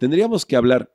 tendríamos 0.00 0.46
que 0.46 0.56
hablar 0.56 0.92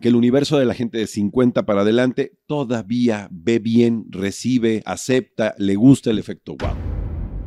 que 0.00 0.08
el 0.08 0.16
universo 0.16 0.58
de 0.58 0.64
la 0.64 0.72
gente 0.72 0.96
de 0.96 1.06
50 1.06 1.66
para 1.66 1.82
adelante 1.82 2.38
todavía 2.46 3.28
ve 3.30 3.58
bien, 3.58 4.06
recibe, 4.08 4.82
acepta, 4.86 5.54
le 5.58 5.76
gusta 5.76 6.10
el 6.10 6.18
efecto 6.18 6.56
wow. 6.56 6.74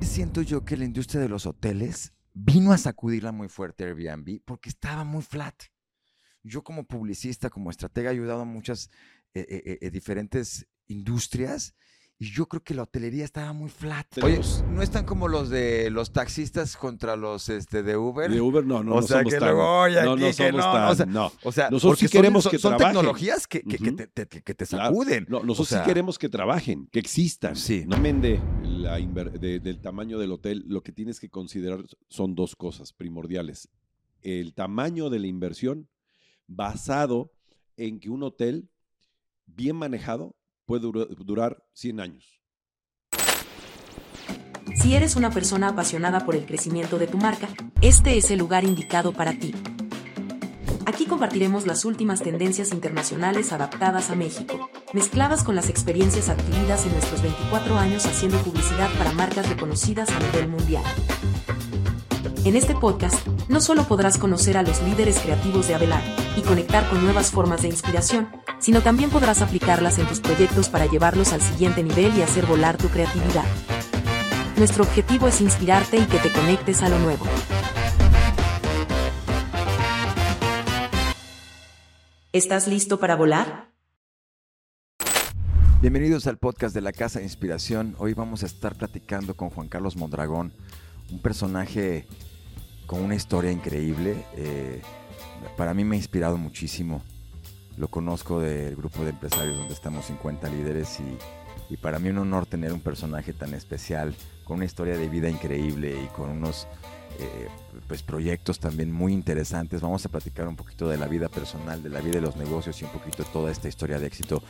Siento 0.01 0.43
yo 0.43 0.63
que 0.63 0.77
la 0.77 0.85
industria 0.85 1.19
de 1.19 1.29
los 1.29 1.47
hoteles 1.47 2.13
vino 2.33 2.71
a 2.73 2.77
sacudirla 2.77 3.31
muy 3.31 3.49
fuerte 3.49 3.85
Airbnb 3.85 4.41
porque 4.45 4.69
estaba 4.69 5.03
muy 5.03 5.23
flat. 5.23 5.55
Yo 6.43 6.63
como 6.63 6.85
publicista, 6.85 7.49
como 7.49 7.71
estratega, 7.71 8.11
he 8.11 8.13
ayudado 8.13 8.41
a 8.41 8.45
muchas 8.45 8.91
eh, 9.33 9.45
eh, 9.49 9.77
eh, 9.81 9.89
diferentes 9.89 10.67
industrias 10.85 11.73
y 12.19 12.31
yo 12.31 12.47
creo 12.47 12.61
que 12.63 12.73
la 12.73 12.83
hotelería 12.83 13.25
estaba 13.25 13.51
muy 13.53 13.69
flat. 13.69 14.05
Oye, 14.23 14.39
¿no 14.69 14.81
están 14.81 15.05
como 15.05 15.27
los 15.27 15.49
de 15.49 15.89
los 15.89 16.13
taxistas 16.13 16.77
contra 16.77 17.15
los 17.17 17.49
este, 17.49 17.83
de 17.83 17.97
Uber? 17.97 18.31
De 18.31 18.39
Uber 18.39 18.65
no, 18.65 18.83
no, 18.83 18.93
o 18.93 18.95
no 18.95 19.01
sea, 19.01 19.17
somos 19.19 19.33
que 19.33 19.39
tan- 19.39 19.49
luego, 19.49 19.79
oye, 19.81 20.03
no, 20.03 20.15
no 20.15 20.25
que 20.25 20.33
somos 20.33 20.53
no, 20.53 20.71
tan- 20.71 20.89
o 20.91 20.95
sea, 20.95 21.05
no. 21.05 21.31
O 21.43 21.51
sea, 21.51 21.69
Nosotros 21.69 21.99
sí 21.99 22.07
queremos 22.07 22.43
son, 22.43 22.51
que 22.51 22.59
son 22.59 22.77
trabajen. 22.77 22.95
tecnologías 22.95 23.47
que, 23.47 23.61
que- 23.61 23.77
que 23.77 23.83
Ujú. 23.89 23.95
te, 23.97 24.07
te- 24.07 24.41
que 24.43 24.53
te 24.53 24.65
Claro. 24.65 24.85
sacuden. 24.85 25.25
No, 25.27 25.39
nosotros 25.39 25.59
O 25.59 25.65
sea, 25.65 25.83
sí 25.83 25.87
queremos 25.87 26.17
que 26.17 26.29
trabajen, 26.29 26.87
que 26.91 26.99
existan. 26.99 27.55
Sí. 27.55 27.83
No 27.87 27.97
mende 27.97 28.39
la 28.63 28.97
de- 28.97 29.59
del 29.59 29.81
tamaño 29.81 30.17
del 30.17 30.31
hotel. 30.31 30.63
Lo 30.67 30.81
que 30.81 30.91
tienes 30.93 31.19
que 31.19 31.29
considerar 31.29 31.83
son 32.09 32.35
dos 32.35 32.55
cosas 32.55 32.93
primordiales. 32.93 33.69
El 34.21 34.53
tamaño 34.53 35.09
de 35.09 35.19
la 35.19 35.27
inversión 35.27 35.89
basado 36.47 37.31
en 37.75 37.99
que 37.99 38.09
un 38.09 38.23
hotel 38.23 38.69
bien 39.45 39.75
manejado 39.75 40.35
puede 40.65 40.81
dura- 40.81 41.05
durar 41.09 41.63
100 41.73 41.99
años. 41.99 42.39
Si 44.75 44.95
eres 44.95 45.15
una 45.15 45.29
persona 45.29 45.69
apasionada 45.69 46.25
por 46.25 46.35
el 46.35 46.45
crecimiento 46.45 46.97
de 46.99 47.07
tu 47.07 47.17
marca, 47.17 47.47
este 47.81 48.17
es 48.17 48.31
el 48.31 48.39
lugar 48.39 48.63
indicado 48.63 49.13
para 49.13 49.33
ti. 49.33 49.53
Aquí 50.85 51.05
compartiremos 51.05 51.65
las 51.65 51.85
últimas 51.85 52.21
tendencias 52.21 52.73
internacionales 52.73 53.53
adaptadas 53.53 54.09
a 54.09 54.15
México, 54.15 54.69
mezcladas 54.93 55.43
con 55.43 55.55
las 55.55 55.69
experiencias 55.69 56.27
adquiridas 56.27 56.85
en 56.85 56.91
nuestros 56.91 57.21
24 57.21 57.77
años 57.77 58.05
haciendo 58.05 58.37
publicidad 58.39 58.89
para 58.97 59.13
marcas 59.13 59.47
reconocidas 59.47 60.09
a 60.09 60.19
nivel 60.19 60.49
mundial. 60.49 60.83
En 62.45 62.57
este 62.57 62.75
podcast, 62.75 63.25
no 63.47 63.61
solo 63.61 63.87
podrás 63.87 64.17
conocer 64.17 64.57
a 64.57 64.63
los 64.63 64.83
líderes 64.83 65.17
creativos 65.19 65.69
de 65.69 65.75
Avelar 65.75 66.03
y 66.35 66.41
conectar 66.41 66.89
con 66.89 67.01
nuevas 67.01 67.31
formas 67.31 67.61
de 67.61 67.69
inspiración, 67.69 68.27
sino 68.59 68.81
también 68.81 69.09
podrás 69.09 69.41
aplicarlas 69.41 69.97
en 69.97 70.07
tus 70.07 70.19
proyectos 70.19 70.67
para 70.67 70.85
llevarlos 70.85 71.31
al 71.31 71.39
siguiente 71.39 71.81
nivel 71.83 72.13
y 72.17 72.21
hacer 72.21 72.45
volar 72.45 72.75
tu 72.75 72.89
creatividad. 72.89 73.45
Nuestro 74.57 74.83
objetivo 74.83 75.29
es 75.29 75.39
inspirarte 75.39 75.95
y 75.95 76.05
que 76.05 76.17
te 76.17 76.33
conectes 76.33 76.81
a 76.81 76.89
lo 76.89 76.99
nuevo. 76.99 77.25
¿Estás 82.33 82.67
listo 82.67 82.99
para 82.99 83.15
volar? 83.15 83.71
Bienvenidos 85.79 86.27
al 86.27 86.39
podcast 86.39 86.75
de 86.75 86.81
la 86.81 86.91
Casa 86.91 87.19
de 87.19 87.25
Inspiración. 87.25 87.95
Hoy 87.99 88.13
vamos 88.13 88.43
a 88.43 88.47
estar 88.47 88.75
platicando 88.75 89.33
con 89.33 89.49
Juan 89.49 89.69
Carlos 89.69 89.95
Mondragón, 89.95 90.51
un 91.09 91.21
personaje 91.21 92.05
con 92.85 93.01
una 93.01 93.15
historia 93.15 93.51
increíble. 93.51 94.25
Eh, 94.35 94.81
para 95.57 95.73
mí 95.73 95.83
me 95.83 95.95
ha 95.95 95.99
inspirado 95.99 96.37
muchísimo. 96.37 97.01
Lo 97.77 97.87
conozco 97.87 98.39
del 98.39 98.75
grupo 98.75 99.03
de 99.03 99.09
empresarios 99.09 99.57
donde 99.57 99.73
estamos 99.73 100.05
50 100.05 100.47
líderes 100.49 100.99
y, 100.99 101.73
y 101.73 101.77
para 101.77 101.99
mí 101.99 102.09
un 102.09 102.19
honor 102.19 102.45
tener 102.45 102.71
un 102.71 102.81
personaje 102.81 103.33
tan 103.33 103.53
especial, 103.53 104.13
con 104.43 104.57
una 104.57 104.65
historia 104.65 104.97
de 104.97 105.09
vida 105.09 105.29
increíble 105.29 106.03
y 106.03 106.07
con 106.07 106.29
unos 106.29 106.67
eh, 107.19 107.47
pues 107.87 108.03
proyectos 108.03 108.59
también 108.59 108.91
muy 108.91 109.13
interesantes. 109.13 109.81
Vamos 109.81 110.05
a 110.05 110.09
platicar 110.09 110.47
un 110.47 110.55
poquito 110.55 110.87
de 110.87 110.97
la 110.97 111.07
vida 111.07 111.29
personal, 111.29 111.81
de 111.81 111.89
la 111.89 111.99
vida 111.99 112.15
de 112.15 112.21
los 112.21 112.35
negocios 112.35 112.81
y 112.81 112.85
un 112.85 112.91
poquito 112.91 113.23
toda 113.25 113.51
esta 113.51 113.67
historia 113.67 113.99
de 113.99 114.07
éxito 114.07 114.41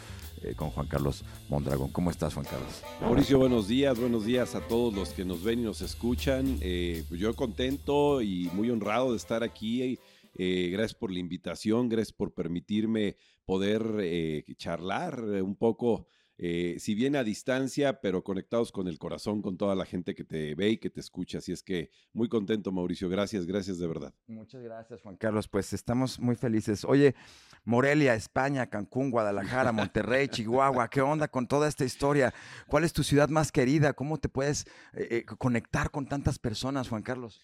eh, 0.44 0.54
con 0.56 0.70
Juan 0.70 0.88
Carlos 0.88 1.24
Mondragón. 1.50 1.92
¿Cómo 1.92 2.12
estás, 2.12 2.34
Juan 2.34 2.46
Carlos? 2.46 2.82
Mauricio, 3.02 3.40
buenos 3.40 3.68
días, 3.68 4.00
buenos 4.00 4.26
días 4.26 4.56
a 4.56 4.62
todos 4.62 4.94
los 4.94 5.10
que 5.10 5.26
nos 5.26 5.44
ven 5.44 5.60
y 5.60 5.64
nos 5.64 5.82
escuchan. 5.82 6.58
Eh, 6.62 7.04
pues 7.08 7.20
yo 7.20 7.36
contento 7.36 8.22
y 8.22 8.50
muy 8.54 8.70
honrado 8.70 9.12
de 9.12 9.18
estar 9.18 9.44
aquí. 9.44 10.00
Gracias 10.36 10.96
por 10.96 11.12
la 11.12 11.20
invitación, 11.20 11.90
gracias 11.90 12.12
por 12.12 12.34
permitirme 12.34 13.18
poder 13.46 14.44
charlar 14.58 15.22
un 15.22 15.56
poco, 15.56 16.08
eh, 16.38 16.78
si 16.80 16.96
bien 16.96 17.16
a 17.16 17.24
distancia, 17.24 18.02
pero 18.02 18.24
conectados 18.24 18.72
con 18.72 18.88
el 18.88 18.98
corazón, 18.98 19.42
con 19.42 19.58
toda 19.58 19.76
la 19.76 19.86
gente 19.86 20.16
que 20.16 20.24
te 20.24 20.56
ve 20.56 20.72
y 20.72 20.78
que 20.78 20.90
te 20.90 21.00
escucha. 21.00 21.38
Así 21.38 21.52
es 21.52 21.64
que 21.64 21.90
muy 22.14 22.28
contento, 22.28 22.72
Mauricio. 22.72 23.10
Gracias, 23.10 23.46
gracias 23.46 23.78
de 23.78 23.88
verdad. 23.88 24.14
Muchas 24.28 24.62
gracias, 24.64 25.02
Juan 25.02 25.18
Carlos. 25.18 25.48
Pues 25.48 25.74
estamos 25.74 26.20
muy 26.20 26.36
felices. 26.36 26.86
Oye, 26.86 27.16
Morelia, 27.64 28.16
España, 28.16 28.68
Cancún, 28.68 29.12
Guadalajara, 29.12 29.72
Monterrey, 29.72 30.28
Chihuahua, 30.28 30.90
¿qué 30.90 31.02
onda 31.02 31.28
con 31.28 31.48
toda 31.48 31.68
esta 31.68 31.86
historia? 31.86 32.34
¿Cuál 32.68 32.84
es 32.84 32.94
tu 32.94 33.04
ciudad 33.04 33.30
más 33.30 33.52
querida? 33.52 33.94
¿Cómo 33.94 34.18
te 34.18 34.30
puedes 34.30 34.66
eh, 34.94 35.08
eh, 35.10 35.26
conectar 35.26 35.92
con 35.92 36.08
tantas 36.08 36.40
personas, 36.40 36.90
Juan 36.90 37.04
Carlos? 37.04 37.40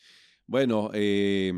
Bueno, 0.45 0.89
eh, 0.93 1.53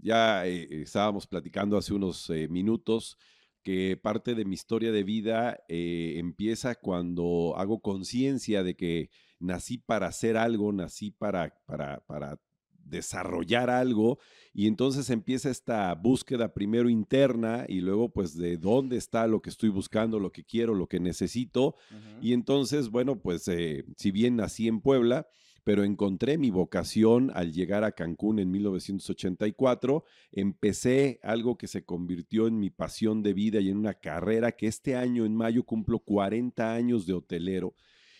ya 0.00 0.46
eh, 0.46 0.82
estábamos 0.82 1.26
platicando 1.26 1.76
hace 1.76 1.92
unos 1.92 2.30
eh, 2.30 2.48
minutos 2.48 3.18
que 3.62 3.96
parte 3.96 4.34
de 4.34 4.44
mi 4.44 4.54
historia 4.54 4.92
de 4.92 5.04
vida 5.04 5.60
eh, 5.68 6.14
empieza 6.16 6.74
cuando 6.74 7.54
hago 7.56 7.80
conciencia 7.80 8.62
de 8.62 8.76
que 8.76 9.10
nací 9.38 9.78
para 9.78 10.06
hacer 10.06 10.36
algo, 10.36 10.72
nací 10.72 11.10
para, 11.10 11.54
para, 11.66 12.00
para 12.06 12.38
desarrollar 12.88 13.70
algo 13.70 14.18
y 14.52 14.66
entonces 14.66 15.10
empieza 15.10 15.50
esta 15.50 15.94
búsqueda 15.94 16.54
primero 16.54 16.88
interna 16.88 17.64
y 17.68 17.80
luego 17.80 18.10
pues 18.10 18.36
de 18.36 18.56
dónde 18.56 18.96
está 18.96 19.26
lo 19.26 19.42
que 19.42 19.50
estoy 19.50 19.68
buscando, 19.68 20.18
lo 20.18 20.32
que 20.32 20.44
quiero, 20.44 20.74
lo 20.74 20.88
que 20.88 21.00
necesito 21.00 21.74
y 22.20 22.32
entonces 22.32 22.88
bueno 22.88 23.20
pues 23.20 23.46
eh, 23.48 23.84
si 23.96 24.10
bien 24.10 24.36
nací 24.36 24.68
en 24.68 24.80
Puebla, 24.80 25.26
pero 25.68 25.84
encontré 25.84 26.38
mi 26.38 26.48
vocación 26.50 27.30
al 27.34 27.52
llegar 27.52 27.84
a 27.84 27.92
Cancún 27.92 28.38
en 28.38 28.50
1984. 28.50 30.02
Empecé 30.32 31.20
algo 31.22 31.58
que 31.58 31.66
se 31.66 31.84
convirtió 31.84 32.46
en 32.46 32.58
mi 32.58 32.70
pasión 32.70 33.22
de 33.22 33.34
vida 33.34 33.60
y 33.60 33.68
en 33.68 33.76
una 33.76 33.92
carrera 33.92 34.52
que 34.52 34.66
este 34.66 34.96
año, 34.96 35.26
en 35.26 35.36
mayo, 35.36 35.64
cumplo 35.64 35.98
40 35.98 36.72
años 36.72 37.04
de 37.04 37.12
hotelero. 37.12 37.74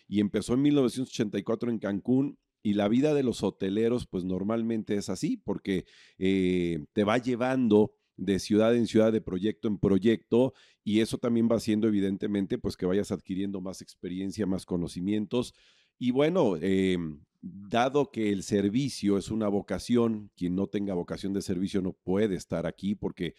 Y 0.07 0.21
empezó 0.21 0.53
en 0.53 0.61
1984 0.61 1.71
en 1.71 1.79
Cancún. 1.79 2.39
Y 2.63 2.75
la 2.75 2.87
vida 2.87 3.15
de 3.15 3.23
los 3.23 3.43
hoteleros, 3.43 4.07
pues 4.07 4.25
normalmente 4.25 4.97
es 4.97 5.09
así, 5.09 5.39
porque 5.39 5.87
eh, 6.19 6.85
te 6.93 7.05
va 7.05 7.17
llevando 7.17 7.95
de 8.19 8.41
ciudad 8.41 8.77
en 8.77 8.87
ciudad, 8.87 9.11
de 9.11 9.23
proyecto 9.23 9.69
en 9.69 9.79
proyecto, 9.79 10.53
y 10.85 11.01
eso 11.01 11.17
también 11.17 11.49
va 11.51 11.57
haciendo, 11.57 11.87
evidentemente, 11.87 12.59
pues 12.59 12.77
que 12.77 12.85
vayas 12.85 13.11
adquiriendo 13.11 13.63
más 13.63 13.81
experiencia, 13.81 14.45
más 14.45 14.67
conocimientos. 14.67 15.55
Y 15.99 16.13
bueno, 16.13 16.57
eh, 16.61 16.97
dado 17.41 18.11
que 18.11 18.33
el 18.33 18.43
servicio 18.43 19.19
es 19.19 19.31
una 19.31 19.49
vocación, 19.49 20.31
quien 20.37 20.55
no 20.55 20.67
tenga 20.67 20.95
vocación 20.95 21.33
de 21.33 21.43
servicio 21.43 21.81
no 21.83 21.93
puede 21.93 22.37
estar 22.37 22.67
aquí 22.67 22.95
porque 22.95 23.35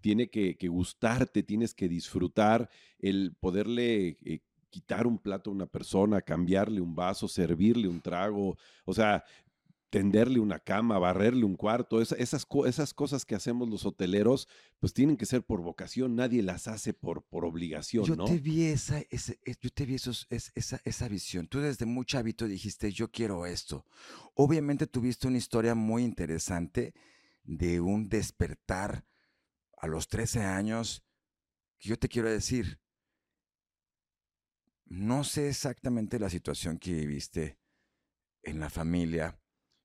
tiene 0.00 0.28
que, 0.30 0.56
que 0.56 0.68
gustarte, 0.68 1.42
tienes 1.42 1.74
que 1.74 1.88
disfrutar 1.88 2.68
el 2.98 3.34
poderle 3.38 4.18
eh, 4.24 4.40
quitar 4.68 5.06
un 5.06 5.18
plato 5.18 5.50
a 5.50 5.52
una 5.52 5.66
persona, 5.66 6.22
cambiarle 6.22 6.80
un 6.80 6.94
vaso, 6.94 7.28
servirle 7.28 7.88
un 7.88 8.00
trago, 8.00 8.56
o 8.84 8.94
sea, 8.94 9.22
tenderle 9.92 10.40
una 10.40 10.58
cama, 10.58 10.98
barrerle 10.98 11.44
un 11.44 11.54
cuarto, 11.54 12.00
esa- 12.00 12.16
esas, 12.16 12.46
esas 12.66 12.94
cosas 12.94 13.26
que 13.26 13.34
hacemos 13.34 13.68
los 13.68 13.84
hoteleros, 13.84 14.48
pues 14.80 14.94
tienen 14.94 15.18
que 15.18 15.26
ser 15.26 15.44
por 15.44 15.60
vocación, 15.60 16.16
nadie 16.16 16.42
las 16.42 16.66
hace 16.66 16.94
por, 16.94 17.22
por 17.26 17.44
obligación, 17.44 18.06
Yo 18.06 18.16
¿no? 18.16 18.24
te 18.24 18.38
vi 18.38 18.64
esa, 18.64 19.00
es- 19.10 19.38
yo 19.60 19.68
te 19.70 19.84
vi 19.84 19.96
esos- 19.96 20.26
esa, 20.30 20.80
esa 20.84 21.08
visión. 21.08 21.46
Tú 21.46 21.60
desde 21.60 21.84
muy 21.84 22.06
chavito 22.06 22.48
dijiste, 22.48 22.90
yo 22.90 23.10
quiero 23.10 23.44
esto. 23.44 23.84
Obviamente 24.34 24.86
tuviste 24.86 25.28
una 25.28 25.36
historia 25.36 25.74
muy 25.74 26.04
interesante 26.04 26.94
de 27.44 27.78
un 27.80 28.08
despertar 28.08 29.04
a 29.76 29.86
los 29.88 30.08
13 30.08 30.40
años. 30.42 31.04
que 31.78 31.90
Yo 31.90 31.98
te 31.98 32.08
quiero 32.08 32.30
decir, 32.30 32.80
no 34.86 35.22
sé 35.24 35.50
exactamente 35.50 36.18
la 36.18 36.30
situación 36.30 36.78
que 36.78 36.94
viviste 36.94 37.58
en 38.42 38.58
la 38.58 38.70
familia, 38.70 39.38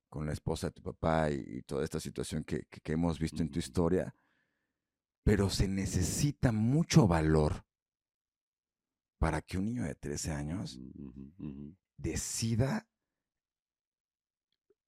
con 0.10 0.26
la 0.26 0.34
esposa 0.34 0.68
de 0.68 0.74
tu 0.74 0.82
papá 0.82 1.30
y, 1.32 1.44
y 1.48 1.62
toda 1.64 1.84
esta 1.84 2.00
situación 2.00 2.44
que, 2.44 2.64
que- 2.70 2.80
que 2.82 2.94
hemos 2.94 3.20
visto 3.20 3.42
en 3.42 3.50
tu 3.50 3.60
historia, 3.60 4.16
pero 5.24 5.50
se 5.50 5.68
necesita 5.68 6.52
mucho 6.52 7.08
valor 7.08 7.66
para 9.20 9.42
que 9.42 9.58
un 9.58 9.66
niño 9.66 9.84
de 9.84 9.96
13 9.96 10.32
años 10.32 10.80
decida 11.98 12.88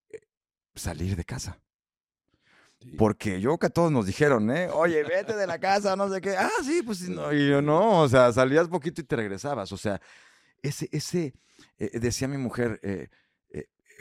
eh, 0.10 0.20
salir 0.76 1.16
de 1.16 1.26
casa. 1.26 1.60
Sí. 2.82 2.92
Porque 2.98 3.42
yo 3.42 3.58
que 3.58 3.66
a 3.68 3.70
todos 3.70 3.92
nos 3.92 4.06
dijeron, 4.06 4.50
¿eh? 4.52 4.70
Oye, 4.72 5.04
vete 5.04 5.36
de 5.36 5.46
la 5.48 5.60
casa, 5.60 5.96
no 5.98 6.08
sé 6.14 6.22
qué. 6.22 6.38
Ah, 6.38 6.50
sí, 6.64 6.82
pues 6.86 7.02
no. 7.10 7.34
Y 7.34 7.50
yo 7.50 7.62
no, 7.62 8.02
o 8.02 8.08
sea, 8.08 8.32
salías 8.32 8.70
poquito 8.70 9.02
y 9.02 9.04
te 9.04 9.16
regresabas. 9.18 9.72
O 9.74 9.78
sea, 9.78 10.00
ese, 10.62 10.88
ese, 10.92 11.34
eh, 11.78 12.00
decía 12.00 12.28
mi 12.30 12.38
mujer, 12.38 12.80
eh, 12.84 13.10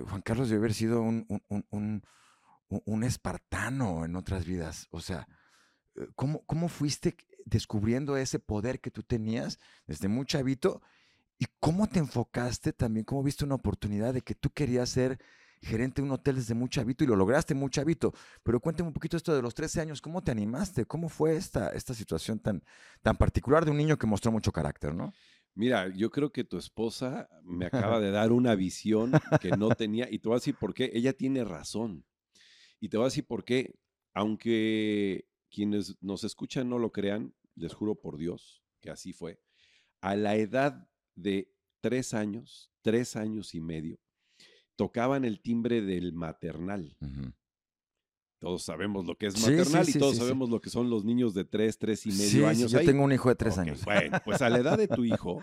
Juan 0.07 0.23
Carlos 0.23 0.49
debe 0.49 0.61
haber 0.61 0.75
sido 0.75 1.01
un, 1.03 1.27
un- 1.49 1.67
un- 1.71 2.03
un 2.85 3.05
espartano 3.05 4.05
en 4.05 4.17
otras 4.17 4.45
vidas. 4.45 4.89
O 4.91 5.01
sea, 5.01 5.27
eh, 5.97 6.09
¿cómo, 6.15 6.45
cómo 6.47 6.69
fuiste 6.69 7.17
descubriendo 7.47 8.17
ese 8.17 8.39
poder 8.39 8.81
que 8.81 8.91
tú 8.91 9.03
tenías 9.03 9.59
desde 9.87 10.09
muy 10.09 10.27
chavito? 10.27 10.83
¿Y 11.39 11.47
cómo 11.61 11.87
te 11.89 11.99
enfocaste 12.01 12.73
también? 12.73 13.05
¿Cómo 13.05 13.23
viste 13.23 13.45
una 13.45 13.55
oportunidad 13.57 14.15
de 14.15 14.23
que 14.23 14.35
tú 14.35 14.51
querías 14.51 14.91
ser 14.91 15.19
gerente 15.63 16.03
de 16.03 16.07
un 16.07 16.13
hotel 16.13 16.37
desde 16.37 16.55
muy 16.55 16.69
chavito 16.69 17.05
y 17.05 17.07
lo 17.07 17.17
lograste 17.17 17.55
muy 17.55 17.71
chavito? 17.71 18.13
Pero 18.43 18.61
cuéntame 18.61 18.89
un 18.89 18.95
poquito 18.95 19.17
esto 19.17 19.35
de 19.35 19.43
los 19.43 19.55
13 19.55 19.81
años. 19.81 20.01
¿Cómo 20.03 20.23
te 20.23 20.31
animaste? 20.33 20.85
¿Cómo 20.87 21.09
fue 21.09 21.37
esta, 21.37 21.69
esta 21.71 21.95
situación 21.95 22.39
tan, 22.41 22.63
tan 23.03 23.17
particular 23.17 23.65
de 23.65 23.71
un 23.71 23.77
niño 23.79 23.99
que 23.99 24.07
mostró 24.07 24.33
mucho 24.33 24.53
carácter, 24.53 24.95
no? 24.95 25.13
Mira, 25.55 25.93
yo 25.95 26.11
creo 26.11 26.31
que 26.31 26.45
tu 26.45 26.57
esposa 26.57 27.29
me 27.43 27.67
acaba 27.67 28.01
de 28.01 28.11
dar 28.11 28.33
una 28.33 28.55
visión 28.55 29.13
que 29.41 29.51
no 29.51 29.69
tenía 29.71 30.09
y 30.11 30.19
te 30.19 30.29
voy 30.29 30.37
a 30.37 30.41
decir 30.41 30.57
por 30.57 30.75
qué. 30.75 30.91
Ella 30.95 31.13
tiene 31.13 31.45
razón. 31.45 32.05
Y 32.81 32.89
te 32.89 32.97
voy 32.97 33.05
a 33.05 33.09
decir 33.09 33.27
por 33.27 33.45
qué. 33.45 33.75
Aunque 34.15 35.29
quienes 35.51 35.97
nos 36.01 36.25
escuchan 36.25 36.69
no 36.69 36.79
lo 36.79 36.93
crean, 36.93 37.35
les 37.55 37.75
juro 37.75 37.95
por 37.95 38.17
Dios 38.17 38.63
que 38.81 38.91
así 38.91 39.13
fue. 39.13 39.41
A 40.01 40.17
la 40.17 40.37
edad 40.37 40.89
de 41.15 41.53
tres 41.81 42.15
años, 42.15 42.71
tres 42.83 43.17
años 43.17 43.55
y 43.55 43.61
medio, 43.61 43.99
tocaban 44.77 45.25
el 45.25 45.41
timbre 45.41 45.83
del 45.83 46.13
maternal. 46.13 46.97
Todos 48.39 48.63
sabemos 48.63 49.05
lo 49.05 49.17
que 49.17 49.27
es 49.27 49.35
Sí, 49.35 49.41
sí, 49.41 49.51
maternal 49.51 49.85
sí, 49.87 49.93
y 49.97 49.99
todos 49.99 50.15
sí, 50.15 50.21
sabemos 50.21 50.49
lo 50.49 50.61
que 50.61 50.71
son 50.71 50.89
los 50.91 51.05
niños 51.05 51.35
de 51.35 51.45
tres, 51.45 51.77
tres 51.79 52.07
y 52.07 52.11
medio 52.13 52.47
años. 52.47 52.71
yo 52.71 52.79
ahí. 52.79 52.87
tengo 52.87 53.03
un 53.03 53.13
hijo 53.13 53.29
de 53.29 53.35
tres 53.35 53.55
Ok, 53.55 53.59
años. 53.61 53.85
Bueno, 53.85 54.19
pues 54.25 54.41
a 54.43 54.49
la 54.49 54.59
edad 54.59 54.79
de 54.79 54.87
tu 54.89 55.05
hijo, 55.05 55.41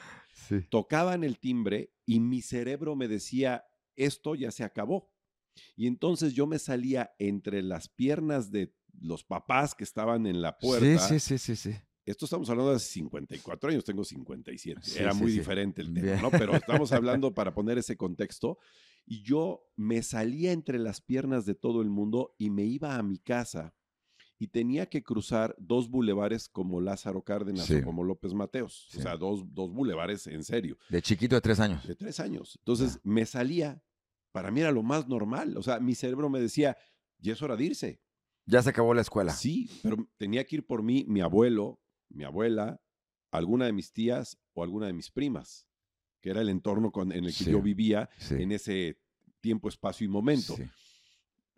tocaban 0.69 1.23
el 1.23 1.37
timbre 1.39 1.91
y 2.05 2.19
mi 2.19 2.41
cerebro 2.41 2.95
me 2.95 3.07
decía, 3.07 3.65
esto 3.95 4.35
ya 4.35 4.51
se 4.51 4.63
acabó. 4.63 5.11
Y 5.75 5.87
entonces 5.87 6.33
yo 6.33 6.47
me 6.47 6.59
salía 6.59 7.13
entre 7.19 7.61
las 7.63 7.87
piernas 7.89 8.51
de 8.51 8.73
los 8.99 9.23
papás 9.23 9.75
que 9.75 9.83
estaban 9.83 10.25
en 10.25 10.41
la 10.41 10.57
puerta. 10.57 10.99
Sí, 11.07 11.19
sí, 11.19 11.37
sí, 11.37 11.55
sí, 11.55 11.71
sí. 11.71 11.77
Esto 12.05 12.25
estamos 12.25 12.49
hablando 12.49 12.69
de 12.69 12.75
hace 12.77 12.89
54 12.93 13.71
años, 13.71 13.83
tengo 13.83 14.03
57. 14.03 14.79
Sí, 14.83 14.99
Era 14.99 15.13
muy 15.13 15.31
diferente 15.31 15.81
el 15.81 15.91
tema, 15.93 16.05
Bien. 16.05 16.21
¿no? 16.21 16.29
Pero 16.29 16.55
estamos 16.55 16.91
hablando 16.93 17.33
para 17.33 17.53
poner 17.53 17.77
ese 17.79 17.97
contexto. 17.97 18.59
Y 19.05 19.21
yo 19.23 19.67
me 19.75 20.01
salía 20.01 20.51
entre 20.51 20.79
las 20.79 21.01
piernas 21.01 21.45
de 21.45 21.53
todo 21.55 21.81
el 21.81 21.89
mundo 21.89 22.33
y 22.37 22.49
me 22.49 22.63
iba 22.65 22.95
a 22.95 23.03
mi 23.03 23.19
casa 23.19 23.75
y 24.37 24.47
tenía 24.47 24.87
que 24.89 25.03
cruzar 25.03 25.55
dos 25.59 25.89
bulevares 25.89 26.49
como 26.49 26.81
Lázaro 26.81 27.23
Cárdenas 27.23 27.65
Sí. 27.65 27.75
o 27.75 27.83
como 27.85 28.03
López 28.03 28.33
Mateos. 28.33 28.87
Sí. 28.89 28.97
O 28.97 29.01
sea, 29.01 29.15
dos, 29.15 29.43
dos 29.53 29.71
bulevares 29.71 30.27
en 30.27 30.43
serio, 30.43 30.77
De 30.89 31.01
chiquito 31.01 31.35
de 31.35 31.41
tres 31.41 31.59
años. 31.59 31.87
de 31.87 31.95
tres 31.95 32.19
años. 32.19 32.55
Entonces 32.59 32.99
me 33.03 33.25
salía, 33.25 33.81
para 34.31 34.51
mí 34.51 34.59
era 34.61 34.71
lo 34.71 34.83
más 34.83 35.07
normal. 35.07 35.55
O 35.57 35.63
sea, 35.63 35.79
mi 35.79 35.95
cerebro 35.95 36.29
me 36.29 36.39
decía, 36.41 36.75
ya 37.19 37.33
es 37.33 37.41
hora 37.41 37.55
de 37.55 37.63
irse. 37.63 38.01
Ya 38.47 38.61
se 38.61 38.69
acabó 38.71 38.93
la 38.93 39.01
escuela. 39.01 39.31
Sí, 39.33 39.69
pero 39.81 39.97
tenía 40.17 40.43
que 40.45 40.57
ir 40.57 40.65
por 40.65 40.83
mí 40.83 41.05
mi 41.07 41.21
abuelo, 41.21 41.79
mi 42.09 42.23
abuela, 42.25 42.81
alguna 43.31 43.65
de 43.65 43.73
mis 43.73 43.91
tías 43.93 44.37
o 44.53 44.63
alguna 44.63 44.87
de 44.87 44.93
mis 44.93 45.09
primas, 45.11 45.65
que 46.25 46.31
era 46.31 46.41
el 46.41 46.49
entorno 46.49 46.91
con- 46.91 47.11
en 47.11 47.23
el 47.25 47.29
que 47.37 47.43
Sí, 47.43 47.51
yo 47.51 47.61
vivía 47.61 48.09
Sí. 48.17 48.33
en 48.39 48.51
ese 48.51 48.99
tiempo, 49.41 49.69
espacio 49.69 50.05
y 50.05 50.07
momento. 50.07 50.55
sí. 50.55 50.63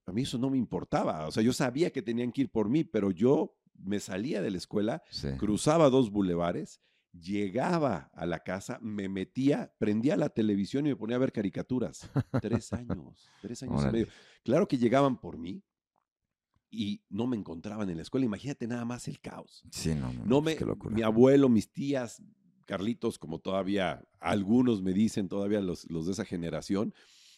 A 0.06 0.12
mí 0.12 0.24
eso 0.24 0.38
no 0.38 0.50
me 0.50 0.58
importaba, 0.58 1.25
o 1.25 1.31
sea, 1.31 1.42
yo 1.42 1.54
sabía 1.54 1.90
que 1.92 2.02
tenían 2.02 2.34
que 2.34 2.42
ir 2.42 2.50
por 2.50 2.68
mí, 2.69 2.84
pero 2.84 3.12
yo 3.12 3.56
me 3.75 4.02
salía 4.02 4.42
de 4.42 4.52
la 4.52 4.58
escuela, 4.58 5.02
cruzaba 5.38 5.90
dos 5.90 6.12
bulevares, 6.12 6.81
llegaba 7.14 8.10
a 8.14 8.25
la 8.25 8.40
casa, 8.40 8.78
me 8.81 9.08
metía, 9.08 9.74
prendía 9.78 10.18
la 10.18 10.28
televisión 10.30 10.86
y 10.86 10.90
me 10.90 10.96
ponía 10.98 11.16
a 11.16 11.19
ver 11.19 11.31
caricaturas. 11.31 12.10
Tres 12.42 12.74
años, 12.74 13.30
tres 13.42 13.64
años 13.64 13.75
y 13.75 13.80
Órale. 13.84 14.00
medio. 14.00 14.08
Claro 14.44 14.68
que 14.68 14.78
llegaban 14.78 15.18
por 15.18 15.38
mí 15.38 15.64
y 16.69 17.02
no 17.10 17.25
me 17.28 17.38
encontraban 17.38 17.90
en 17.90 17.96
la 17.98 18.02
escuela. 18.04 18.25
Imagínate 18.25 18.68
nada 18.68 18.84
más 18.84 19.08
el 19.08 19.19
caos. 19.22 19.64
Sí, 19.72 19.96
no, 19.96 20.12
no, 20.12 20.25
No 20.25 20.42
pues 20.44 20.56
me, 20.56 20.60
qué 20.60 20.66
locura. 20.66 20.94
mi 20.96 21.02
abuelo, 21.04 21.48
mis 21.50 21.72
tías, 21.72 22.22
Carlitos, 22.68 23.18
como 23.18 23.40
todavía 23.40 24.08
algunos 24.19 24.84
me 24.84 24.94
dicen, 24.94 25.30
todavía 25.30 25.62
los, 25.62 25.90
los 25.90 26.06
de 26.06 26.12
esa 26.12 26.25
generación, 26.25 26.94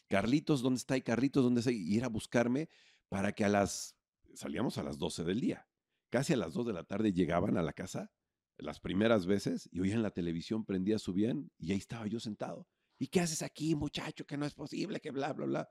Carlitos, 0.10 0.62
¿dónde 0.62 0.80
está? 0.80 0.98
Y 0.98 1.02
Carlitos, 1.02 1.44
¿dónde 1.44 1.60
está? 1.60 1.72
Y 1.72 1.96
ir 1.96 2.04
a 2.04 2.10
buscarme 2.10 2.68
para 3.08 3.32
que 3.32 3.46
a 3.46 3.50
las, 3.50 3.96
salíamos 4.34 4.78
a 4.78 4.84
las 4.84 4.98
12 4.98 5.24
del 5.24 5.40
día, 5.40 5.68
casi 6.10 6.34
a 6.34 6.38
las 6.38 6.54
2 6.54 6.66
de 6.68 6.74
la 6.74 6.84
tarde 6.84 7.14
llegaban 7.14 7.58
a 7.58 7.62
la 7.62 7.74
casa 7.74 8.12
las 8.58 8.80
primeras 8.80 9.26
veces 9.26 9.70
y 9.72 9.80
oían 9.80 10.04
la 10.04 10.12
televisión, 10.12 10.66
prendía 10.66 11.00
su 11.00 11.14
bien 11.14 11.52
y 11.58 11.72
ahí 11.72 11.78
estaba 11.78 12.08
yo 12.08 12.20
sentado. 12.20 12.68
¿Y 12.98 13.08
qué 13.08 13.22
haces 13.22 13.42
aquí, 13.44 13.76
muchacho? 13.76 14.26
Que 14.26 14.36
no 14.36 14.46
es 14.46 14.54
posible, 14.54 15.00
que 15.00 15.12
bla, 15.12 15.32
bla, 15.32 15.46
bla. 15.46 15.70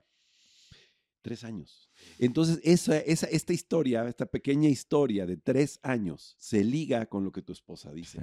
Tres 1.21 1.43
años. 1.43 1.91
Entonces, 2.17 2.59
esa, 2.63 2.97
esa, 2.97 3.27
esta 3.27 3.53
historia, 3.53 4.07
esta 4.07 4.25
pequeña 4.25 4.69
historia 4.69 5.25
de 5.25 5.37
tres 5.37 5.79
años, 5.83 6.35
se 6.39 6.63
liga 6.63 7.05
con 7.07 7.25
lo 7.25 7.31
que 7.31 7.41
tu 7.41 7.51
esposa 7.51 7.91
dice. 7.91 8.19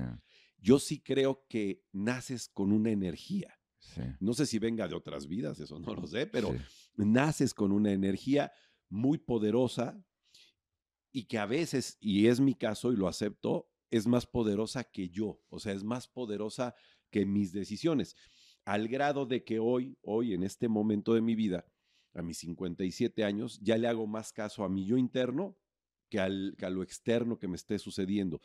Yo 0.66 0.80
sí 0.80 1.00
creo 1.00 1.46
que 1.48 1.84
naces 1.92 2.48
con 2.48 2.72
una 2.72 2.90
energía. 2.90 3.56
sí, 3.78 4.00
No 4.18 4.34
sé 4.34 4.46
si 4.46 4.58
venga 4.58 4.88
de 4.88 4.96
otras 4.96 5.28
vidas, 5.28 5.60
eso 5.60 5.78
no 5.78 5.94
lo 5.94 6.06
sé, 6.08 6.26
pero 6.26 6.52
sí. 6.52 6.58
naces 6.96 7.54
con 7.54 7.70
una 7.70 7.92
energía 7.92 8.52
muy 8.88 9.18
poderosa 9.18 10.04
y 11.12 11.26
que 11.26 11.38
a 11.38 11.46
veces, 11.46 11.96
y 12.00 12.26
es 12.26 12.40
mi 12.40 12.54
caso 12.54 12.92
y 12.92 12.96
lo 12.96 13.06
acepto, 13.06 13.70
es 13.92 14.08
más 14.08 14.26
poderosa 14.26 14.82
que 14.82 15.08
yo, 15.08 15.40
o 15.48 15.60
sea, 15.60 15.72
es 15.72 15.84
más 15.84 16.08
poderosa 16.08 16.74
que 17.10 17.24
mis 17.24 17.52
decisiones, 17.52 18.16
al 18.64 18.88
grado 18.88 19.24
de 19.24 19.44
que 19.44 19.60
hoy, 19.60 19.96
hoy, 20.02 20.34
en 20.34 20.42
este 20.42 20.68
momento 20.68 21.14
de 21.14 21.20
mi 21.20 21.36
vida, 21.36 21.64
a 22.12 22.22
mis 22.22 22.38
57 22.38 23.22
años, 23.22 23.60
ya 23.62 23.78
le 23.78 23.86
hago 23.86 24.08
más 24.08 24.32
caso 24.32 24.64
a 24.64 24.68
mi 24.68 24.84
yo 24.84 24.96
interno 24.96 25.56
que, 26.10 26.18
al, 26.18 26.56
que 26.58 26.66
a 26.66 26.70
lo 26.70 26.82
externo 26.82 27.38
que 27.38 27.46
me 27.46 27.56
esté 27.56 27.78
sucediendo. 27.78 28.40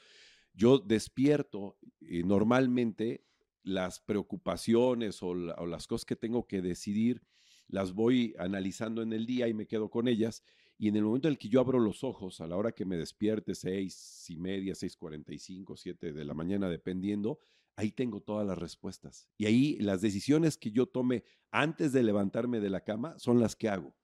Yo 0.54 0.80
despierto 0.80 1.78
eh, 2.02 2.24
normalmente 2.24 3.26
las 3.64 4.00
preocupaciones 4.00 5.22
o, 5.24 5.34
la- 5.36 5.56
o 5.56 5.66
las 5.66 5.88
cosas 5.88 6.06
que 6.06 6.16
tengo 6.16 6.48
que 6.48 6.62
decidir, 6.62 7.22
las 7.68 7.94
voy 7.94 8.36
analizando 8.38 9.02
en 9.02 9.14
el 9.14 9.26
día 9.26 9.48
y 9.48 9.54
me 9.54 9.68
quedo 9.68 9.90
con 9.90 10.08
ellas. 10.08 10.44
Y 10.78 10.88
en 10.88 10.96
el 10.96 11.04
momento 11.04 11.28
en 11.28 11.34
el 11.34 11.38
que 11.38 11.48
yo 11.48 11.60
abro 11.60 11.80
los 11.80 12.04
ojos, 12.04 12.42
a 12.42 12.48
la 12.48 12.58
hora 12.58 12.72
que 12.72 12.86
me 12.86 12.98
despierte, 12.98 13.54
seis 13.56 14.26
y 14.30 14.36
media, 14.38 14.74
seis 14.76 14.98
cuarenta 14.98 15.32
y 15.34 15.38
cinco, 15.40 15.78
siete 15.78 16.12
de 16.12 16.26
la 16.26 16.34
mañana, 16.34 16.70
dependiendo, 16.70 17.40
ahí 17.76 17.92
tengo 17.92 18.22
todas 18.22 18.46
las 18.48 18.58
respuestas. 18.58 19.30
Y 19.38 19.46
ahí 19.46 19.78
las 19.80 20.02
decisiones 20.02 20.58
que 20.58 20.72
yo 20.72 20.88
tome 20.88 21.24
antes 21.52 21.94
de 21.94 22.02
levantarme 22.04 22.60
de 22.60 22.70
la 22.72 22.84
cama 22.84 23.18
son 23.20 23.40
las 23.40 23.56
que 23.56 23.70
hago. 23.70 23.96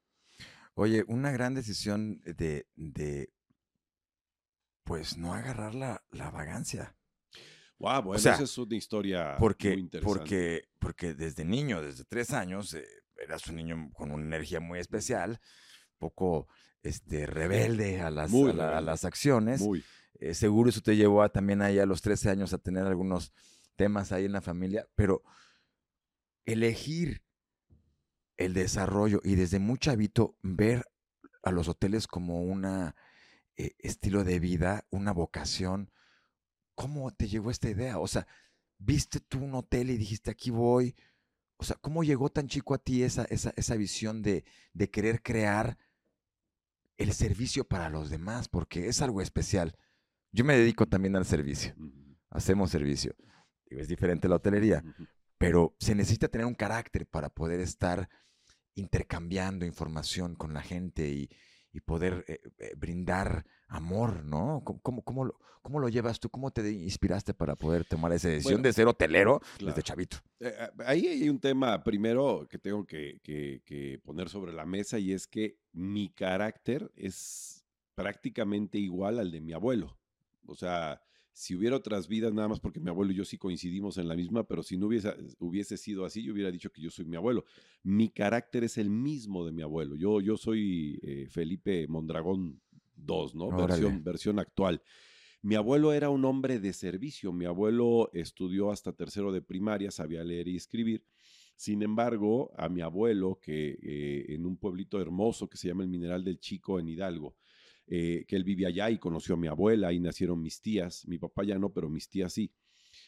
Oye, 0.76 1.04
una 1.08 1.32
gran 1.32 1.56
decisión 1.56 2.22
de, 2.24 2.68
de 2.76 3.34
pues 4.88 5.18
no 5.18 5.34
agarrar 5.34 5.76
la, 5.76 6.04
la 6.12 6.32
vagancia. 6.32 6.96
Wow, 7.78 8.02
bueno, 8.02 8.20
sea, 8.20 8.34
esa 8.34 8.44
es 8.44 8.58
una 8.58 8.76
historia 8.76 9.32
muy 9.32 9.40
Porque, 9.40 9.74
interesante. 9.74 10.20
porque, 10.20 10.70
porque 10.80 11.14
desde 11.14 11.46
niño, 11.46 11.82
desde 11.82 12.06
tres 12.06 12.32
años, 12.32 12.74
eh, 12.74 12.84
eras 13.22 13.46
un 13.48 13.58
niño 13.58 13.92
con 13.94 14.12
una 14.12 14.26
energía 14.26 14.60
muy 14.60 14.80
especial, 14.80 15.40
poco 16.00 16.48
este, 16.82 17.28
rebelde 17.28 18.02
a 18.02 18.10
las, 18.10 18.32
Muy 18.32 18.50
a 18.50 18.54
la- 18.54 18.64
a 18.64 18.68
rebelde. 18.70 18.86
las 18.86 19.06
acciones. 19.06 19.62
Muy. 19.62 19.84
Eh, 20.20 20.34
seguro 20.34 20.70
eso 20.72 20.82
te 20.82 20.96
llevó 20.96 21.22
a, 21.22 21.30
también 21.30 21.62
ahí 21.62 21.78
a 21.78 21.86
los 21.86 22.02
13 22.02 22.32
años 22.32 22.52
a 22.54 22.58
tener 22.58 22.86
algunos 22.88 23.32
temas 23.76 24.12
ahí 24.12 24.26
en 24.26 24.32
la 24.32 24.42
familia, 24.42 24.88
pero 24.96 25.22
elegir 26.46 27.22
el 28.38 28.54
desarrollo 28.54 29.20
y 29.24 29.36
desde 29.36 29.60
muy 29.60 29.78
chavito 29.78 30.36
ver 30.42 30.86
a 31.44 31.52
los 31.52 31.68
hoteles 31.68 32.08
como 32.08 32.42
un 33.58 33.72
estilo 33.80 34.24
de 34.24 34.40
vida, 34.40 34.86
una 34.90 35.12
vocación, 35.12 35.92
¿cómo 36.76 37.12
te 37.12 37.28
llegó 37.28 37.52
esta 37.52 37.70
idea? 37.70 38.00
O 38.00 38.08
sea, 38.08 38.28
¿viste 38.78 39.20
tú 39.20 39.40
un 39.40 39.56
hotel 39.56 39.90
y 39.90 39.98
dijiste 39.98 40.32
aquí 40.32 40.52
voy? 40.52 40.96
O 41.58 41.64
sea, 41.64 41.76
¿cómo 41.82 42.04
llegó 42.04 42.30
tan 42.30 42.48
chico 42.48 42.76
a 42.76 42.78
ti 42.78 43.04
esa, 43.04 43.26
esa, 43.26 43.52
esa 43.56 43.76
visión 43.76 44.22
de, 44.22 44.46
de 44.74 44.90
querer 44.90 45.24
crear 45.24 45.78
el 46.98 47.14
servicio 47.14 47.68
para 47.68 47.90
los 47.90 48.10
demás? 48.10 48.48
Porque 48.48 48.88
es 48.88 49.02
algo 49.02 49.22
especial. 49.22 49.76
Yo 50.32 50.46
me 50.46 50.56
dedico 50.56 50.86
también 50.86 51.16
al 51.16 51.26
servicio. 51.26 51.74
Hacemos 52.30 52.70
servicio. 52.70 53.16
Es 53.66 53.88
diferente 53.88 54.30
la 54.30 54.36
hotelería, 54.36 54.84
pero 55.38 55.76
se 55.80 55.96
necesita 55.96 56.28
tener 56.28 56.46
un 56.46 56.56
carácter 56.56 57.08
para 57.08 57.30
poder 57.30 57.60
estar 57.60 58.08
intercambiando 58.76 59.66
información 59.66 60.36
con 60.36 60.54
la 60.54 60.62
gente 60.62 61.10
y, 61.10 61.30
y 61.78 61.82
poder 61.82 62.26
eh, 62.28 62.40
eh, 62.58 62.74
brindar 62.76 63.46
amor, 63.68 64.24
¿no? 64.26 64.62
¿Cómo, 64.66 64.82
cómo, 64.82 65.02
cómo 65.04 65.26
lo, 65.26 65.40
cómo 65.62 65.80
lo 65.80 65.90
llevas 65.90 66.20
tú? 66.20 66.30
¿Cómo 66.30 66.52
te 66.52 66.68
inspiraste 66.72 67.34
para 67.36 67.56
poder 67.56 67.86
tomar 67.86 68.12
esa 68.14 68.30
decisión 68.30 68.56
Bueno, 68.56 68.64
de 68.64 68.74
ser 68.74 68.88
hotelero 68.88 69.40
claro. 69.58 69.76
desde 69.76 69.84
chavito? 69.84 70.18
Eh, 70.40 70.54
Ahí 70.86 71.08
hay 71.08 71.30
un 71.30 71.40
tema 71.40 71.84
primero 71.84 72.48
que 72.50 72.58
tengo 72.58 72.86
que, 72.86 73.20
que- 73.22 73.62
que 73.64 74.00
poner 74.04 74.28
sobre 74.30 74.54
la 74.54 74.66
mesa 74.66 74.98
y 74.98 75.12
es 75.14 75.28
que 75.28 75.60
mi 75.72 76.10
carácter 76.10 76.92
es 76.96 77.64
prácticamente 77.96 78.78
igual 78.80 79.20
al 79.20 79.32
de 79.32 79.42
mi 79.42 79.54
abuelo. 79.54 79.98
O 80.48 80.56
sea, 80.56 81.02
si 81.38 81.54
hubiera 81.54 81.76
otras 81.76 82.08
vidas, 82.08 82.34
nada 82.34 82.48
más 82.48 82.60
porque 82.60 82.80
mi 82.80 82.90
abuelo 82.90 83.12
y 83.12 83.16
yo 83.16 83.24
sí 83.24 83.38
coincidimos 83.38 84.00
en 84.00 84.08
la 84.08 84.16
misma, 84.16 84.48
pero 84.48 84.64
si 84.64 84.76
no 84.76 84.88
hubiese, 84.88 85.14
hubiese 85.38 85.78
sido 85.78 86.04
así, 86.04 86.24
yo 86.24 86.34
hubiera 86.34 86.50
dicho 86.50 86.72
que 86.72 86.82
yo 86.82 86.90
soy 86.90 87.06
mi 87.06 87.16
abuelo. 87.16 87.46
Mi 87.84 88.10
carácter 88.10 88.64
es 88.64 88.80
el 88.80 88.90
mismo 88.90 89.46
de 89.46 89.52
mi 89.52 89.62
abuelo. 89.62 89.96
Yo, 89.96 90.20
yo 90.20 90.36
soy 90.36 91.00
eh, 91.04 91.28
Felipe 91.30 91.88
Mondragón 91.88 92.60
II, 92.98 93.34
¿no? 93.36 93.56
Versión, 93.56 94.04
versión 94.04 94.40
actual. 94.40 94.82
Mi 95.44 95.54
abuelo 95.54 95.94
era 95.94 96.10
un 96.10 96.26
hombre 96.26 96.60
de 96.60 96.74
servicio. 96.74 97.32
Mi 97.32 97.46
abuelo 97.46 98.10
estudió 98.14 98.72
hasta 98.72 98.94
tercero 98.94 99.32
de 99.32 99.44
primaria, 99.44 99.92
sabía 99.92 100.24
leer 100.24 100.48
y 100.48 100.56
escribir. 100.56 101.06
Sin 101.56 101.84
embargo, 101.84 102.52
a 102.58 102.68
mi 102.68 102.82
abuelo, 102.82 103.40
que 103.40 103.78
eh, 103.80 104.26
en 104.30 104.44
un 104.48 104.58
pueblito 104.58 105.00
hermoso 105.00 105.48
que 105.48 105.58
se 105.58 105.68
llama 105.68 105.84
el 105.84 105.90
Mineral 105.90 106.24
del 106.24 106.40
Chico 106.40 106.80
en 106.80 106.88
Hidalgo, 106.88 107.36
eh, 107.88 108.26
que 108.28 108.36
él 108.36 108.44
vivía 108.44 108.68
allá 108.68 108.90
y 108.90 108.98
conoció 108.98 109.36
a 109.36 109.38
mi 109.38 109.48
abuela 109.48 109.94
y 109.94 110.00
nacieron 110.00 110.42
mis 110.42 110.62
tías. 110.62 111.08
Mi 111.08 111.18
papá 111.18 111.44
ya 111.44 111.58
no, 111.58 111.72
pero 111.72 111.90
mis 111.90 112.10
tías 112.10 112.34
sí. 112.34 112.52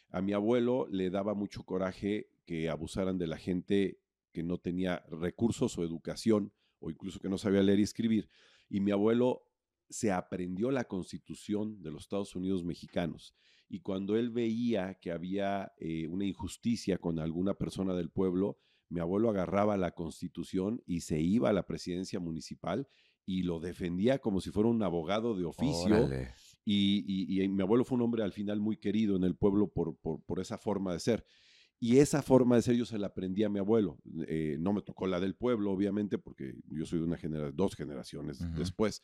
A 0.09 0.21
mi 0.21 0.33
abuelo 0.33 0.87
le 0.89 1.09
daba 1.09 1.33
mucho 1.33 1.63
coraje 1.63 2.29
que 2.45 2.69
abusaran 2.69 3.17
de 3.17 3.27
la 3.27 3.37
gente 3.37 3.99
que 4.31 4.43
no 4.43 4.57
tenía 4.57 5.03
recursos 5.09 5.77
o 5.77 5.83
educación 5.83 6.53
o 6.79 6.89
incluso 6.89 7.19
que 7.19 7.29
no 7.29 7.37
sabía 7.37 7.61
leer 7.61 7.79
y 7.79 7.83
escribir. 7.83 8.29
Y 8.69 8.79
mi 8.79 8.91
abuelo 8.91 9.43
se 9.89 10.11
aprendió 10.11 10.71
la 10.71 10.85
constitución 10.85 11.81
de 11.81 11.91
los 11.91 12.03
Estados 12.03 12.35
Unidos 12.35 12.63
mexicanos. 12.63 13.35
Y 13.67 13.81
cuando 13.81 14.15
él 14.15 14.29
veía 14.29 14.95
que 14.95 15.11
había 15.11 15.73
eh, 15.77 16.07
una 16.07 16.25
injusticia 16.25 16.97
con 16.97 17.19
alguna 17.19 17.55
persona 17.55 17.93
del 17.95 18.09
pueblo, 18.09 18.57
mi 18.87 18.99
abuelo 18.99 19.29
agarraba 19.29 19.77
la 19.77 19.91
constitución 19.91 20.81
y 20.85 21.01
se 21.01 21.19
iba 21.19 21.49
a 21.49 21.53
la 21.53 21.67
presidencia 21.67 22.19
municipal 22.19 22.87
y 23.25 23.43
lo 23.43 23.59
defendía 23.59 24.19
como 24.19 24.41
si 24.41 24.51
fuera 24.51 24.69
un 24.69 24.81
abogado 24.83 25.35
de 25.35 25.45
oficio. 25.45 26.09
Y, 26.65 27.47
mi 27.49 27.61
abuelo 27.61 27.83
fue 27.83 27.97
un 27.97 28.03
hombre 28.03 28.23
al 28.23 28.31
final 28.31 28.59
muy 28.59 28.77
querido 28.77 29.15
en 29.15 29.23
el 29.23 29.35
pueblo 29.35 29.67
por, 29.67 29.97
por, 29.97 30.39
esa 30.39 30.57
forma 30.57 30.93
de 30.93 30.99
ser. 30.99 31.25
Y 31.81 31.97
esa 31.97 32.21
forma 32.21 32.57
de 32.57 32.61
ser 32.61 32.75
yo 32.75 32.85
se 32.85 32.99
la 32.99 33.07
aprendí 33.07 33.43
a 33.43 33.49
mi 33.49 33.59
abuelo. 33.59 33.97
Eh, 34.27 34.57
no 34.59 34.73
me 34.73 34.81
tocó 34.81 35.07
la 35.07 35.19
del 35.19 35.35
pueblo, 35.35 35.71
obviamente, 35.71 36.17
porque 36.17 36.55
yo 36.67 36.85
soy 36.85 36.99
de 36.99 37.05
una 37.05 37.17
generación, 37.17 37.55
dos 37.55 37.75
generaciones 37.75 38.39
después. 38.55 39.01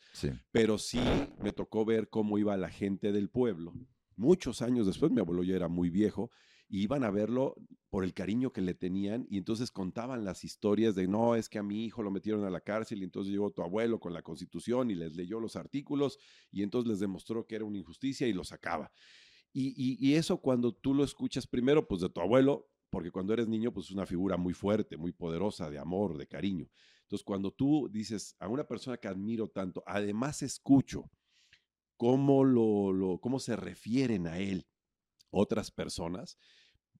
Pero 0.52 0.76
sí 0.76 1.00
me 1.42 1.52
tocó 1.52 1.84
ver 1.84 2.08
cómo 2.10 2.38
iba 2.38 2.56
la 2.56 2.68
gente 2.68 3.12
del 3.12 3.30
pueblo. 3.30 3.72
Muchos 4.16 4.62
años 4.62 4.86
después, 4.86 5.10
mi 5.10 5.20
abuelo 5.20 5.42
ya 5.42 5.56
era 5.56 5.68
muy 5.68 5.90
viejo, 5.90 6.30
iban 6.68 7.04
a 7.04 7.10
verlo 7.10 7.54
por 7.88 8.04
el 8.04 8.12
cariño 8.12 8.52
que 8.52 8.60
le 8.60 8.74
tenían 8.74 9.26
y 9.30 9.38
entonces 9.38 9.70
contaban 9.70 10.24
las 10.24 10.44
historias 10.44 10.94
de, 10.94 11.06
no, 11.06 11.34
es 11.34 11.48
que 11.48 11.58
a 11.58 11.62
mi 11.62 11.84
hijo 11.84 12.02
lo 12.02 12.10
metieron 12.10 12.44
a 12.44 12.50
la 12.50 12.60
cárcel 12.60 13.00
y 13.00 13.04
entonces 13.04 13.32
llegó 13.32 13.50
tu 13.50 13.62
abuelo 13.62 14.00
con 14.00 14.12
la 14.12 14.22
constitución 14.22 14.90
y 14.90 14.94
les 14.94 15.16
leyó 15.16 15.40
los 15.40 15.56
artículos 15.56 16.18
y 16.50 16.62
entonces 16.62 16.90
les 16.90 17.00
demostró 17.00 17.46
que 17.46 17.56
era 17.56 17.64
una 17.64 17.78
injusticia 17.78 18.26
y 18.26 18.32
lo 18.32 18.44
sacaba. 18.44 18.92
Y, 19.52 19.96
y, 20.06 20.14
eso 20.16 20.36
cuando 20.42 20.74
tú 20.74 20.92
lo 20.92 21.02
escuchas 21.02 21.46
primero, 21.46 21.88
pues 21.88 22.02
de 22.02 22.10
tu 22.10 22.20
abuelo, 22.20 22.68
porque 22.90 23.10
cuando 23.10 23.32
eres 23.32 23.48
niño, 23.48 23.72
pues 23.72 23.86
es 23.86 23.92
una 23.92 24.04
figura 24.04 24.36
muy 24.36 24.52
fuerte, 24.52 24.98
muy 24.98 25.12
poderosa, 25.12 25.70
de 25.70 25.78
amor, 25.78 26.18
de 26.18 26.26
cariño. 26.26 26.68
Entonces, 27.04 27.24
cuando 27.24 27.50
tú 27.52 27.88
dices 27.90 28.36
a 28.38 28.48
una 28.48 28.64
persona 28.64 28.98
que 28.98 29.08
admiro 29.08 29.48
tanto, 29.48 29.82
además 29.86 30.42
escucho 30.42 31.10
cómo, 31.96 32.44
lo, 32.44 32.92
lo, 32.92 33.18
cómo 33.18 33.38
se 33.38 33.56
refieren 33.56 34.26
a 34.26 34.38
él 34.38 34.66
otras 35.36 35.70
personas, 35.70 36.38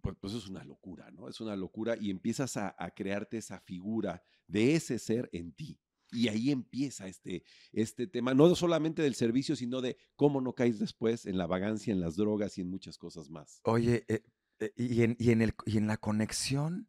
pues, 0.01 0.17
pues, 0.21 0.35
es 0.35 0.47
una 0.47 0.63
locura, 0.65 1.11
¿no? 1.11 1.29
Es 1.29 1.41
una 1.41 1.57
locura 1.57 1.97
y 1.99 2.11
empiezas 2.11 2.57
a, 2.57 2.75
crearte 2.95 3.39
esa 3.39 3.61
figura 3.61 4.23
de 4.47 4.75
ese 4.75 4.99
ser 4.99 5.29
en 5.33 5.53
ti. 5.53 5.81
Y 6.13 6.29
ahí 6.29 6.51
empieza 6.51 7.09
este, 7.09 7.43
este 7.73 8.07
tema, 8.07 8.33
no 8.33 8.55
solamente 8.55 9.03
del 9.03 9.17
servicio, 9.17 9.57
sino 9.57 9.81
de 9.81 9.97
cómo 10.15 10.41
no 10.41 10.55
caes 10.55 10.79
después 10.79 11.27
en 11.27 11.37
la 11.37 11.47
vagancia, 11.47 11.93
en 11.93 12.01
las 12.01 12.15
drogas 12.15 12.57
y 12.59 12.61
en 12.61 12.71
muchas 12.71 12.97
cosas 12.97 13.29
más. 13.29 13.61
Oye, 13.65 14.05
eh, 14.09 14.23
eh, 14.61 14.73
y, 14.77 15.03
en, 15.03 15.17
y, 15.19 15.31
en 15.31 15.43
el, 15.43 15.53
y 15.65 15.79
en 15.79 15.89
la 15.89 15.97
conexión 15.97 16.89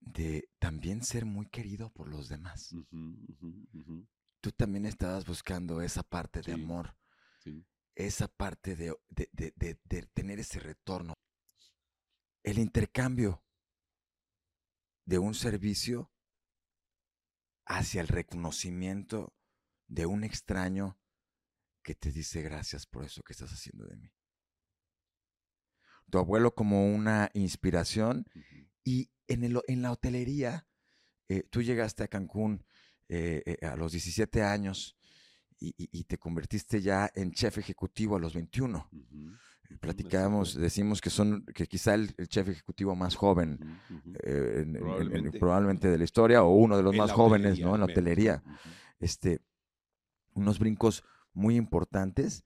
de 0.00 0.50
también 0.58 1.02
ser 1.02 1.24
muy 1.24 1.46
querido 1.46 1.90
por 1.90 2.08
los 2.08 2.28
demás. 2.28 2.74
Tú 4.40 4.52
también 4.52 4.84
estabas 4.84 5.24
buscando 5.24 5.80
esa 5.80 6.02
parte 6.02 6.42
de 6.42 6.52
amor. 6.52 6.94
Sí 7.38 7.64
esa 7.94 8.28
parte 8.28 8.76
de, 8.76 8.94
tener 10.14 10.38
ese 10.38 10.60
retorno. 10.60 11.14
El 12.42 12.58
intercambio 12.58 13.44
de 15.04 15.18
un 15.18 15.34
servicio 15.34 16.10
hacia 17.66 18.00
el 18.00 18.08
reconocimiento 18.08 19.34
de 19.86 20.06
un 20.06 20.24
extraño 20.24 20.98
que 21.82 21.94
te 21.94 22.12
dice 22.12 22.42
gracias 22.42 22.86
por 22.86 23.04
eso 23.04 23.22
que 23.22 23.32
estás 23.32 23.50
haciendo 23.52 23.86
de 23.86 23.96
mí. 23.96 24.12
Tu 26.10 26.18
abuelo 26.18 26.54
como 26.54 26.86
una 26.86 27.30
inspiración 27.34 28.24
y 28.84 29.10
en, 29.28 29.44
el, 29.44 29.60
en 29.68 29.82
la 29.82 29.92
hotelería, 29.92 30.66
eh, 31.28 31.44
tú 31.44 31.62
llegaste 31.62 32.02
a 32.02 32.08
Cancún 32.08 32.64
eh, 33.08 33.42
eh, 33.46 33.66
a 33.66 33.76
los 33.76 33.92
17 33.92 34.42
años 34.42 34.96
y, 35.60 36.04
te 36.04 36.18
convertiste 36.18 36.80
ya 36.80 37.10
en 37.14 37.32
chef 37.32 37.58
ejecutivo 37.58 38.16
a 38.16 38.18
los 38.18 38.34
21. 38.34 38.88
Platicamos, 39.78 40.54
decimos 40.54 41.00
que 41.00 41.10
son, 41.10 41.44
que 41.54 41.66
quizá 41.66 41.94
el, 41.94 42.14
chef 42.28 42.48
ejecutivo 42.48 42.96
más 42.96 43.14
joven, 43.14 43.78
eh, 44.24 44.66
probablemente. 45.38 45.88
de 45.88 45.98
la 45.98 46.04
historia, 46.04 46.42
o 46.42 46.54
uno 46.54 46.76
de 46.76 46.82
los 46.82 46.96
más 46.96 47.12
jóvenes, 47.12 47.60
¿no? 47.60 47.74
En 47.74 47.80
la 47.80 47.86
hotelería. 47.86 48.42
Este, 48.98 49.40
unos 50.34 50.58
brincos 50.58 51.04
muy 51.32 51.56
importantes 51.56 52.44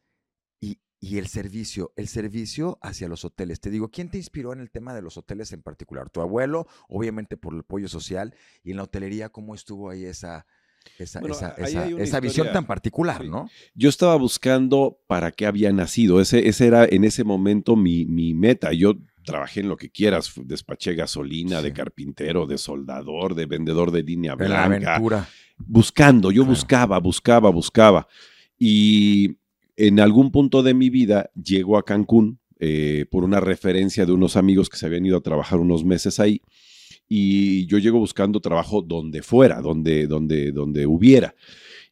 y, 0.61 0.81
y, 1.01 1.19
el 1.19 1.29
servicio, 1.29 1.93
el 1.97 2.09
servicio 2.09 2.79
hacia 2.83 3.09
los 3.09 3.25
hoteles. 3.25 3.61
Te 3.61 3.71
digo, 3.71 3.91
¿quién 3.91 4.11
te 4.11 4.19
inspiró 4.19 4.53
en 4.53 4.61
el 4.61 4.71
tema 4.71 4.93
de 4.93 5.03
los 5.03 5.17
hoteles 5.17 5.53
en 5.53 5.63
particular? 5.63 6.11
Tu 6.11 6.21
abuelo, 6.21 6.67
obviamente 6.89 7.37
por 7.37 7.55
el 7.55 7.61
apoyo 7.61 7.89
social, 7.89 8.35
y 8.63 8.73
en 8.73 8.77
la 8.77 8.83
hotelería, 8.83 9.31
¿cómo 9.31 9.55
estuvo 9.55 9.89
ahí 9.89 10.05
esa, 10.05 10.47
esa, 10.99 12.21
visión 12.21 12.53
tan 12.53 12.67
particular, 12.67 13.25
¿no? 13.25 13.49
Yo 13.75 13.89
estaba 13.89 14.17
buscando 14.17 15.01
para 15.07 15.33
qué 15.33 15.47
había 15.47 15.73
nacido. 15.73 16.21
Ese, 16.21 16.49
ese 16.49 16.67
era 16.67 16.85
en 16.85 17.05
ese 17.05 17.25
momento 17.25 17.77
mi, 17.77 18.05
meta. 18.35 18.73
Yo 18.73 18.95
trabajé 19.25 19.61
en 19.61 19.69
lo 19.69 19.77
que 19.77 19.91
quieras, 19.91 20.33
despaché 20.45 20.95
gasolina, 20.95 21.63
de 21.63 21.73
carpintero, 21.73 22.47
de 22.47 22.59
soldador, 22.59 23.35
de 23.35 23.47
vendedor 23.47 23.91
de 23.91 24.03
línea 24.03 24.35
blanca. 24.35 24.55
la 24.55 24.65
aventura. 24.65 25.29
Buscando, 25.57 26.31
yo 26.31 26.45
buscaba, 26.45 26.99
buscaba, 26.99 27.51
buscaba. 27.51 28.09
Y 28.59 29.39
en 29.77 30.01
algún 30.01 30.31
punto 30.31 30.63
de 30.63 30.75
mi 30.75 30.91
vida 30.91 31.31
llego 31.35 31.79
a 31.79 31.85
Cancún 31.85 32.39
eh, 32.61 33.07
por 33.11 33.25
una 33.25 33.41
referencia 33.41 34.07
de 34.07 34.13
unos 34.13 34.37
amigos 34.37 34.69
que 34.69 34.77
se 34.77 34.87
habían 34.87 35.07
ido 35.07 35.17
a 35.17 35.23
trabajar 35.23 35.59
unos 35.59 35.85
meses 35.85 36.21
ahí 36.21 36.41
y 37.09 37.67
yo 37.67 37.79
llego 37.79 37.99
buscando 37.99 38.41
trabajo 38.41 38.83
donde 38.83 39.23
fuera, 39.23 39.61
donde, 39.61 40.07
donde, 40.07 40.53
donde 40.53 40.87
hubiera. 40.87 41.35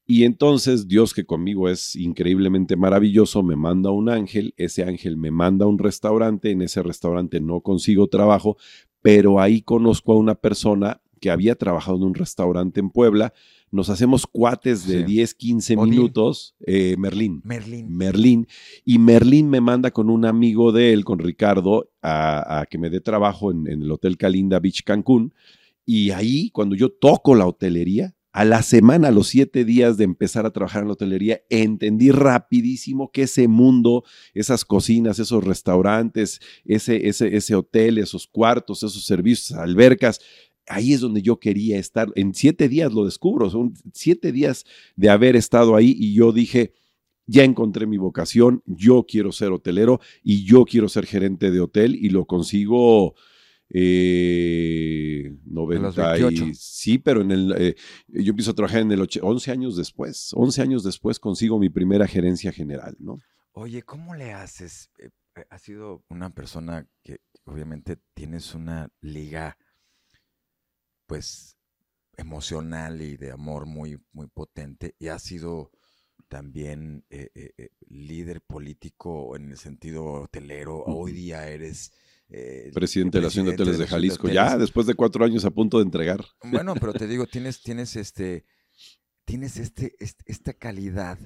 Y 0.06 0.24
entonces 0.24 0.88
Dios, 0.88 1.14
que 1.14 1.24
conmigo 1.24 1.68
es 1.68 1.94
increíblemente 1.94 2.76
maravilloso, 2.76 3.42
me 3.42 3.56
manda 3.56 3.90
un 3.90 4.08
ángel, 4.08 4.52
ese 4.56 4.82
ángel 4.82 5.16
me 5.16 5.30
manda 5.30 5.64
a 5.64 5.68
un 5.68 5.78
restaurante, 5.78 6.50
en 6.50 6.62
ese 6.62 6.82
restaurante 6.82 7.40
no 7.40 7.60
consigo 7.60 8.08
trabajo, 8.08 8.56
pero 9.00 9.40
ahí 9.40 9.62
conozco 9.62 10.12
a 10.12 10.16
una 10.16 10.34
persona 10.34 11.01
que 11.22 11.30
había 11.30 11.54
trabajado 11.54 11.98
en 11.98 12.02
un 12.02 12.14
restaurante 12.14 12.80
en 12.80 12.90
Puebla, 12.90 13.32
nos 13.70 13.88
hacemos 13.88 14.26
cuates 14.26 14.88
de 14.88 15.04
10, 15.04 15.34
15 15.34 15.76
minutos, 15.76 16.56
eh, 16.66 16.96
Merlín. 16.98 17.40
Merlín. 17.44 17.96
Merlín. 17.96 18.48
Y 18.84 18.98
Merlín 18.98 19.48
me 19.48 19.60
manda 19.60 19.92
con 19.92 20.10
un 20.10 20.26
amigo 20.26 20.72
de 20.72 20.92
él, 20.92 21.04
con 21.04 21.20
Ricardo, 21.20 21.88
a, 22.02 22.66
que 22.68 22.76
me 22.76 22.90
dé 22.90 23.00
trabajo 23.00 23.52
en, 23.52 23.68
el 23.68 23.90
Hotel 23.90 24.18
Calinda 24.18 24.58
Beach 24.58 24.82
Cancún. 24.82 25.32
Y 25.86 26.10
ahí, 26.10 26.50
cuando 26.50 26.74
yo 26.74 26.90
toco 26.90 27.36
la 27.36 27.46
hotelería, 27.46 28.16
a 28.32 28.44
la 28.44 28.62
semana, 28.62 29.08
a 29.08 29.12
los 29.12 29.28
siete 29.28 29.64
días 29.64 29.98
de 29.98 30.04
empezar 30.04 30.44
a 30.44 30.50
trabajar 30.50 30.82
en 30.82 30.88
la 30.88 30.94
hotelería, 30.94 31.42
entendí 31.48 32.10
rapidísimo 32.10 33.12
que 33.12 33.22
ese 33.22 33.46
mundo, 33.46 34.04
esas 34.34 34.64
cocinas, 34.64 35.18
esos 35.18 35.44
restaurantes, 35.44 36.40
ese, 36.64 37.08
ese, 37.08 37.36
ese 37.36 37.54
hotel, 37.54 37.98
esos 37.98 38.26
cuartos, 38.26 38.82
esos 38.82 39.04
servicios, 39.04 39.52
albercas, 39.58 40.18
ahí 40.66 40.92
es 40.92 41.00
donde 41.00 41.22
yo 41.22 41.38
quería 41.38 41.78
estar. 41.78 42.10
En 42.14 42.34
siete 42.34 42.68
días 42.68 42.92
lo 42.92 43.04
descubro, 43.04 43.50
son 43.50 43.74
siete 43.92 44.32
días 44.32 44.64
de 44.96 45.10
haber 45.10 45.36
estado 45.36 45.76
ahí 45.76 45.94
y 45.98 46.14
yo 46.14 46.32
dije, 46.32 46.72
ya 47.26 47.44
encontré 47.44 47.86
mi 47.86 47.98
vocación, 47.98 48.62
yo 48.66 49.04
quiero 49.08 49.32
ser 49.32 49.52
hotelero 49.52 50.00
y 50.22 50.44
yo 50.44 50.64
quiero 50.64 50.88
ser 50.88 51.06
gerente 51.06 51.50
de 51.50 51.60
hotel 51.60 51.94
y 51.94 52.10
lo 52.10 52.26
consigo. 52.26 53.14
Eh, 53.74 55.34
90 55.46 56.28
sí, 56.52 56.98
pero 56.98 57.22
en 57.22 57.30
el 57.30 57.54
eh, 57.56 57.74
yo 58.08 58.30
empiezo 58.30 58.50
a 58.50 58.54
trabajar 58.54 58.82
en 58.82 58.92
el 58.92 59.08
11 59.22 59.50
años 59.50 59.76
después, 59.78 60.32
11 60.34 60.60
años 60.60 60.84
después 60.84 61.18
consigo 61.18 61.58
mi 61.58 61.70
primera 61.70 62.06
gerencia 62.06 62.52
general, 62.52 62.94
¿no? 62.98 63.18
Oye, 63.52 63.82
¿cómo 63.82 64.14
le 64.14 64.32
haces? 64.32 64.90
Eh, 64.98 65.08
eh, 65.36 65.44
has 65.48 65.62
sido 65.62 66.04
una 66.08 66.30
persona 66.30 66.86
que 67.02 67.20
obviamente 67.44 67.98
tienes 68.14 68.54
una 68.54 68.90
liga 69.00 69.56
pues 71.06 71.58
emocional 72.16 73.00
y 73.02 73.16
de 73.16 73.32
amor 73.32 73.66
muy, 73.66 73.98
muy 74.12 74.26
potente 74.28 74.94
y 74.98 75.08
ha 75.08 75.18
sido 75.18 75.70
también 76.28 77.04
eh, 77.10 77.30
eh, 77.34 77.52
eh, 77.58 77.70
líder 77.88 78.40
político 78.40 79.36
en 79.36 79.50
el 79.50 79.58
sentido 79.58 80.04
hotelero. 80.22 80.82
Hoy 80.84 81.12
día 81.12 81.46
eres... 81.48 81.92
presidente 82.72 83.18
de 83.18 83.22
la 83.22 83.28
Asociación 83.28 83.46
de 83.46 83.62
Hoteles 83.62 83.78
de 83.78 83.86
Jalisco, 83.86 84.28
ya 84.28 84.56
después 84.56 84.86
de 84.86 84.94
cuatro 84.94 85.24
años 85.24 85.44
a 85.44 85.50
punto 85.50 85.78
de 85.78 85.84
entregar. 85.84 86.24
Bueno, 86.42 86.74
pero 86.74 86.94
te 86.94 87.06
digo, 87.08 87.26
tienes, 87.26 87.62
tienes 87.62 87.96
este, 87.96 88.46
tienes 89.26 89.58
este, 89.58 89.94
este 89.98 90.24
esta 90.26 90.54
calidad 90.54 91.18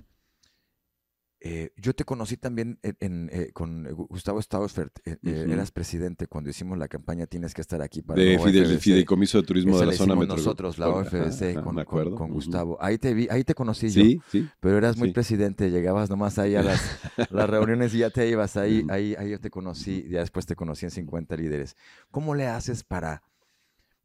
eh, 1.38 1.71
yo 1.76 1.95
te 1.95 2.05
conocí 2.05 2.38
también 2.38 2.78
en, 2.83 3.28
eh, 3.31 3.50
con 3.52 3.85
Gustavo 4.09 4.40
Stausfert, 4.40 4.99
eh, 5.05 5.16
eras 5.23 5.71
presidente 5.71 6.26
cuando 6.26 6.49
hicimos 6.49 6.78
la 6.78 6.88
campaña 6.88 7.26
Tienes 7.26 7.52
que 7.52 7.61
estar 7.61 7.83
aquí 7.83 8.00
para 8.00 8.21
de 8.21 8.78
Fideicomiso 8.78 9.38
de 9.38 9.47
Turismo 9.47 9.78
de 9.78 9.87
la 9.87 9.93
zona 9.93 10.14
metropolitana. 10.14 10.37
nosotros, 10.37 10.78
la 10.78 10.88
OFDC, 10.88 11.62
con, 11.62 11.85
con, 12.14 12.31
Gustavo. 12.31 12.78
Ahí 12.81 12.97
te 12.97 13.12
vi, 13.12 13.28
ahí 13.31 13.45
te 13.45 13.55
conocí 13.55 13.90
yo. 13.90 14.02
Sí, 14.31 14.49
Pero 14.61 14.78
eras 14.78 14.97
muy 14.97 15.12
presidente, 15.12 15.71
llegabas 15.71 16.09
nomás 16.09 16.38
ahí 16.38 16.57
a 16.57 16.62
las, 16.62 16.81
las, 17.31 17.50
reuniones 17.50 17.95
y 17.95 17.99
ya 17.99 18.11
te 18.11 18.28
ibas. 18.28 18.57
Ahí, 18.57 18.87
ahí, 18.88 19.14
ahí 19.19 19.31
yo 19.31 19.40
te 19.40 19.50
conocí, 19.50 20.07
ya 20.09 20.21
después 20.21 20.47
te 20.47 20.57
conocí 20.57 20.87
en 20.87 20.90
50 20.90 21.37
líderes. 21.37 21.76
¿Cómo 22.11 22.35
le 22.35 22.47
haces 22.47 22.83
para, 22.83 23.23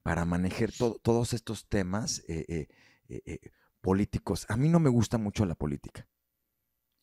para 0.03 0.25
manejar 0.25 0.71
todos 1.01 1.33
estos 1.33 1.65
temas 1.69 2.23
políticos? 3.79 4.45
A 4.49 4.57
mí 4.57 4.67
no 4.67 4.79
me 4.79 4.89
gusta 4.89 5.17
mucho 5.17 5.45
la 5.45 5.55
política. 5.55 6.05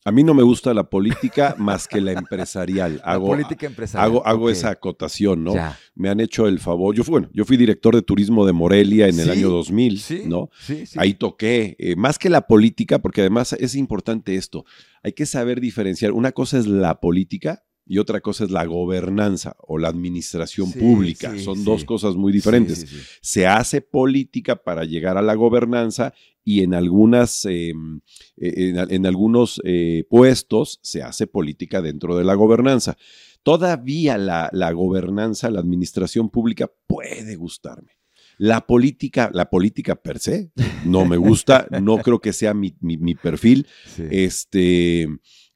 A 0.05 0.11
mí 0.11 0.23
no 0.23 0.33
me 0.33 0.43
gusta 0.43 0.73
la 0.73 0.89
política 0.89 1.55
más 1.57 1.87
que 1.87 1.99
la 1.99 2.13
empresarial. 2.13 3.01
Hago, 3.03 3.27
la 3.27 3.35
política 3.35 3.67
empresarial. 3.67 4.05
Hago, 4.05 4.25
hago 4.25 4.49
esa 4.49 4.69
acotación, 4.69 5.43
¿no? 5.43 5.53
Me 5.95 6.09
han 6.09 6.19
hecho 6.19 6.47
el 6.47 6.59
favor. 6.59 6.95
Yo, 6.95 7.03
bueno, 7.03 7.29
yo 7.33 7.43
fui 7.45 7.57
director 7.57 7.93
de 7.95 8.01
turismo 8.01 8.45
de 8.45 8.53
Morelia 8.53 9.07
en 9.07 9.19
el 9.19 9.29
año 9.29 9.49
2000, 9.49 10.01
¿no? 10.27 10.49
Sí, 10.59 10.85
sí. 10.85 10.97
Ahí 10.97 11.13
toqué. 11.13 11.75
Eh, 11.79 11.95
más 11.95 12.17
que 12.17 12.29
la 12.29 12.47
política, 12.47 12.99
porque 12.99 13.21
además 13.21 13.53
es 13.53 13.75
importante 13.75 14.35
esto. 14.35 14.65
Hay 15.03 15.13
que 15.13 15.25
saber 15.25 15.59
diferenciar. 15.59 16.13
Una 16.13 16.31
cosa 16.31 16.57
es 16.57 16.67
la 16.67 16.99
política 16.99 17.63
y 17.89 17.97
otra 17.97 18.21
cosa 18.21 18.43
es 18.43 18.51
la 18.51 18.65
gobernanza 18.65 19.55
o 19.57 19.79
la 19.79 19.87
administración 19.87 20.71
pública. 20.71 21.37
Son 21.39 21.65
dos 21.65 21.83
cosas 21.83 22.15
muy 22.15 22.31
diferentes. 22.31 22.85
Se 23.19 23.47
hace 23.47 23.81
política 23.81 24.55
para 24.55 24.85
llegar 24.85 25.17
a 25.17 25.23
la 25.23 25.33
gobernanza 25.33 26.13
y 26.43 26.63
en, 26.63 26.73
algunas, 26.73 27.45
em, 27.45 28.01
e, 28.37 28.73
en, 28.89 29.05
algunos 29.05 29.61
eh, 29.63 30.05
puestos 30.09 30.79
se 30.81 31.03
hace 31.03 31.27
política 31.27 31.81
dentro 31.81 32.17
de 32.17 32.23
la 32.23 32.33
gobernanza. 32.33 32.97
Todavía 33.43 34.17
la, 34.17 34.49
la 34.51 34.71
gobernanza, 34.71 35.49
la 35.49 35.59
administración 35.59 36.29
pública 36.29 36.71
puede 36.87 37.35
gustarme. 37.35 37.93
La 38.37 38.65
política, 38.65 39.29
la 39.33 39.49
política 39.49 39.95
per 39.95 40.19
se, 40.19 40.51
no 40.85 41.05
me 41.05 41.17
gusta, 41.17 41.67
no 41.81 41.97
creo 42.03 42.19
que 42.19 42.31
sea 42.31 42.53
mi, 42.53 42.75
mi 42.79 43.15
perfil. 43.15 43.67
Este, 44.09 45.07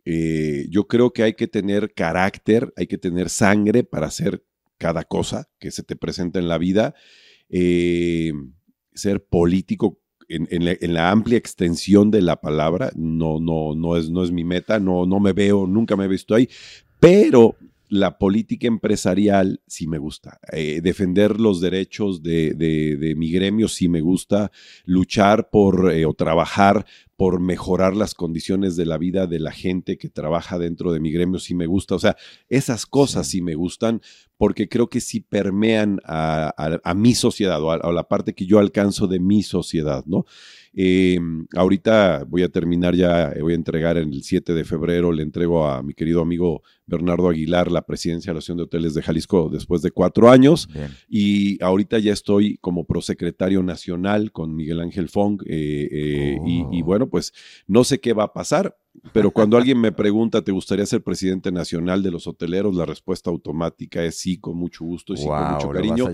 eh, 0.05 0.67
yo 0.69 0.87
creo 0.87 1.13
que 1.13 1.23
hay 1.23 1.33
que 1.33 1.47
tener 1.47 1.93
carácter, 1.93 2.73
hay 2.75 2.87
que 2.87 2.97
tener 2.97 3.29
sangre 3.29 3.83
para 3.83 4.07
hacer 4.07 4.43
cada 4.77 5.03
cosa 5.05 5.49
que 5.59 5.71
se 5.71 5.83
te 5.83 5.95
presenta 5.95 6.39
en 6.39 6.47
la 6.47 6.57
vida. 6.57 6.93
Eh, 7.49 8.33
ser 8.93 9.23
político 9.25 10.01
en, 10.29 10.93
la, 10.93 11.11
amplia 11.11 11.37
extensión 11.37 12.11
de 12.11 12.21
la 12.21 12.39
palabra 12.39 12.91
no, 12.95 13.39
no, 13.39 13.75
no, 13.75 13.97
es, 13.97 14.09
no 14.09 14.23
es 14.23 14.31
mi 14.31 14.43
meta, 14.43 14.79
no, 14.79 15.05
no 15.05 15.19
me 15.19 15.33
veo, 15.33 15.67
nunca 15.67 15.95
me 15.95 16.05
he 16.05 16.07
visto 16.07 16.35
ahí, 16.35 16.49
pero 16.99 17.55
la 17.93 18.17
política 18.17 18.65
empresarial 18.65 19.61
sí 19.67 19.85
me 19.85 19.99
gusta. 19.99 20.39
Eh, 20.51 20.81
defender 20.81 21.39
los 21.39 21.61
derechos 21.61 22.23
de, 22.23 23.13
mi 23.15 23.31
gremio 23.31 23.67
sí 23.67 23.87
me 23.87 24.01
gusta. 24.01 24.51
Luchar 24.83 25.51
por 25.51 25.91
o 25.91 26.13
trabajar 26.15 26.87
por 27.15 27.39
mejorar 27.39 27.95
las 27.95 28.15
condiciones 28.15 28.75
de 28.75 28.87
la 28.87 28.97
vida 28.97 29.27
de 29.27 29.39
la 29.39 29.51
gente 29.51 29.99
que 29.99 30.09
trabaja 30.09 30.57
dentro 30.57 30.91
de 30.91 30.99
mi 30.99 31.11
gremio 31.11 31.37
sí 31.37 31.53
me 31.53 31.67
gusta. 31.67 31.93
O 31.93 31.99
sea, 31.99 32.17
esas 32.49 32.87
cosas 32.87 33.27
sí, 33.27 33.43
me 33.43 33.53
gustan 33.53 34.01
porque 34.37 34.67
creo 34.67 34.89
que 34.89 34.99
sí 34.99 35.19
permean 35.19 35.99
a, 36.03 36.93
mi 36.95 37.13
sociedad 37.13 37.61
o 37.61 37.71
a, 37.71 37.93
la 37.93 38.07
parte 38.07 38.33
que 38.33 38.47
yo 38.47 38.57
alcanzo 38.57 39.05
de 39.05 39.19
mi 39.19 39.43
sociedad, 39.43 40.03
¿no? 40.07 40.25
Eh, 40.75 41.19
ahorita 41.55 42.25
voy 42.27 42.43
a 42.43 42.49
terminar 42.49 42.95
ya, 42.95 43.33
voy 43.39 43.53
a 43.53 43.55
entregar 43.55 43.97
en 43.97 44.11
el 44.11 44.23
7 44.23 44.53
de 44.53 44.65
febrero, 44.65 45.11
le 45.11 45.23
entrego 45.23 45.67
a 45.67 45.83
mi 45.83 45.93
querido 45.93 46.21
amigo 46.21 46.63
Bernardo 46.85 47.29
Aguilar 47.29 47.71
la 47.71 47.85
presidencia 47.85 48.31
de 48.31 48.35
la 48.35 48.39
Asociación 48.39 48.57
de 48.57 48.63
Hoteles 48.63 48.93
de 48.93 49.01
Jalisco 49.01 49.49
después 49.49 49.81
de 49.81 49.91
cuatro 49.91 50.29
años. 50.29 50.67
Y 51.07 51.63
ahorita 51.63 51.99
ya 51.99 52.11
estoy 52.11 52.57
como 52.57 52.85
prosecretario 52.85 53.63
nacional 53.63 54.31
con 54.31 54.55
Miguel 54.55 54.81
Ángel 54.81 55.09
Fong. 55.09 55.41
Eh, 55.45 55.87
eh, 55.91 56.37
y, 56.45 56.81
oh. 56.81 56.85
bueno, 56.85 57.09
pues 57.09 57.33
no 57.67 57.83
sé 57.83 57.99
qué 57.99 58.13
va 58.13 58.25
a 58.25 58.33
pasar. 58.33 58.77
Pero 59.11 59.31
cuando 59.31 59.57
alguien 59.57 59.79
me 59.81 59.91
pregunta, 59.91 60.43
¿te 60.43 60.51
gustaría 60.51 60.85
ser 60.85 61.01
presidente 61.03 61.51
nacional 61.51 62.03
de 62.03 62.11
los 62.11 62.27
hoteleros? 62.27 62.75
La 62.75 62.85
respuesta 62.85 63.31
automática 63.31 64.03
es 64.03 64.17
sí, 64.17 64.37
con 64.37 64.55
mucho 64.55 64.85
gusto 64.85 65.13
y 65.13 65.17
sí, 65.17 65.25
con 65.25 65.51
mucho 65.53 65.69
cariño. 65.69 66.09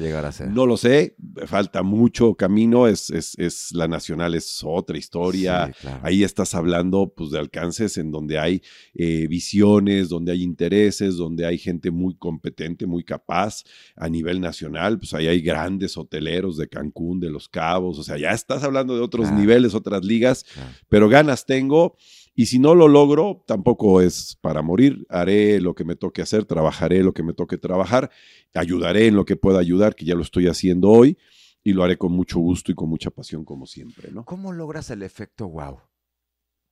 No 0.50 0.66
lo 0.66 0.78
sé, 0.78 1.16
falta 1.46 1.84
mucho 1.84 2.36
camino, 2.36 2.88
es, 2.88 3.10
es, 3.10 3.74
la 3.74 3.88
nacional 3.88 4.34
es 4.34 4.62
otra 4.64 4.98
historia. 4.98 5.72
Ahí 6.02 6.24
estás 6.24 6.56
hablando 6.56 7.12
pues, 7.16 7.32
de 7.32 7.40
alcances 7.40 7.98
en 7.98 8.12
donde 8.12 8.40
hay 8.40 8.62
eh, 8.94 9.28
visiones, 9.28 10.08
donde 10.08 10.32
hay 10.32 10.42
intereses, 10.42 11.18
donde 11.18 11.46
hay 11.46 11.58
gente 11.58 11.92
muy 11.92 12.16
competente, 12.16 12.88
muy 12.88 13.04
capaz 13.04 13.64
a 13.98 14.08
nivel 14.08 14.40
nacional. 14.40 14.98
Pues 14.98 15.14
ahí 15.14 15.28
hay 15.28 15.42
grandes 15.42 15.98
hoteleros 15.98 16.56
de 16.58 16.70
Cancún, 16.70 17.20
de 17.20 17.30
Los 17.30 17.50
Cabos, 17.50 18.00
o 18.00 18.04
sea, 18.04 18.18
ya 18.18 18.32
estás 18.32 18.64
hablando 18.64 18.96
de 18.96 19.02
otros 19.02 19.32
niveles, 19.32 19.76
otras 19.76 20.06
ligas, 20.06 20.46
pero 20.88 21.10
ganas 21.10 21.46
tengo. 21.46 21.98
Y 22.40 22.46
si 22.46 22.58
no 22.58 22.74
lo 22.74 22.88
logro, 22.88 23.44
tampoco 23.46 24.00
es 24.00 24.38
para 24.40 24.62
morir. 24.62 25.06
Haré 25.10 25.60
lo 25.60 25.76
que 25.76 25.84
me 25.84 25.98
toque 25.98 26.22
hacer, 26.22 26.46
trabajaré 26.46 27.04
lo 27.04 27.14
que 27.14 27.22
me 27.22 27.34
toque 27.34 27.58
trabajar, 27.58 28.12
ayudaré 28.54 29.08
en 29.08 29.18
lo 29.18 29.26
que 29.26 29.36
pueda 29.36 29.60
ayudar, 29.60 29.94
que 29.94 30.06
ya 30.06 30.16
lo 30.16 30.22
estoy 30.22 30.48
haciendo 30.48 30.88
hoy, 30.88 31.18
y 31.66 31.74
lo 31.74 31.84
haré 31.84 31.98
con 31.98 32.14
mucho 32.14 32.40
gusto 32.40 32.72
y 32.72 32.76
con 32.76 32.88
mucha 32.88 33.12
pasión, 33.12 33.44
como 33.44 33.66
siempre. 33.66 34.10
¿no? 34.14 34.24
¿Cómo 34.24 34.54
logras 34.54 34.90
el 34.90 35.04
efecto 35.04 35.50
wow? 35.50 35.82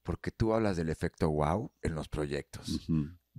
Porque 0.03 0.31
tú 0.31 0.53
hablas 0.53 0.77
del 0.77 0.87
efecto 0.87 1.29
wow 1.29 1.69
en 1.81 1.95
los 1.95 2.07
proyectos. 2.07 2.87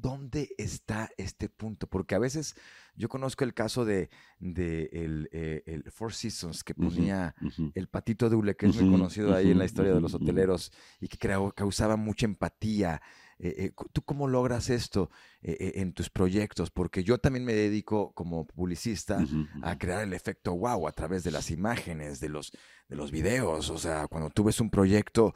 ¿Dónde 0.00 0.54
está 0.58 1.10
este 1.16 1.48
punto? 1.48 1.86
Porque 1.86 2.14
a 2.14 2.18
veces 2.18 2.54
yo 2.94 3.08
conozco 3.08 3.44
el 3.44 3.54
caso 3.54 3.84
de, 3.84 4.10
el, 4.40 5.28
eh, 5.32 5.82
Four 5.90 6.12
Seasons 6.12 6.62
que 6.62 6.74
ponía 6.74 7.34
el 7.74 7.88
patito 7.88 8.28
Dule, 8.28 8.56
que 8.56 8.66
es 8.66 8.76
muy 8.76 8.90
conocido 8.90 9.34
ahí 9.34 9.50
en 9.50 9.58
la 9.58 9.64
historia 9.64 9.92
de 9.92 10.00
los 10.00 10.14
hoteleros 10.14 10.72
y 11.00 11.08
que 11.08 11.18
causaba 11.54 11.96
mucha 11.96 12.26
empatía. 12.26 13.00
Eh, 13.40 13.54
eh, 13.58 13.72
¿Tú 13.92 14.02
cómo 14.02 14.26
logras 14.26 14.68
esto 14.68 15.10
en 15.42 15.92
tus 15.92 16.10
proyectos? 16.10 16.70
Porque 16.70 17.04
yo 17.04 17.18
también 17.18 17.44
me 17.44 17.54
dedico 17.54 18.12
como 18.12 18.46
publicista 18.46 19.24
a 19.62 19.78
crear 19.78 20.02
el 20.02 20.12
efecto 20.12 20.54
wow 20.54 20.88
a 20.88 20.92
través 20.92 21.24
de 21.24 21.30
las 21.30 21.50
imágenes, 21.50 22.20
de 22.20 22.28
los, 22.28 22.52
de 22.88 22.96
los 22.96 23.10
videos. 23.10 23.70
O 23.70 23.78
sea, 23.78 24.06
cuando 24.06 24.30
tú 24.30 24.44
ves 24.44 24.60
un 24.60 24.70
proyecto 24.70 25.34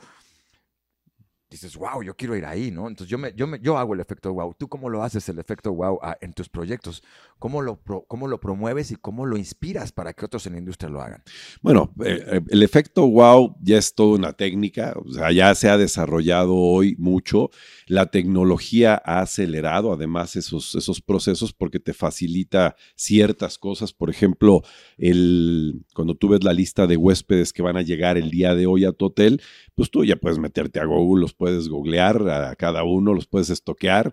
dices, 1.53 1.77
wow, 1.77 2.03
yo 2.03 2.17
quiero 2.17 2.37
ir 2.37 2.45
ahí, 2.45 2.71
¿no? 2.71 2.89
Entonces 2.89 3.11
yo, 3.11 3.19
me, 3.19 3.33
yo, 3.35 3.47
me, 3.47 3.61
yo 3.61 3.79
hago 3.79 3.95
el 3.95 4.01
efecto 4.01 4.33
wow. 4.33 4.55
¿Tú 4.59 4.69
cómo 4.69 4.89
lo 4.89 5.03
haces 5.03 5.29
el 5.29 5.39
efecto 5.39 5.73
wow 5.73 5.99
ah, 6.03 6.17
en 6.21 6.33
tus 6.33 6.49
proyectos? 6.49 7.03
¿Cómo 7.39 7.61
lo, 7.61 7.81
¿Cómo 8.09 8.29
lo 8.29 8.41
promueves 8.41 8.91
y 8.91 8.97
cómo 8.97 9.27
lo 9.27 9.37
inspiras 9.37 9.93
para 9.93 10.13
que 10.13 10.25
otros 10.25 10.47
en 10.47 10.55
la 10.55 10.59
industria 10.59 10.91
lo 10.91 11.03
hagan? 11.03 11.23
Bueno, 11.61 11.93
eh, 12.05 12.25
eh, 12.27 12.41
el 12.49 12.63
efecto 12.63 13.07
wow 13.07 13.57
ya 13.61 13.79
es 13.79 13.95
toda 13.95 14.17
una 14.17 14.33
técnica, 14.33 14.95
o 14.97 15.13
sea, 15.13 15.31
ya 15.33 15.55
se 15.55 15.69
ha 15.69 15.77
desarrollado 15.77 16.55
hoy 16.55 16.97
mucho. 16.99 17.51
La 17.87 18.11
tecnología 18.11 19.01
ha 19.05 19.21
acelerado 19.21 19.93
además 19.93 20.37
esos, 20.37 20.75
esos 20.75 21.01
procesos 21.01 21.53
porque 21.53 21.81
te 21.81 21.93
facilita 21.93 22.77
ciertas 22.95 23.59
cosas. 23.59 23.93
Por 23.93 24.11
ejemplo, 24.11 24.63
el, 24.97 25.85
cuando 25.95 26.15
tú 26.15 26.29
ves 26.29 26.45
la 26.45 26.53
lista 26.53 26.87
de 26.87 26.97
huéspedes 26.97 27.53
que 27.53 27.63
van 27.63 27.77
a 27.77 27.83
llegar 27.83 28.17
el 28.17 28.31
día 28.31 28.55
de 28.55 28.67
hoy 28.67 28.85
a 28.85 28.93
tu 28.93 29.07
hotel, 29.07 29.43
pues 29.75 29.91
tú 29.91 30.05
ya 30.05 30.17
puedes 30.17 30.39
meterte 30.39 30.81
a 30.81 30.85
Google, 30.85 31.23
los 31.23 31.35
puedes 31.43 31.69
googlear 31.69 32.31
a 32.31 32.55
cada 32.55 32.85
uno, 32.85 33.13
los 33.15 33.27
puedes 33.27 33.51
estoquear 33.51 34.13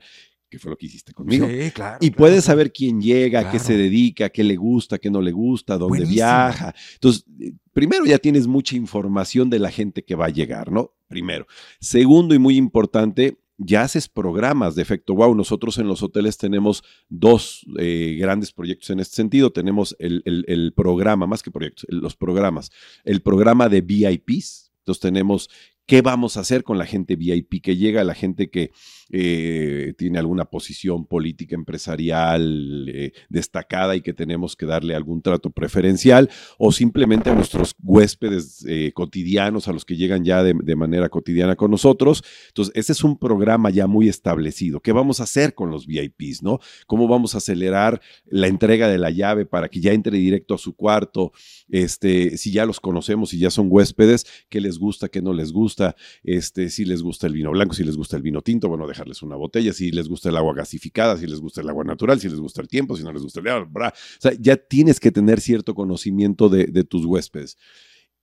que 0.49 0.57
fue 0.57 0.71
lo 0.71 0.77
que 0.77 0.87
hiciste 0.87 1.13
conmigo. 1.13 1.47
Sí, 1.47 1.69
claro. 1.69 1.99
Y 2.01 2.09
puedes 2.09 2.45
saber 2.45 2.73
quién 2.73 2.99
llega, 2.99 3.51
qué 3.51 3.59
se 3.59 3.77
dedica, 3.77 4.29
qué 4.29 4.43
le 4.43 4.55
gusta, 4.55 4.97
qué 4.97 5.11
no 5.11 5.21
le 5.21 5.31
gusta, 5.31 5.77
dónde 5.77 6.05
viaja. 6.05 6.73
Entonces, 6.95 7.23
eh, 7.39 7.53
primero 7.71 8.03
ya 8.03 8.17
tienes 8.17 8.47
mucha 8.47 8.75
información 8.75 9.51
de 9.51 9.59
la 9.59 9.69
gente 9.69 10.03
que 10.03 10.15
va 10.15 10.25
a 10.25 10.29
llegar, 10.29 10.71
¿no? 10.71 10.95
Primero. 11.07 11.45
Segundo 11.79 12.33
y 12.33 12.39
muy 12.39 12.57
importante, 12.57 13.37
ya 13.59 13.83
haces 13.83 14.09
programas 14.09 14.73
de 14.73 14.81
efecto 14.81 15.13
wow. 15.13 15.35
Nosotros 15.35 15.77
en 15.77 15.87
los 15.87 16.01
hoteles 16.01 16.39
tenemos 16.39 16.83
dos 17.09 17.63
eh, 17.77 18.17
grandes 18.19 18.51
proyectos 18.51 18.89
en 18.89 19.01
este 19.01 19.17
sentido. 19.17 19.51
Tenemos 19.51 19.95
el, 19.99 20.23
el 20.25 20.73
programa, 20.73 21.27
más 21.27 21.43
que 21.43 21.51
proyectos, 21.51 21.85
los 21.89 22.15
programas. 22.15 22.71
El 23.03 23.21
programa 23.21 23.69
de 23.69 23.81
VIPs. 23.81 24.71
Entonces 24.79 25.01
tenemos 25.01 25.49
¿Qué 25.89 26.03
vamos 26.03 26.37
a 26.37 26.41
hacer 26.41 26.63
con 26.63 26.77
la 26.77 26.85
gente 26.85 27.15
VIP 27.15 27.63
que 27.63 27.75
llega, 27.75 28.03
la 28.03 28.13
gente 28.13 28.51
que 28.51 28.73
eh, 29.11 29.93
tiene 29.97 30.19
alguna 30.19 30.45
posición 30.45 31.05
política, 31.05 31.55
empresarial 31.55 32.87
eh, 32.89 33.11
destacada 33.29 33.95
y 33.95 34.01
que 34.01 34.13
tenemos 34.13 34.55
que 34.55 34.65
darle 34.65 34.95
algún 34.95 35.21
trato 35.21 35.49
preferencial? 35.49 36.29
O 36.57 36.71
simplemente 36.71 37.29
a 37.29 37.35
nuestros 37.35 37.75
huéspedes 37.83 38.65
eh, 38.67 38.91
cotidianos, 38.93 39.67
a 39.67 39.73
los 39.73 39.85
que 39.85 39.95
llegan 39.95 40.23
ya 40.23 40.43
de, 40.43 40.75
manera 40.75 41.09
cotidiana 41.09 41.55
con 41.55 41.71
nosotros. 41.71 42.23
Entonces, 42.47 42.73
ese 42.75 42.93
es 42.93 43.03
un 43.03 43.17
programa 43.17 43.69
ya 43.69 43.87
muy 43.87 44.07
establecido. 44.07 44.79
¿Qué 44.79 44.91
vamos 44.91 45.19
a 45.19 45.23
hacer 45.23 45.53
con 45.53 45.71
los 45.71 45.87
VIPs, 45.87 46.43
no? 46.43 46.59
¿Cómo 46.87 47.07
vamos 47.07 47.35
a 47.35 47.39
acelerar 47.39 48.01
la 48.25 48.47
entrega 48.47 48.87
de 48.87 48.97
la 48.97 49.09
llave 49.09 49.45
para 49.45 49.67
que 49.67 49.81
ya 49.81 49.91
entre 49.91 50.17
directo 50.17 50.53
a 50.53 50.57
su 50.57 50.75
cuarto? 50.75 51.33
Este, 51.67 52.37
si 52.37 52.51
ya 52.51 52.65
los 52.65 52.79
conocemos, 52.79 53.29
si 53.29 53.39
ya 53.39 53.49
son 53.49 53.67
huéspedes, 53.69 54.25
qué 54.47 54.61
les 54.61 54.77
gusta, 54.77 55.09
qué 55.09 55.21
no 55.21 55.33
les 55.33 55.51
gusta, 55.51 55.95
este, 56.23 56.69
si 56.69 56.85
les 56.85 57.01
gusta 57.01 57.27
el 57.27 57.33
vino 57.33 57.51
blanco, 57.51 57.73
si 57.73 57.83
les 57.83 57.97
gusta 57.97 58.15
el 58.15 58.23
vino 58.23 58.41
tinto, 58.41 58.69
bueno, 58.69 58.85
dejarles 58.99 59.21
una 59.21 59.35
botella, 59.35 59.73
si 59.73 59.91
les 59.91 60.07
gusta 60.07 60.29
el 60.29 60.37
agua 60.37 60.53
gasificada, 60.53 61.17
si 61.17 61.25
les 61.25 61.39
gusta 61.39 61.61
el 61.61 61.69
agua 61.69 61.83
natural, 61.83 62.19
si 62.19 62.29
les 62.29 62.39
gusta 62.39 62.61
el 62.61 62.67
tiempo, 62.67 62.97
si 62.97 63.03
no 63.03 63.11
les 63.11 63.23
gusta 63.23 63.39
el 63.39 63.47
agua, 63.47 63.93
o 63.93 64.21
sea, 64.21 64.33
ya 64.37 64.57
tienes 64.57 64.99
que 64.99 65.11
tener 65.11 65.39
cierto 65.39 65.73
conocimiento 65.73 66.49
de, 66.49 66.65
de 66.65 66.83
tus 66.83 67.05
huéspedes. 67.05 67.57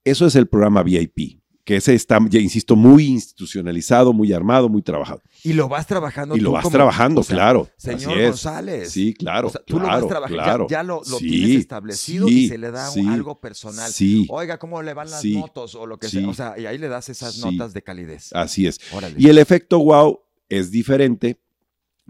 Eso 0.04 0.26
es 0.26 0.36
el 0.36 0.46
programa 0.46 0.82
VIP 0.82 1.40
que 1.66 1.74
ese 1.74 1.94
está, 1.94 2.20
ya 2.28 2.38
insisto, 2.38 2.76
muy 2.76 3.06
institucionalizado, 3.06 4.12
muy 4.12 4.32
armado, 4.32 4.68
muy 4.68 4.82
trabajado. 4.82 5.20
Y 5.42 5.52
lo 5.52 5.68
vas 5.68 5.84
trabajando. 5.84 6.36
Y 6.36 6.40
lo 6.40 6.52
vas 6.52 6.70
trabajando, 6.70 7.24
claro. 7.24 7.68
Señor 7.76 8.22
González. 8.22 8.92
Sí, 8.92 9.12
claro. 9.12 9.50
tú 9.66 9.76
claro, 9.76 9.84
lo 9.84 10.00
vas 10.00 10.08
trabajando, 10.08 10.44
claro. 10.44 10.66
ya, 10.70 10.84
lo, 10.84 11.02
sí, 11.02 11.28
tienes 11.28 11.58
establecido 11.58 12.28
sí, 12.28 12.44
y 12.44 12.48
se 12.48 12.56
le 12.56 12.70
da 12.70 12.88
sí, 12.88 13.00
un, 13.00 13.08
algo 13.08 13.40
personal. 13.40 13.90
Sí. 13.90 14.28
Oiga, 14.30 14.60
¿cómo 14.60 14.80
le 14.80 14.94
van 14.94 15.10
las 15.10 15.24
motos 15.24 15.74
o 15.74 15.86
lo 15.86 15.98
que 15.98 16.08
sea? 16.08 16.28
O 16.28 16.34
sea, 16.34 16.54
y 16.56 16.66
ahí 16.66 16.78
le 16.78 16.86
das 16.86 17.08
esas 17.08 17.36
notas 17.38 17.74
de 17.74 17.82
calidez. 17.82 18.30
Así 18.32 18.68
es. 18.68 18.78
Órale. 18.92 19.16
Y 19.18 19.28
el 19.28 19.38
efecto 19.38 19.80
wow 19.80 20.20
es 20.48 20.70
diferente 20.70 21.40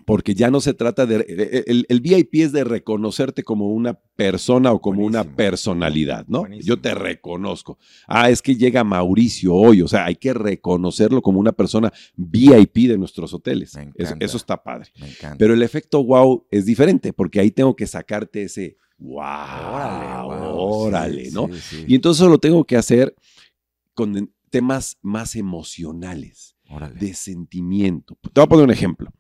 porque 0.05 0.35
ya 0.35 0.51
no 0.51 0.61
se 0.61 0.75
trata 0.75 1.07
de... 1.07 1.65
El, 1.67 1.87
el 1.89 2.01
VIP 2.01 2.35
es 2.35 2.53
de 2.53 2.65
reconocerte 2.65 3.43
como 3.43 3.69
una 3.71 3.95
persona 3.95 4.73
o 4.73 4.81
como 4.81 5.03
una 5.05 5.25
personalidad, 5.25 6.27
¿no? 6.29 6.41
Buenísimo. 6.41 6.67
Yo 6.69 6.81
te 6.81 6.95
reconozco. 6.95 7.79
Ah, 8.07 8.29
es 8.29 8.43
que 8.43 8.57
llega 8.57 8.85
Mauricio 8.85 9.55
hoy, 9.55 9.81
o 9.81 9.89
sea, 9.89 10.05
hay 10.05 10.17
que 10.17 10.35
reconocerlo 10.35 11.23
como 11.23 11.41
una 11.41 11.53
persona 11.53 11.93
VIP 12.15 12.89
de 12.89 12.99
nuestros 12.99 13.33
hoteles. 13.33 13.75
Me 13.75 13.83
Eso, 13.83 13.91
encanta. 14.11 14.25
eso 14.25 14.37
está 14.37 14.63
padre. 14.63 14.91
Me 15.01 15.09
encanta. 15.09 15.37
Pero 15.39 15.55
el 15.55 15.63
efecto 15.63 16.05
wow 16.05 16.47
es 16.51 16.67
diferente 16.67 17.13
porque 17.15 17.41
ahí 17.41 17.51
tengo 17.51 17.75
que 17.75 17.87
sacarte 17.87 18.43
ese 18.43 18.77
wow, 18.99 19.19
órale, 19.19 20.23
wow, 20.25 20.57
órale, 20.59 21.25
sí, 21.27 21.35
¿no? 21.35 21.49
sí, 21.49 21.61
sí. 21.61 21.85
Y 21.89 21.95
entonces 21.95 22.27
lo 22.27 22.39
tengo 22.39 22.65
que 22.65 22.77
hacer 22.77 23.15
con 23.95 24.31
temas 24.51 24.99
más 25.03 25.37
emocionales 25.37 26.56
Órale. 26.69 26.99
de 26.99 27.15
sentimiento. 27.15 28.19
Te 28.23 28.31
voy 28.35 28.45
a 28.45 28.49
poner 28.49 28.65
un 28.65 28.71
ejemplo. 28.71 29.11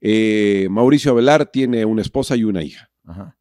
Eh, 0.00 0.68
Mauricio 0.70 1.10
Avelar 1.10 1.50
tiene 1.50 1.84
una 1.84 2.02
esposa 2.02 2.36
y 2.36 2.44
una 2.44 2.62
hija. 2.62 2.90
Ajá. 3.04 3.36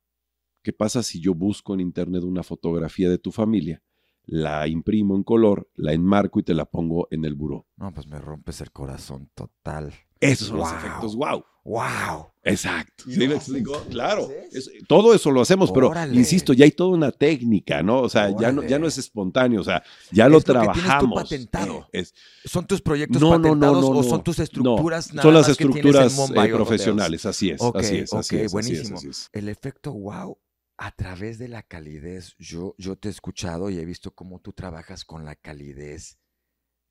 ¿Qué 0.63 0.73
pasa 0.73 1.03
si 1.03 1.21
yo 1.21 1.33
busco 1.33 1.73
en 1.73 1.79
internet 1.79 2.23
una 2.23 2.43
fotografía 2.43 3.09
de 3.09 3.19
tu 3.19 3.31
familia, 3.31 3.81
la 4.25 4.67
imprimo 4.67 5.15
en 5.15 5.23
color, 5.23 5.69
la 5.75 5.93
enmarco 5.93 6.39
y 6.39 6.43
te 6.43 6.53
la 6.53 6.65
pongo 6.65 7.07
en 7.11 7.23
el 7.25 7.35
buró? 7.35 7.67
No, 7.77 7.93
pues 7.93 8.07
me 8.07 8.19
rompes 8.19 8.59
el 8.61 8.71
corazón 8.71 9.29
total. 9.33 9.93
Esos 10.19 10.47
son 10.49 10.57
los 10.57 10.71
efectos 10.73 11.15
wow. 11.15 11.43
¡Wow! 11.67 12.27
Exacto. 12.43 13.03
¿Sí 13.09 13.27
lo 13.27 13.35
me 13.35 13.63
Claro. 13.89 14.29
Es- 14.53 14.71
todo 14.87 15.13
eso 15.13 15.31
lo 15.31 15.41
hacemos, 15.41 15.69
pero 15.73 15.91
insisto, 16.13 16.53
ya 16.53 16.63
hay 16.63 16.71
toda 16.71 16.91
una 16.91 17.11
técnica, 17.11 17.83
¿no? 17.83 17.99
O 17.99 18.07
sea, 18.09 18.33
ya 18.39 18.53
no, 18.53 18.63
ya 18.63 18.79
no 18.79 18.87
es 18.87 18.97
espontáneo, 18.97 19.59
o 19.59 19.63
sea, 19.65 19.83
ya 20.09 20.29
lo 20.29 20.37
Es 20.37 20.47
lo 20.47 20.53
que 20.53 20.59
tú 20.59 20.73
trabajamos. 20.73 21.23
patentado. 21.23 21.89
Eh, 21.91 21.99
es- 21.99 22.13
¿Son 22.45 22.65
tus 22.65 22.81
proyectos 22.81 23.21
No, 23.21 23.31
no, 23.31 23.37
no, 23.37 23.43
patentados 23.43 23.81
no, 23.81 23.87
o 23.89 23.93
no. 23.95 24.03
son 24.03 24.23
tus 24.23 24.39
estructuras? 24.39 25.09
No, 25.09 25.15
nada 25.15 25.23
son 25.23 25.33
las 25.33 25.47
más 25.49 25.57
que 25.57 25.63
tienes 25.65 25.75
en 25.83 25.89
estructuras 26.07 26.29
eh, 26.47 26.53
profesionales, 26.53 27.25
así 27.25 27.49
es, 27.49 27.59
Ok, 27.61 27.75
así 27.75 27.97
es, 27.97 28.13
así 28.13 28.13
ok, 28.13 28.15
es, 28.15 28.23
así 28.23 28.45
es, 28.45 28.51
buenísimo. 28.53 28.97
así. 28.97 29.09
El 29.33 29.49
efecto 29.49 29.91
wow 29.91 30.37
a 30.77 30.91
través 30.91 31.37
de 31.39 31.49
la 31.49 31.63
calidez. 31.63 32.33
Yo, 32.39 32.75
yo 32.77 32.95
te 32.95 33.09
he 33.09 33.11
escuchado 33.11 33.69
y 33.69 33.77
he 33.77 33.83
visto 33.83 34.11
cómo 34.11 34.39
tú 34.39 34.53
trabajas 34.53 35.03
con 35.03 35.25
la 35.25 35.35
calidez, 35.35 36.17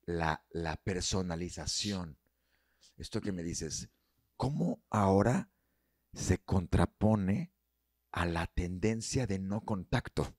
la, 0.05 0.43
la 0.51 0.75
personalización. 0.77 2.15
Esto 2.97 3.21
que 3.21 3.31
me 3.31 3.43
dices, 3.43 3.89
¿cómo 4.35 4.83
ahora 4.89 5.51
se 6.13 6.39
contrapone 6.39 7.53
a 8.11 8.25
la 8.25 8.47
tendencia 8.47 9.27
de 9.27 9.39
no 9.39 9.61
contacto? 9.61 10.36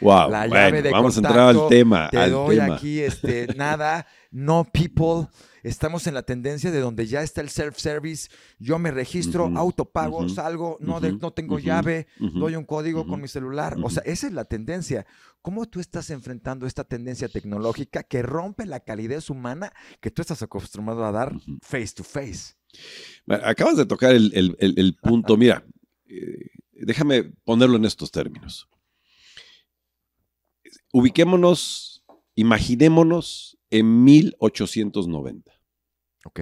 Wow, 0.00 0.30
La 0.30 0.40
bueno, 0.46 0.54
llave 0.66 0.82
de 0.82 0.90
vamos 0.90 1.16
a 1.16 1.20
entrar 1.20 1.38
al 1.38 1.68
tema, 1.68 2.10
Te 2.10 2.18
al 2.18 2.30
doy 2.30 2.56
tema. 2.58 2.74
aquí 2.74 3.00
este, 3.00 3.46
nada, 3.56 4.06
no 4.30 4.64
people. 4.70 5.28
Estamos 5.62 6.06
en 6.06 6.12
la 6.14 6.22
tendencia 6.22 6.70
de 6.70 6.78
donde 6.80 7.06
ya 7.06 7.22
está 7.22 7.40
el 7.40 7.48
self-service. 7.48 8.28
Yo 8.58 8.78
me 8.78 8.90
registro, 8.90 9.50
autopago, 9.56 10.28
salgo, 10.28 10.76
no, 10.80 11.00
de- 11.00 11.12
ujú, 11.12 11.18
no 11.22 11.32
tengo 11.32 11.58
llave, 11.58 12.06
doy 12.18 12.54
un 12.56 12.64
código 12.64 13.06
con 13.06 13.20
mi 13.22 13.26
celular. 13.26 13.76
O 13.82 13.88
sea, 13.90 14.02
esa 14.04 14.26
es 14.26 14.32
la 14.34 14.44
tendencia. 14.44 15.06
¿Cómo 15.42 15.64
tú 15.66 15.80
estás 15.80 16.10
enfrentando 16.10 16.66
esta 16.66 16.84
tendencia 16.84 17.28
tecnológica 17.28 18.02
que 18.02 18.20
rompe 18.22 18.66
la 18.66 18.80
calidez 18.80 19.30
humana 19.30 19.72
que 20.00 20.10
tú 20.10 20.20
estás 20.22 20.42
acostumbrado 20.42 21.04
a 21.06 21.10
dar 21.12 21.34
face 21.62 21.94
to 21.96 22.04
face? 22.04 22.54
Acabas 23.28 23.76
de 23.78 23.86
tocar 23.86 24.12
el, 24.14 24.30
el- 24.34 24.56
el- 24.60 24.74
el 24.78 24.94
punto. 24.94 25.36
Mira, 25.38 25.64
eh, 26.06 26.50
déjame 26.74 27.24
ponerlo 27.44 27.76
en 27.76 27.86
estos 27.86 28.10
términos. 28.10 28.68
Ubiquémonos, 30.96 32.02
imaginémonos 32.36 33.58
en 33.68 34.02
1890. 34.04 35.52
¿Ok? 36.24 36.40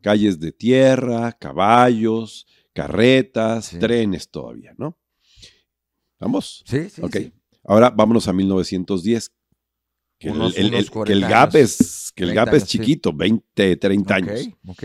Calles 0.00 0.38
de 0.38 0.52
tierra, 0.52 1.32
caballos, 1.32 2.46
carretas, 2.72 3.66
Sí. 3.66 3.78
trenes 3.80 4.30
todavía, 4.30 4.74
¿no? 4.78 4.96
¿Vamos? 6.20 6.62
Sí, 6.66 6.88
sí. 6.88 7.02
ok. 7.02 7.16
sí. 7.16 7.32
Ahora 7.64 7.90
vámonos 7.90 8.28
a 8.28 8.32
1910. 8.32 9.32
Que 10.20 10.28
el- 10.28 10.34
Unos- 10.34 10.56
el, 10.56 10.66
unos 10.68 10.78
el- 10.80 10.84
que 10.86 10.90
40 10.92 11.12
el 11.26 11.30
gap 11.32 11.54
años, 11.56 11.80
es, 11.80 12.12
que 12.14 12.22
el 12.22 12.28
30 12.30 12.44
gap 12.44 12.54
es 12.54 12.62
años, 12.62 12.70
sí. 12.70 12.78
chiquito, 12.78 13.12
20, 13.12 13.76
30 13.76 14.14
años. 14.14 14.40
Ok, 14.66 14.84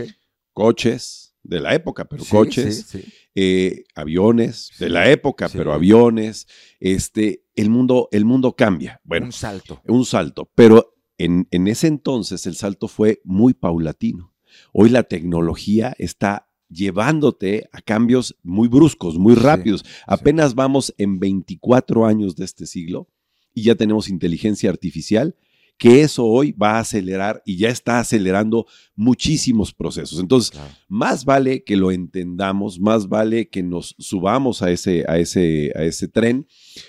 Coches 0.52 1.34
de 1.44 1.60
la 1.60 1.74
época, 1.74 2.04
pero 2.06 2.24
coches, 2.24 2.84
sí, 2.88 3.02
sí. 3.02 3.12
Eh, 3.34 3.84
aviones 3.94 4.70
de 4.78 4.88
la 4.90 5.10
época, 5.10 5.48
sí. 5.48 5.58
pero 5.58 5.72
aviones, 5.72 6.46
este, 6.80 7.44
el 7.54 7.70
mundo, 7.70 8.08
el 8.12 8.24
mundo 8.24 8.54
cambia. 8.56 9.00
Bueno, 9.04 9.26
Un 9.26 9.32
salto. 9.32 9.80
un 9.86 10.04
salto, 10.04 10.50
pero 10.54 10.94
en, 11.18 11.46
en 11.50 11.68
ese 11.68 11.86
entonces 11.86 12.46
el 12.46 12.54
salto 12.56 12.88
fue 12.88 13.20
muy 13.24 13.54
paulatino. 13.54 14.32
Hoy 14.72 14.90
la 14.90 15.04
tecnología 15.04 15.94
está 15.98 16.48
llevándote 16.68 17.68
a 17.72 17.80
cambios 17.82 18.36
muy 18.42 18.68
bruscos, 18.68 19.18
muy 19.18 19.34
Sí, 19.34 19.40
rápidos. 19.40 19.84
Apenas 20.06 20.54
vamos 20.54 20.94
en 20.98 21.18
24 21.18 22.06
años 22.06 22.36
de 22.36 22.44
este 22.44 22.66
siglo 22.66 23.08
y 23.54 23.62
ya 23.64 23.74
tenemos 23.74 24.08
inteligencia 24.08 24.70
artificial 24.70 25.36
que 25.82 26.00
eso 26.02 26.24
hoy 26.24 26.52
va 26.52 26.76
a 26.76 26.78
acelerar 26.78 27.42
y 27.44 27.56
ya 27.56 27.68
está 27.68 27.98
acelerando 27.98 28.66
muchísimos 28.94 29.74
procesos. 29.74 30.20
Entonces, 30.20 30.52
Claro. 30.52 30.72
más 30.88 31.24
vale 31.24 31.64
que 31.64 31.74
lo 31.76 31.90
entendamos, 31.90 32.78
más 32.78 33.08
vale 33.08 33.48
que 33.48 33.64
nos 33.64 33.96
subamos 33.98 34.62
a 34.62 34.70
ese, 34.70 35.04
a 35.08 35.18
ese, 35.18 35.72
a 35.74 35.82
ese 35.82 36.06
tren, 36.06 36.46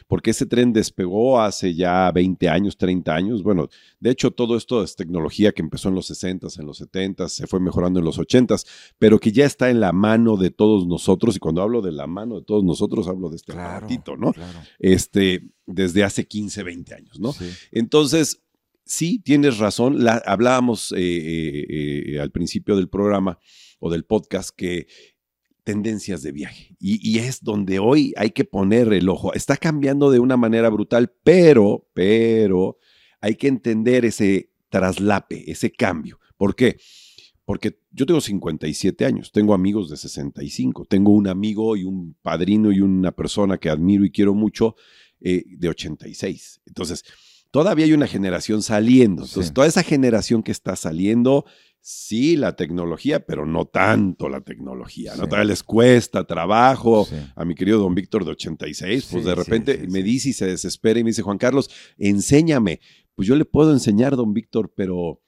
porque 0.08 0.30
ese 0.30 0.46
tren 0.46 0.74
despegó 0.74 1.42
hace 1.42 1.74
ya 1.74 2.12
20 2.12 2.48
años, 2.50 2.78
30 2.78 3.16
años. 3.16 3.42
Bueno, 3.42 3.68
de 4.00 4.12
hecho, 4.12 4.30
todo 4.30 4.56
esto 4.56 4.84
es 4.84 4.96
tecnología 4.96 5.54
que 5.54 5.64
empezó 5.64 5.90
en 5.90 5.96
los 5.96 6.12
60s, 6.12 6.60
en 6.60 6.68
los 6.68 6.80
70s, 6.80 7.30
se 7.30 7.48
fue 7.48 7.60
mejorando 7.60 7.98
en 8.00 8.06
los 8.06 8.20
80s, 8.20 8.64
pero 9.00 9.20
que 9.20 9.32
ya 9.32 9.46
está 9.48 9.72
en 9.72 9.80
la 9.80 9.92
mano 9.92 10.38
de 10.38 10.52
todos 10.52 10.86
nosotros. 10.86 11.36
Y 11.36 11.40
cuando 11.40 11.64
hablo 11.64 11.82
de 11.82 11.94
la 11.94 12.06
mano 12.06 12.36
de 12.36 12.46
todos 12.46 12.64
nosotros, 12.64 13.08
hablo 13.08 13.32
de 13.32 13.38
este 13.38 13.54
Claro, 13.54 13.70
aparatito, 13.78 14.16
¿no? 14.18 14.34
claro. 14.34 14.60
Este, 14.78 15.50
desde 15.66 16.04
hace 16.04 16.28
15, 16.28 16.62
20 16.62 16.94
años, 16.94 17.20
¿no? 17.20 17.34
Sí. 17.34 17.46
Entonces, 17.72 18.42
sí, 18.86 19.20
tienes 19.20 19.58
razón. 19.58 20.06
Hablábamos 20.26 20.92
eh, 20.92 20.98
eh, 20.98 22.14
eh, 22.16 22.20
al 22.20 22.32
principio 22.32 22.76
del 22.76 22.90
programa 22.90 23.40
o 23.80 23.90
del 23.90 24.06
podcast 24.06 24.52
que 24.56 24.88
tendencias 25.64 26.22
de 26.22 26.32
viaje. 26.32 26.76
Y, 26.80 27.00
y 27.10 27.20
es 27.20 27.42
donde 27.42 27.80
hoy 27.80 28.14
hay 28.18 28.32
que 28.32 28.46
poner 28.46 28.92
el 28.94 29.08
ojo. 29.10 29.34
Está 29.34 29.58
cambiando 29.58 30.12
de 30.12 30.20
una 30.20 30.38
manera 30.38 30.70
brutal, 30.70 31.14
pero, 31.24 31.90
pero 31.94 32.78
hay 33.22 33.36
que 33.36 33.48
entender 33.48 34.06
ese 34.06 34.52
traslape, 34.70 35.50
ese 35.50 35.72
cambio. 35.72 36.20
¿Por 36.36 36.56
qué? 36.56 36.78
Porque 37.46 37.80
yo 37.92 38.06
tengo 38.06 38.22
57 38.22 39.06
años, 39.06 39.32
tengo 39.32 39.54
amigos 39.54 39.90
de 39.90 39.98
65, 39.98 40.86
tengo 40.86 41.12
un 41.12 41.28
amigo 41.28 41.76
y 41.76 41.84
un 41.84 42.16
padrino 42.22 42.72
y 42.72 42.80
una 42.80 43.12
persona 43.12 43.58
que 43.58 43.70
admiro 43.70 44.06
y 44.06 44.12
quiero 44.12 44.34
mucho 44.34 44.76
eh, 45.20 45.44
de 45.46 45.70
86. 45.70 46.62
Entonces, 46.66 47.04
todavía 47.54 47.86
hay 47.86 47.94
una 47.94 48.08
generación 48.08 48.64
saliendo. 48.64 49.22
Entonces, 49.26 49.50
Sí. 49.50 49.54
toda 49.54 49.68
esa 49.68 49.84
generación 49.84 50.42
que 50.42 50.52
está 50.52 50.76
saliendo, 50.76 51.46
sí, 51.82 52.36
la 52.36 52.56
tecnología, 52.56 53.24
pero 53.28 53.46
no 53.46 53.66
tanto 53.66 54.28
la 54.28 54.42
tecnología. 54.42 55.12
¿no? 55.12 55.24
Sí. 55.24 55.30
Todavía 55.30 55.50
les 55.50 55.62
cuesta 55.62 56.26
trabajo. 56.26 57.06
Sí. 57.08 57.16
A 57.36 57.46
mi 57.46 57.54
querido 57.54 57.78
don 57.78 57.94
Víctor 57.94 58.26
de 58.26 58.32
86, 58.32 59.08
pues 59.12 59.24
de 59.24 59.36
repente 59.36 59.86
me 59.88 60.02
dice 60.02 60.30
y 60.30 60.34
se 60.34 60.48
desespera 60.48 61.00
y 61.00 61.04
me 61.04 61.12
dice, 61.12 61.22
Juan 61.22 61.38
Carlos, 61.38 61.70
enséñame. 62.00 62.80
Pues 63.14 63.28
yo 63.28 63.36
le 63.36 63.46
puedo 63.46 63.72
enseñar, 63.72 64.16
don 64.16 64.34
Víctor, 64.34 64.74
pero 64.76 65.22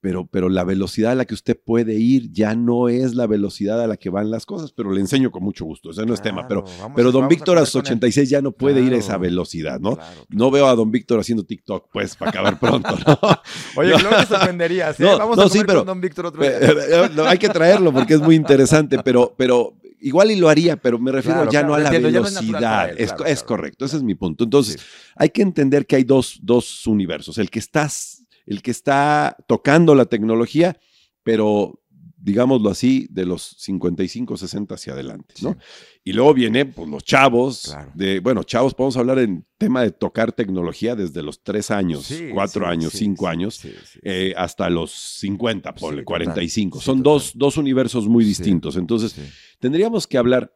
pero, 0.00 0.26
pero 0.26 0.48
la 0.48 0.64
velocidad 0.64 1.12
a 1.12 1.14
la 1.14 1.24
que 1.24 1.34
usted 1.34 1.58
puede 1.62 1.94
ir 1.94 2.30
ya 2.32 2.54
no 2.54 2.88
es 2.88 3.14
la 3.14 3.26
velocidad 3.26 3.80
a 3.82 3.86
la 3.86 3.96
que 3.96 4.08
van 4.10 4.30
las 4.30 4.46
cosas, 4.46 4.72
pero 4.72 4.92
le 4.92 5.00
enseño 5.00 5.30
con 5.30 5.42
mucho 5.42 5.64
gusto, 5.64 5.90
ese 5.90 6.06
no 6.06 6.14
es 6.14 6.22
tema, 6.22 6.48
pero, 6.48 6.64
vamos 6.80 6.92
pero 6.96 7.08
a- 7.10 7.12
don 7.12 7.28
Víctor 7.28 7.56
a 7.58 7.60
comer 7.60 7.66
sus 7.66 7.82
con 7.82 7.86
él. 7.92 7.98
86 7.98 8.30
ya 8.30 8.40
no 8.42 8.52
puede 8.52 8.80
ir 8.80 8.94
a 8.94 8.96
esa 8.96 9.18
velocidad, 9.18 9.78
¿no? 9.80 9.96
Claro, 9.96 10.26
No 10.30 10.50
veo 10.50 10.66
a 10.66 10.74
don 10.74 10.90
Víctor 10.90 11.20
haciendo 11.20 11.44
TikTok, 11.44 11.88
pues, 11.92 12.16
para 12.16 12.30
acabar 12.30 12.58
pronto, 12.58 12.96
¿no? 13.06 13.18
Oye, 13.76 13.90
No. 14.02 14.10
que 14.10 14.26
sorprenderías, 14.26 14.98
¿eh? 15.00 15.04
No, 15.04 15.18
Vamos 15.18 15.36
no, 15.36 15.42
a 15.44 15.46
sí, 15.48 15.52
comer 15.58 15.66
pero- 15.66 15.80
con 15.80 15.86
Don 15.86 16.00
Víctor 16.00 16.26
otro 16.26 16.42
día. 16.42 16.50
Eh, 16.60 17.10
no, 17.14 17.24
hay 17.24 17.38
que 17.38 17.48
traerlo 17.48 17.92
porque 17.92 18.14
es 18.14 18.20
muy 18.20 18.34
interesante, 18.36 18.98
pero, 19.04 19.34
pero 19.36 19.74
igual 20.00 20.30
y 20.30 20.36
lo 20.36 20.48
haría, 20.48 20.76
pero 20.76 20.98
me 20.98 21.12
refiero 21.12 21.50
ya 21.50 21.62
no 21.62 21.74
a 21.74 21.78
la 21.78 21.84
entiendo, 21.94 22.08
velocidad. 22.22 22.90
es, 22.98 23.12
es 23.26 23.42
correcto, 23.42 23.84
ese 23.84 23.98
es 23.98 24.02
mi 24.02 24.14
punto. 24.14 24.44
Entonces, 24.44 24.74
Sí. 24.80 24.86
hay 25.16 25.28
que 25.28 25.42
entender 25.42 25.86
que 25.86 25.96
hay 25.96 26.04
dos, 26.04 26.38
dos 26.42 26.86
universos. 26.86 27.36
El 27.38 27.50
que 27.50 27.58
estás, 27.58 28.19
el 28.50 28.62
que 28.62 28.70
está 28.72 29.36
tocando 29.46 29.94
la 29.94 30.06
tecnología, 30.06 30.78
pero 31.22 31.80
digámoslo 32.22 32.68
así, 32.68 33.06
de 33.10 33.24
los 33.24 33.56
55, 33.60 34.36
60 34.36 34.74
hacia 34.74 34.92
adelante, 34.92 35.34
¿no? 35.40 35.52
Sí. 35.52 35.56
Y 36.04 36.12
luego 36.12 36.34
viene 36.34 36.66
pues, 36.66 36.86
los 36.88 37.02
chavos, 37.02 37.62
Claro. 37.66 37.92
de, 37.94 38.20
bueno, 38.20 38.42
chavos, 38.42 38.74
podemos 38.74 38.96
hablar 38.98 39.20
en 39.20 39.46
tema 39.56 39.82
de 39.82 39.90
tocar 39.90 40.32
tecnología 40.32 40.94
desde 40.94 41.22
los 41.22 41.42
tres 41.42 41.70
años, 41.70 42.04
Sí, 42.04 42.28
cuatro 42.34 42.66
sí, 42.66 42.70
años, 42.70 42.92
sí, 42.92 42.98
cinco 42.98 43.24
sí, 43.24 43.30
años, 43.30 43.54
sí, 43.54 43.72
sí. 43.90 44.00
eh, 44.02 44.34
hasta 44.36 44.68
los 44.68 44.90
50, 44.90 45.74
ponle, 45.74 46.00
Sí, 46.00 46.04
total. 46.04 46.04
45. 46.04 46.78
Sí, 46.80 46.84
Son 46.84 47.02
dos, 47.02 47.32
dos 47.36 47.56
universos 47.56 48.06
muy 48.06 48.24
distintos. 48.24 48.76
Entonces, 48.76 49.14
tendríamos 49.58 50.06
que 50.06 50.18
hablar 50.18 50.52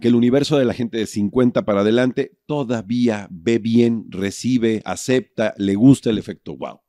que 0.00 0.08
el 0.08 0.14
universo 0.16 0.58
de 0.58 0.64
la 0.64 0.74
gente 0.74 0.98
de 0.98 1.06
50 1.06 1.64
para 1.64 1.82
adelante 1.82 2.38
todavía 2.46 3.28
ve 3.30 3.58
bien, 3.58 4.06
recibe, 4.08 4.82
acepta, 4.84 5.54
le 5.58 5.74
gusta 5.76 6.10
el 6.10 6.18
efecto 6.18 6.56
wow. 6.56 6.80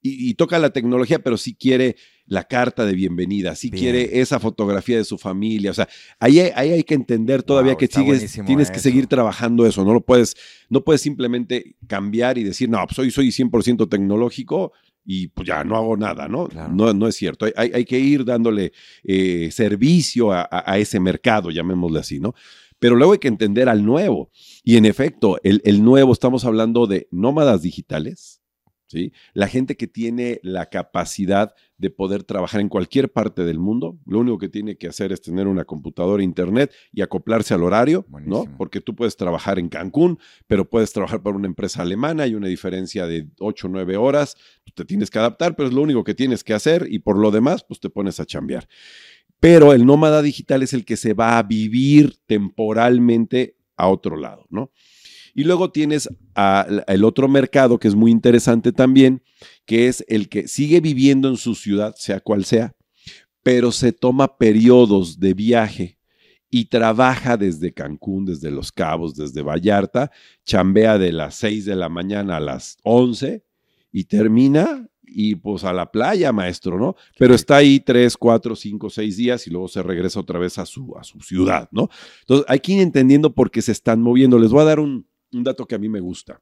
Y, 0.00 0.30
y 0.30 0.34
toca 0.34 0.58
la 0.60 0.70
tecnología, 0.70 1.18
pero 1.18 1.36
sí 1.36 1.54
quiere 1.54 1.96
la 2.26 2.44
carta 2.44 2.84
de 2.86 2.92
bienvenida, 2.94 3.54
sí 3.56 3.68
Bien. 3.70 3.82
quiere 3.82 4.20
esa 4.20 4.38
fotografía 4.38 4.96
de 4.98 5.04
su 5.04 5.18
familia. 5.18 5.70
O 5.72 5.74
sea, 5.74 5.88
ahí, 6.20 6.38
hay- 6.40 6.52
ahí 6.54 6.70
hay 6.72 6.84
que 6.84 6.94
entender 6.94 7.42
todavía 7.42 7.72
Wow, 7.72 7.78
que 7.78 7.86
sigues, 7.88 8.40
tienes 8.46 8.70
que 8.70 8.78
seguir 8.80 9.06
trabajando 9.08 9.66
eso. 9.66 9.84
No 9.84 9.92
lo 9.92 10.00
puedes, 10.04 10.36
no 10.68 10.84
puedes 10.84 11.00
simplemente 11.00 11.76
cambiar 11.86 12.38
y 12.38 12.44
decir, 12.44 12.68
no, 12.68 12.84
pues 12.86 12.98
hoy 12.98 13.10
soy 13.10 13.28
100% 13.32 13.88
tecnológico 13.88 14.72
y 15.04 15.28
pues 15.28 15.48
ya 15.48 15.64
no 15.64 15.74
hago 15.76 15.96
nada, 15.96 16.28
¿no? 16.28 16.46
Claro. 16.48 16.72
No, 16.72 16.92
no 16.92 17.08
es 17.08 17.16
cierto. 17.16 17.46
Hay, 17.46 17.52
hay- 17.56 17.70
hay 17.74 17.84
que 17.84 17.98
ir 17.98 18.24
dándole 18.24 18.72
eh, 19.04 19.48
servicio 19.50 20.30
a, 20.32 20.42
a- 20.42 20.72
a 20.72 20.78
ese 20.78 21.00
mercado, 21.00 21.50
llamémosle 21.50 21.98
así, 22.00 22.20
¿no? 22.20 22.34
Pero 22.78 22.94
luego 22.94 23.14
hay 23.14 23.18
que 23.18 23.26
entender 23.28 23.68
al 23.68 23.84
nuevo. 23.84 24.30
Y 24.62 24.76
en 24.76 24.84
efecto, 24.84 25.40
el, 25.42 25.60
el 25.64 25.82
nuevo, 25.82 26.12
estamos 26.12 26.44
hablando 26.44 26.86
de 26.86 27.08
nómadas 27.10 27.62
digitales, 27.62 28.37
¿sí? 28.88 29.12
La 29.34 29.46
gente 29.46 29.76
que 29.76 29.86
tiene 29.86 30.40
la 30.42 30.66
capacidad 30.66 31.54
de 31.76 31.90
poder 31.90 32.24
trabajar 32.24 32.60
en 32.60 32.68
cualquier 32.68 33.12
parte 33.12 33.44
del 33.44 33.60
mundo. 33.60 33.96
Lo 34.04 34.18
único 34.18 34.38
que 34.38 34.48
tiene 34.48 34.76
que 34.76 34.88
hacer 34.88 35.12
es 35.12 35.22
tener 35.22 35.46
una 35.46 35.64
computadora, 35.64 36.22
internet 36.22 36.72
y 36.92 37.02
acoplarse 37.02 37.54
al 37.54 37.62
horario, 37.62 38.04
¿no? 38.24 38.44
Porque 38.56 38.80
tú 38.80 38.96
puedes 38.96 39.16
trabajar 39.16 39.60
en 39.60 39.68
Cancún, 39.68 40.18
pero 40.48 40.68
puedes 40.68 40.92
trabajar 40.92 41.22
para 41.22 41.36
una 41.36 41.46
empresa 41.46 41.82
alemana, 41.82 42.24
hay 42.24 42.34
una 42.34 42.48
diferencia 42.48 43.06
de 43.06 43.28
8 43.38 43.68
o 43.68 43.70
9 43.70 43.96
horas, 43.96 44.36
tú 44.64 44.72
te 44.74 44.84
tienes 44.84 45.10
que 45.10 45.20
adaptar, 45.20 45.54
pero 45.54 45.68
es 45.68 45.74
lo 45.74 45.82
único 45.82 46.02
que 46.02 46.14
tienes 46.14 46.42
que 46.42 46.54
hacer 46.54 46.88
y 46.90 46.98
por 46.98 47.16
lo 47.16 47.30
demás, 47.30 47.62
pues 47.62 47.78
te 47.78 47.90
pones 47.90 48.18
a 48.18 48.26
chambear. 48.26 48.68
Pero 49.38 49.72
el 49.72 49.86
nómada 49.86 50.20
digital 50.20 50.64
es 50.64 50.72
el 50.72 50.84
que 50.84 50.96
se 50.96 51.14
va 51.14 51.38
a 51.38 51.44
vivir 51.44 52.16
temporalmente 52.26 53.56
a 53.76 53.86
otro 53.86 54.16
lado, 54.16 54.46
¿no? 54.50 54.72
Y 55.38 55.44
luego 55.44 55.70
tienes 55.70 56.08
a- 56.34 56.66
el 56.88 57.04
otro 57.04 57.28
mercado 57.28 57.78
que 57.78 57.86
es 57.86 57.94
muy 57.94 58.10
interesante 58.10 58.72
también, 58.72 59.22
que 59.66 59.86
es 59.86 60.04
el 60.08 60.28
que 60.28 60.48
sigue 60.48 60.80
viviendo 60.80 61.28
en 61.28 61.36
su 61.36 61.54
ciudad, 61.54 61.94
sea 61.96 62.18
cual 62.18 62.44
sea, 62.44 62.74
pero 63.44 63.70
se 63.70 63.92
toma 63.92 64.36
periodos 64.36 65.20
de 65.20 65.34
viaje 65.34 65.96
y 66.50 66.64
trabaja 66.64 67.36
desde 67.36 67.72
Cancún, 67.72 68.24
desde 68.24 68.50
Los 68.50 68.72
Cabos, 68.72 69.14
desde 69.14 69.42
Vallarta, 69.42 70.10
chambea 70.44 70.98
de 70.98 71.12
las 71.12 71.36
6 71.36 71.64
de 71.66 71.76
la 71.76 71.88
mañana 71.88 72.38
a 72.38 72.40
las 72.40 72.76
11 72.82 73.44
y 73.92 74.04
termina 74.06 74.88
y 75.10 75.36
pues 75.36 75.62
a 75.62 75.72
la 75.72 75.90
playa, 75.90 76.32
maestro, 76.32 76.80
¿no? 76.80 76.96
Pero 77.16 77.34
está 77.36 77.58
ahí 77.58 77.78
3, 77.80 78.16
4, 78.16 78.56
5, 78.56 78.90
6 78.90 79.16
días 79.16 79.46
y 79.46 79.50
luego 79.50 79.68
se 79.68 79.82
regresa 79.84 80.18
otra 80.18 80.40
vez 80.40 80.58
a 80.58 80.66
su, 80.66 80.96
a 80.98 81.04
su 81.04 81.20
ciudad, 81.20 81.68
¿no? 81.70 81.88
Entonces 82.22 82.44
hay 82.48 82.58
que 82.58 82.72
ir 82.72 82.80
entendiendo 82.80 83.32
por 83.32 83.52
qué 83.52 83.62
se 83.62 83.70
están 83.72 84.02
moviendo. 84.02 84.36
Les 84.38 84.50
voy 84.50 84.62
a 84.62 84.64
dar 84.64 84.80
un, 84.80 85.06
un 85.32 85.44
dato 85.44 85.66
que 85.66 85.74
a 85.74 85.78
mí 85.78 85.88
me 85.88 86.00
gusta. 86.00 86.40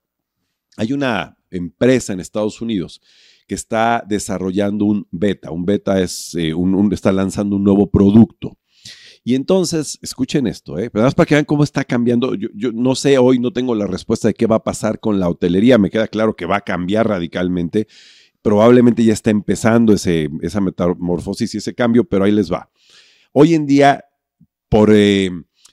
Hay 0.76 0.92
una 0.92 1.36
empresa 1.50 2.12
en 2.12 2.20
Estados 2.20 2.60
Unidos 2.60 3.00
que 3.46 3.54
está 3.54 4.04
desarrollando 4.06 4.84
un 4.84 5.06
beta. 5.10 5.50
Un 5.50 5.64
beta 5.64 6.00
es, 6.00 6.34
eh, 6.34 6.52
un, 6.52 6.92
está 6.92 7.12
lanzando 7.12 7.56
un 7.56 7.64
nuevo 7.64 7.90
producto. 7.90 8.58
Y 9.24 9.34
entonces, 9.34 9.98
escuchen 10.02 10.46
esto, 10.46 10.78
¿eh? 10.78 10.88
Pero 10.90 11.04
más 11.04 11.14
para 11.14 11.26
que 11.26 11.34
vean 11.34 11.44
cómo 11.44 11.64
está 11.64 11.84
cambiando. 11.84 12.34
Yo, 12.34 12.48
yo 12.54 12.70
no 12.72 12.94
sé 12.94 13.18
hoy, 13.18 13.38
no 13.38 13.52
tengo 13.52 13.74
la 13.74 13.86
respuesta 13.86 14.28
de 14.28 14.34
qué 14.34 14.46
va 14.46 14.56
a 14.56 14.64
pasar 14.64 15.00
con 15.00 15.18
la 15.18 15.28
hotelería. 15.28 15.78
Me 15.78 15.90
queda 15.90 16.06
claro 16.06 16.36
que 16.36 16.46
va 16.46 16.56
a 16.56 16.60
cambiar 16.60 17.08
radicalmente. 17.08 17.88
Probablemente 18.42 19.02
ya 19.02 19.12
está 19.12 19.30
empezando 19.30 19.92
ese, 19.92 20.28
esa 20.42 20.60
metamorfosis 20.60 21.54
y 21.54 21.58
ese 21.58 21.74
cambio, 21.74 22.04
pero 22.04 22.24
ahí 22.24 22.32
les 22.32 22.52
va. 22.52 22.70
Hoy 23.32 23.54
en 23.54 23.66
día, 23.66 24.04
por 24.68 24.92
eh, 24.94 25.30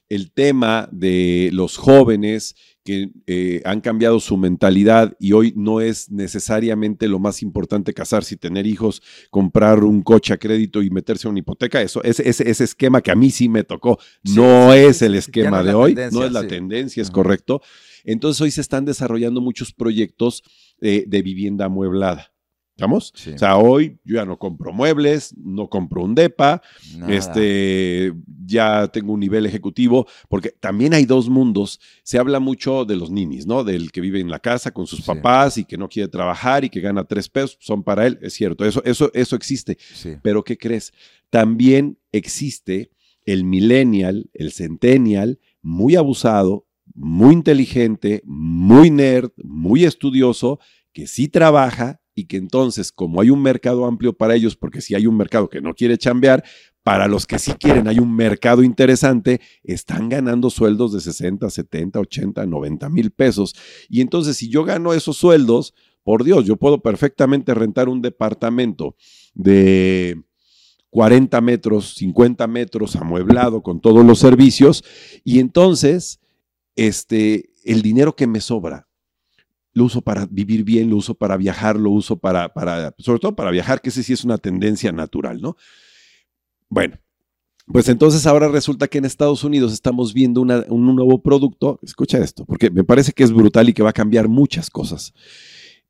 el 0.09 0.31
tema 0.31 0.89
de 0.91 1.49
los 1.53 1.77
jóvenes 1.77 2.55
que 2.83 3.11
eh, 3.27 3.61
han 3.65 3.81
cambiado 3.81 4.19
su 4.19 4.35
mentalidad 4.37 5.15
y 5.19 5.31
hoy 5.31 5.53
no 5.55 5.79
es 5.79 6.11
necesariamente 6.11 7.07
lo 7.07 7.19
más 7.19 7.41
importante 7.41 7.93
casarse 7.93 8.35
y 8.35 8.37
tener 8.37 8.67
hijos, 8.67 9.01
comprar 9.29 9.83
un 9.83 10.01
coche 10.01 10.33
a 10.33 10.37
crédito 10.37 10.81
y 10.81 10.89
meterse 10.89 11.27
a 11.27 11.31
una 11.31 11.39
hipoteca, 11.39 11.81
eso, 11.81 12.03
ese, 12.03 12.27
ese, 12.27 12.49
ese 12.49 12.63
esquema 12.65 13.01
que 13.01 13.11
a 13.11 13.15
mí 13.15 13.31
sí 13.31 13.47
me 13.47 13.63
tocó, 13.63 13.99
Sí, 14.25 14.35
no 14.35 14.71
sí, 14.73 14.79
es 14.79 15.01
el 15.01 15.15
esquema 15.15 15.59
no 15.59 15.63
de 15.63 15.73
hoy, 15.73 15.95
no 16.11 16.25
es 16.25 16.31
la 16.31 16.41
sí. 16.41 16.47
tendencia, 16.47 17.01
es 17.01 17.07
Ajá. 17.07 17.13
correcto. 17.13 17.61
Entonces 18.03 18.41
hoy 18.41 18.51
se 18.51 18.61
están 18.61 18.83
desarrollando 18.83 19.39
muchos 19.39 19.71
proyectos 19.73 20.43
eh, 20.81 21.05
de 21.07 21.21
vivienda 21.21 21.65
amueblada. 21.65 22.32
¿Estamos? 22.75 23.13
Sí. 23.15 23.31
O 23.33 23.37
sea, 23.37 23.57
hoy 23.57 23.99
yo 24.03 24.15
ya 24.15 24.25
no 24.25 24.39
compro 24.39 24.73
muebles, 24.73 25.35
no 25.37 25.69
compro 25.69 26.03
un 26.03 26.15
DEPA, 26.15 26.59
Nada. 26.97 27.13
este, 27.13 28.13
ya 28.45 28.87
tengo 28.87 29.13
un 29.13 29.19
nivel 29.19 29.45
ejecutivo, 29.45 30.07
porque 30.27 30.49
también 30.49 30.95
hay 30.95 31.05
dos 31.05 31.29
mundos. 31.29 31.79
Se 32.03 32.17
habla 32.17 32.39
mucho 32.39 32.83
de 32.85 32.95
los 32.95 33.11
ninis, 33.11 33.45
¿no? 33.45 33.63
Del 33.63 33.91
que 33.91 34.01
vive 34.01 34.19
en 34.19 34.31
la 34.31 34.39
casa 34.39 34.71
con 34.71 34.87
sus 34.87 35.01
Sí. 35.01 35.05
papás 35.05 35.59
y 35.59 35.65
que 35.65 35.77
no 35.77 35.87
quiere 35.87 36.09
trabajar 36.09 36.65
y 36.65 36.69
que 36.69 36.81
gana 36.81 37.03
tres 37.03 37.29
pesos, 37.29 37.57
son 37.61 37.83
para 37.83 38.07
él, 38.07 38.17
es 38.23 38.33
cierto, 38.33 38.65
eso, 38.65 38.81
eso, 38.85 39.11
eso 39.13 39.35
existe. 39.35 39.77
Sí. 39.93 40.15
Pero 40.23 40.43
¿qué 40.43 40.57
crees? 40.57 40.93
También 41.29 41.99
existe 42.11 42.89
el 43.25 43.43
millennial, 43.43 44.31
el 44.33 44.51
centennial, 44.51 45.39
muy 45.61 45.95
abusado, 45.95 46.65
muy 46.95 47.33
inteligente, 47.33 48.21
muy 48.25 48.89
nerd, 48.89 49.29
muy 49.43 49.85
estudioso, 49.85 50.59
que 50.91 51.05
sí 51.07 51.27
trabaja 51.27 51.99
y 52.15 52.25
que 52.25 52.37
entonces, 52.37 52.91
como 52.91 53.21
hay 53.21 53.29
un 53.29 53.41
mercado 53.41 53.85
amplio 53.85 54.13
para 54.13 54.35
ellos, 54.35 54.55
porque 54.55 54.81
si 54.81 54.95
hay 54.95 55.07
un 55.07 55.17
mercado 55.17 55.49
que 55.49 55.61
no 55.61 55.73
quiere 55.73 55.97
chambear, 55.97 56.43
para 56.83 57.07
los 57.07 57.25
que 57.25 57.39
sí 57.39 57.53
quieren 57.53 57.87
hay 57.87 57.99
un 57.99 58.13
mercado 58.13 58.61
interesante, 58.61 59.39
están 59.63 60.09
ganando 60.09 60.49
sueldos 60.49 60.93
de 60.93 60.99
60, 60.99 61.49
70, 61.49 61.99
80, 61.99 62.45
90 62.45 62.89
mil 62.89 63.11
pesos. 63.11 63.55
Y 63.89 64.01
entonces, 64.01 64.37
si 64.37 64.49
yo 64.49 64.63
gano 64.65 64.93
esos 64.93 65.17
sueldos, 65.17 65.73
por 66.03 66.23
Dios, 66.23 66.45
yo 66.45 66.57
puedo 66.57 66.81
perfectamente 66.81 67.53
rentar 67.53 67.87
un 67.87 68.01
departamento 68.01 68.95
de 69.33 70.21
40 70.89 71.39
metros, 71.41 71.95
50 71.95 72.45
metros, 72.47 72.95
amueblado 72.95 73.63
con 73.63 73.79
todos 73.79 74.05
los 74.05 74.19
servicios, 74.19 74.83
y 75.23 75.39
entonces, 75.39 76.19
este, 76.75 77.51
el 77.63 77.81
dinero 77.81 78.15
que 78.15 78.27
me 78.27 78.41
sobra, 78.41 78.87
lo 79.73 79.85
uso 79.85 80.01
para 80.01 80.25
vivir 80.25 80.63
bien, 80.63 80.89
lo 80.89 80.97
uso 80.97 81.15
para 81.15 81.37
viajar, 81.37 81.79
lo 81.79 81.89
uso 81.91 82.17
para, 82.17 82.53
para, 82.53 82.93
sobre 82.97 83.19
todo 83.19 83.35
para 83.35 83.51
viajar, 83.51 83.81
que 83.81 83.89
ese 83.89 84.03
sí 84.03 84.13
es 84.13 84.23
una 84.23 84.37
tendencia 84.37 84.91
natural, 84.91 85.41
¿no? 85.41 85.57
Bueno, 86.69 86.97
pues 87.67 87.87
entonces 87.87 88.25
ahora 88.27 88.49
resulta 88.49 88.87
que 88.87 88.97
en 88.97 89.05
Estados 89.05 89.43
Unidos 89.43 89.73
estamos 89.73 90.13
viendo 90.13 90.41
un 90.41 90.95
nuevo 90.95 91.21
producto, 91.21 91.79
escucha 91.81 92.17
esto, 92.17 92.45
porque 92.45 92.69
me 92.69 92.83
parece 92.83 93.13
que 93.13 93.23
es 93.23 93.31
brutal 93.31 93.69
y 93.69 93.73
que 93.73 93.83
va 93.83 93.91
a 93.91 93.93
cambiar 93.93 94.27
muchas 94.27 94.69
cosas. 94.69 95.13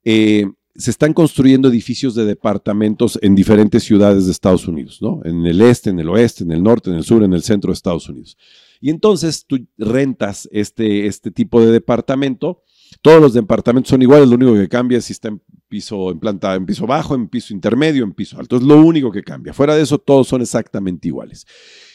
Eh, 0.04 0.46
se 0.76 0.91
están 0.91 1.13
construyendo 1.13 1.67
edificios 1.67 2.15
de 2.15 2.26
departamentos 2.26 3.19
en 3.22 3.36
diferentes 3.36 3.84
ciudades 3.84 4.26
de 4.26 4.32
Estados 4.32 4.67
Unidos, 4.67 5.02
¿no? 5.02 5.22
En 5.24 5.46
el 5.46 5.62
este, 5.62 5.91
en 5.91 6.00
el 6.00 6.10
oeste, 6.10 6.43
en 6.43 6.52
el 6.52 6.63
norte, 6.63 6.89
en 6.89 6.96
el 6.96 7.04
sur, 7.04 7.24
en 7.24 7.34
el 7.34 7.43
centro 7.43 7.72
de 7.72 7.76
Estados 7.76 8.10
Unidos. 8.10 8.38
Y 8.82 8.89
entonces 8.89 9.46
tú 9.46 9.67
rentas 9.78 10.50
este, 10.52 11.06
este 11.06 11.32
tipo 11.32 11.62
de 11.62 11.72
departamento. 11.72 12.63
Todos 13.02 13.22
los 13.22 13.34
departamentos 13.34 13.90
son 13.90 14.02
iguales, 14.02 14.28
lo 14.28 14.36
único 14.36 14.54
que 14.54 14.70
cambia 14.70 14.98
es 14.98 15.06
si 15.06 15.14
está 15.14 15.30
en 15.30 15.42
piso, 15.68 16.12
en 16.12 16.20
planta, 16.20 16.56
en 16.56 16.66
piso 16.66 16.86
bajo, 16.86 17.16
en 17.16 17.28
piso 17.28 17.54
intermedio, 17.54 18.04
en 18.04 18.14
piso 18.14 18.40
alto. 18.40 18.58
Es 18.58 18.64
lo 18.64 18.80
único 18.82 19.12
que 19.12 19.24
cambia. 19.24 19.54
Fuera 19.54 19.76
de 19.76 19.84
eso, 19.84 19.98
todos 19.98 20.28
son 20.28 20.42
exactamente 20.42 21.08
iguales. 21.08 21.46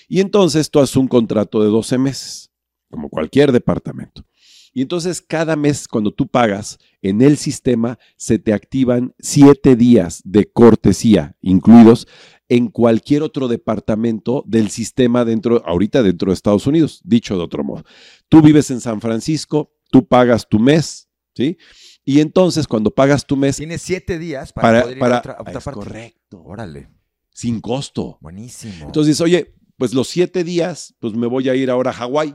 Y 0.08 0.20
entonces 0.20 0.70
tú 0.70 0.80
haces 0.80 0.96
un 0.96 1.08
contrato 1.08 1.62
de 1.62 1.68
12 1.68 1.98
meses, 1.98 2.50
como 2.90 3.08
cualquier 3.08 3.52
departamento. 3.52 4.24
Y 4.72 4.82
entonces 4.82 5.20
cada 5.20 5.56
mes 5.56 5.88
cuando 5.88 6.12
tú 6.12 6.28
pagas 6.28 6.78
en 7.02 7.22
el 7.22 7.36
sistema 7.36 7.98
se 8.16 8.38
te 8.38 8.52
activan 8.52 9.14
siete 9.18 9.76
días 9.76 10.22
de 10.24 10.50
cortesía 10.50 11.36
incluidos 11.40 12.06
en 12.48 12.68
cualquier 12.68 13.22
otro 13.22 13.48
departamento 13.48 14.42
del 14.46 14.70
sistema 14.70 15.24
dentro, 15.24 15.62
ahorita 15.66 16.02
dentro 16.02 16.30
de 16.30 16.34
Estados 16.34 16.66
Unidos, 16.66 17.02
dicho 17.04 17.36
de 17.36 17.42
otro 17.42 17.62
modo. 17.62 17.84
Tú 18.28 18.40
vives 18.40 18.70
en 18.70 18.80
San 18.80 19.00
Francisco, 19.00 19.72
tú 19.90 20.06
pagas 20.06 20.46
tu 20.48 20.58
mes, 20.58 21.08
¿sí? 21.34 21.56
Y 22.04 22.20
entonces 22.20 22.66
cuando 22.66 22.90
pagas 22.90 23.26
tu 23.26 23.36
mes... 23.36 23.56
Tienes 23.56 23.82
siete 23.82 24.18
días 24.18 24.52
para, 24.52 24.82
poder 24.82 24.96
ir 24.96 25.04
a 25.04 25.18
otra, 25.18 25.38
es 25.46 25.64
Correcto. 25.64 26.42
Órale. 26.42 26.90
Sin 27.32 27.60
costo. 27.60 28.18
Buenísimo. 28.20 28.86
Entonces, 28.86 29.20
oye, 29.20 29.54
pues 29.76 29.92
los 29.94 30.08
siete 30.08 30.42
días, 30.42 30.94
pues 31.00 31.14
me 31.14 31.26
voy 31.26 31.48
a 31.48 31.54
ir 31.54 31.70
ahora 31.70 31.90
a 31.90 31.94
Hawái. 31.94 32.34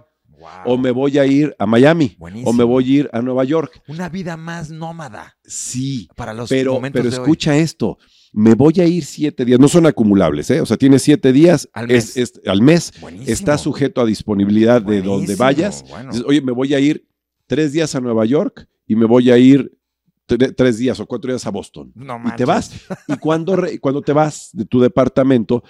O 0.65 0.77
me 0.77 0.91
voy 0.91 1.17
a 1.17 1.25
ir 1.25 1.55
a 1.57 1.65
Miami. 1.65 2.15
Buenísimo. 2.19 2.49
O 2.49 2.53
me 2.53 2.65
voy 2.65 2.83
a 2.83 2.99
ir 2.99 3.09
a 3.13 3.21
Nueva 3.21 3.45
York. 3.45 3.81
Una 3.87 4.09
vida 4.09 4.35
más 4.35 4.69
nómada. 4.69 5.37
Sí. 5.45 6.09
Para 6.15 6.33
los 6.33 6.49
pero, 6.49 6.81
Pero 6.81 7.07
escucha 7.07 7.55
esto 7.55 7.97
me 8.33 8.55
voy 8.55 8.73
a 8.79 8.85
ir 8.85 9.05
siete 9.05 9.45
días, 9.45 9.59
no 9.59 9.67
son 9.67 9.85
acumulables, 9.85 10.49
¿eh? 10.49 10.59
o 10.59 10.65
sea, 10.65 10.75
tienes 10.75 11.03
siete 11.03 11.31
días 11.31 11.69
al 11.71 11.87
mes, 11.87 12.17
al 12.45 12.61
mes 12.61 12.91
está 13.27 13.59
sujeto 13.59 14.01
a 14.01 14.05
disponibilidad 14.05 14.81
de 14.81 15.03
donde 15.03 15.35
vayas. 15.35 15.85
oye, 16.25 16.41
me 16.41 16.51
voy 16.51 16.73
a 16.73 16.79
ir 16.79 17.07
tres 17.47 17.71
días 17.73 17.95
a 17.95 18.01
Nueva 18.01 18.25
York 18.25 18.67
y 18.88 18.95
me 18.95 19.06
voy 19.06 19.32
a 19.32 19.38
ir 19.38 19.77
tres 20.25 20.77
días 20.77 20.99
o 20.99 21.06
cuatro 21.06 21.32
días 21.32 21.45
a 21.45 21.51
Boston. 21.51 21.93
y 21.95 22.36
te 22.36 22.45
vas. 22.45 22.71
Y 23.08 23.17
cuando, 23.17 23.56
cuando 23.82 24.01
te 24.01 24.13
vas 24.13 24.49
de 24.53 24.65
tu 24.65 24.79
departamento, 24.79 25.63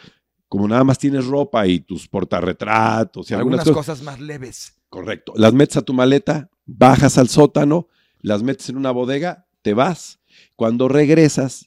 como 0.48 0.68
nada 0.68 0.84
más 0.84 1.00
tienes 1.00 1.26
ropa 1.26 1.66
y 1.68 1.80
tus 1.80 2.08
portarretratos 2.08 3.30
y 3.32 3.34
algunas, 3.34 3.62
algunas 3.62 3.86
cosas 3.86 4.04
más 4.04 4.20
leves. 4.20 4.76
Correcto. 4.90 5.34
Las 5.36 5.54
metes 5.54 5.78
a 5.78 5.82
tu 5.82 5.94
maleta, 5.94 6.50
bajas 6.66 7.18
al 7.18 7.28
sótano, 7.28 7.88
las 8.20 8.44
metes 8.44 8.70
en 8.70 8.78
una 8.78 8.92
bodega, 8.92 9.48
te 9.64 9.74
vas. 9.74 10.20
Cuando 10.56 10.88
regresas, 10.88 11.66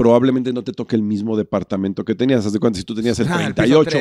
probablemente 0.00 0.50
no 0.54 0.64
te 0.64 0.72
toque 0.72 0.96
el 0.96 1.02
mismo 1.02 1.36
departamento 1.36 2.06
que 2.06 2.14
tenías. 2.14 2.46
Haz 2.46 2.54
de 2.54 2.58
cuenta, 2.58 2.78
si 2.78 2.84
tú 2.86 2.94
tenías 2.94 3.20
el 3.20 3.28
38, 3.28 3.98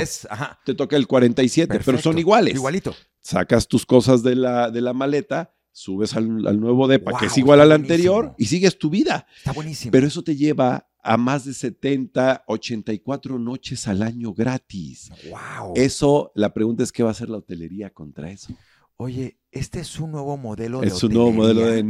te 0.64 0.74
toca 0.74 0.96
el 0.96 1.06
47, 1.06 1.82
pero 1.86 1.98
son 1.98 2.18
iguales. 2.18 2.56
Igualito. 2.56 2.96
Sacas 3.20 3.68
tus 3.68 3.86
cosas 3.86 4.24
de 4.24 4.36
la, 4.36 4.72
de 4.72 4.80
la 4.80 4.94
maleta, 4.94 5.54
subes 5.74 6.16
al, 6.16 6.58
nuevo 6.58 6.88
depa, 6.88 7.20
que 7.20 7.26
es 7.26 7.38
igual 7.38 7.60
al 7.60 7.74
anterior, 7.74 8.34
y 8.38 8.46
sigues 8.46 8.80
tu 8.80 8.90
vida. 8.90 9.28
Está 9.40 9.52
buenísimo. 9.52 9.92
Pero 9.92 10.08
eso 10.08 10.24
te 10.24 10.38
lleva 10.38 10.88
a 11.04 11.18
más 11.18 11.44
de 11.44 11.54
70, 11.54 12.46
84 12.48 13.38
noches 13.38 13.86
al 13.90 14.02
año 14.02 14.34
gratis. 14.34 15.12
Wow. 15.30 15.74
Eso, 15.76 16.32
la 16.34 16.54
pregunta 16.54 16.82
es 16.84 16.94
qué 16.94 17.04
va 17.04 17.10
a 17.10 17.12
hacer 17.12 17.30
la 17.30 17.40
hotelería 17.40 17.90
contra 17.90 18.32
eso. 18.32 18.54
Oye, 18.96 19.38
este 19.52 19.80
es 19.80 20.00
un 20.00 20.12
nuevo 20.12 20.38
modelo 20.38 20.82
de 20.82 20.88
Es 20.88 21.04
un 21.04 21.14
nuevo 21.14 21.32
modelo 21.32 21.62
de 21.66 21.84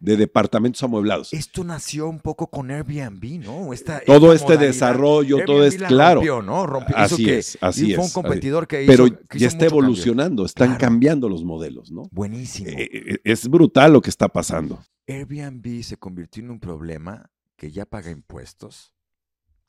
de 0.00 0.16
departamentos 0.16 0.82
amueblados. 0.82 1.32
Esto 1.34 1.62
nació 1.62 2.08
un 2.08 2.20
poco 2.20 2.48
con 2.48 2.70
Airbnb, 2.70 3.44
¿no? 3.44 3.68
todo 4.06 4.32
este 4.32 4.56
desarrollo, 4.56 5.44
todo 5.44 5.64
es 5.66 5.76
claro. 5.76 6.20
Rompió, 6.20 6.42
¿no? 6.42 6.66
Rompió, 6.66 6.96
así 6.96 7.28
es, 7.28 7.58
así 7.60 7.94
Fue 7.94 8.04
un 8.04 8.10
competidor 8.10 8.66
que 8.66 8.84
hizo. 8.84 8.90
Pero 8.90 9.06
ya 9.34 9.48
está 9.48 9.66
evolucionando, 9.66 10.46
están 10.46 10.76
cambiando 10.76 11.28
los 11.28 11.44
modelos, 11.44 11.90
¿no? 11.90 12.04
Buenísimo. 12.10 12.70
Eh, 12.70 12.88
eh, 12.92 13.20
es 13.24 13.46
brutal 13.48 13.92
lo 13.92 14.00
que 14.00 14.10
está 14.10 14.28
pasando. 14.28 14.82
Airbnb 15.06 15.82
se 15.82 15.98
convirtió 15.98 16.42
en 16.42 16.50
un 16.50 16.60
problema 16.60 17.30
que 17.56 17.70
ya 17.70 17.84
paga 17.84 18.10
impuestos, 18.10 18.94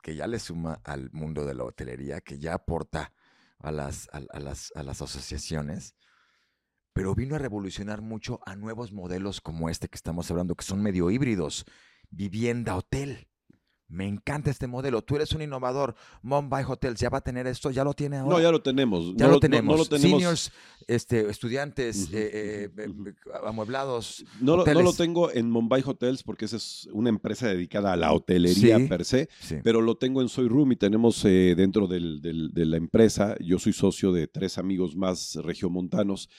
que 0.01 0.15
ya 0.15 0.27
le 0.27 0.39
suma 0.39 0.79
al 0.85 1.11
mundo 1.11 1.45
de 1.45 1.55
la 1.55 1.65
hotelería, 1.65 2.21
que 2.21 2.39
ya 2.39 2.53
aporta 2.53 3.11
a 3.59 3.71
las, 3.71 4.07
a 4.11 4.39
las, 4.39 4.71
a 4.75 4.83
las 4.83 5.01
asociaciones 5.01 5.95
pero 6.93 7.15
vino 7.15 7.35
a 7.35 7.39
revolucionar 7.39 8.01
mucho 8.01 8.39
a 8.45 8.55
nuevos 8.55 8.91
modelos 8.91 9.41
como 9.41 9.69
este 9.69 9.87
que 9.87 9.95
estamos 9.95 10.29
hablando, 10.31 10.55
que 10.55 10.63
son 10.63 10.81
medio 10.81 11.09
híbridos, 11.11 11.65
vivienda, 12.09 12.75
hotel. 12.75 13.27
Me 13.93 14.07
encanta 14.07 14.49
este 14.49 14.65
modelo. 14.65 15.03
Tú 15.03 15.15
eres 15.15 15.31
un 15.33 15.43
innovador. 15.43 15.93
Mumbai 16.23 16.63
Hotels 16.67 16.99
ya 16.99 17.09
va 17.09 17.19
a 17.19 17.21
tener 17.21 17.45
esto, 17.45 17.69
ya 17.69 17.83
lo 17.83 17.93
tiene 17.93 18.17
ahora. 18.17 18.35
No, 18.35 18.41
ya 18.41 18.51
lo 18.51 18.61
tenemos. 18.61 19.15
Ya 19.15 19.27
lo, 19.27 19.39
tenemos. 19.39 19.87
Seniors, 19.87 20.51
este, 20.87 21.29
estudiantes, 21.29 22.09
eh, 22.11 22.31
eh, 22.33 22.69
eh, 22.75 23.13
amueblados. 23.45 24.25
No 24.41 24.57
lo, 24.57 24.65
no 24.65 24.81
lo, 24.81 24.93
tengo 24.93 25.31
en 25.31 25.49
Mumbai 25.51 25.83
Hotels 25.85 26.23
porque 26.23 26.45
esa 26.45 26.57
es 26.57 26.89
una 26.91 27.09
empresa 27.09 27.47
dedicada 27.47 27.93
a 27.93 27.95
la 27.95 28.11
hotelería 28.13 28.79
per 28.87 29.05
se, 29.05 29.29
pero 29.63 29.79
lo 29.79 29.95
tengo 29.95 30.21
en 30.21 30.29
Soy 30.29 30.47
Room 30.47 30.71
y 30.71 30.75
tenemos 30.75 31.21
dentro 31.23 31.87
del, 31.87 32.21
de 32.21 32.65
la 32.65 32.77
empresa, 32.77 33.35
yo 33.39 33.59
soy 33.59 33.73
socio 33.73 34.11
de 34.11 34.27
tres 34.27 34.57
amigos 34.57 34.95
más 34.95 35.35
regiomontanos, 35.35 36.29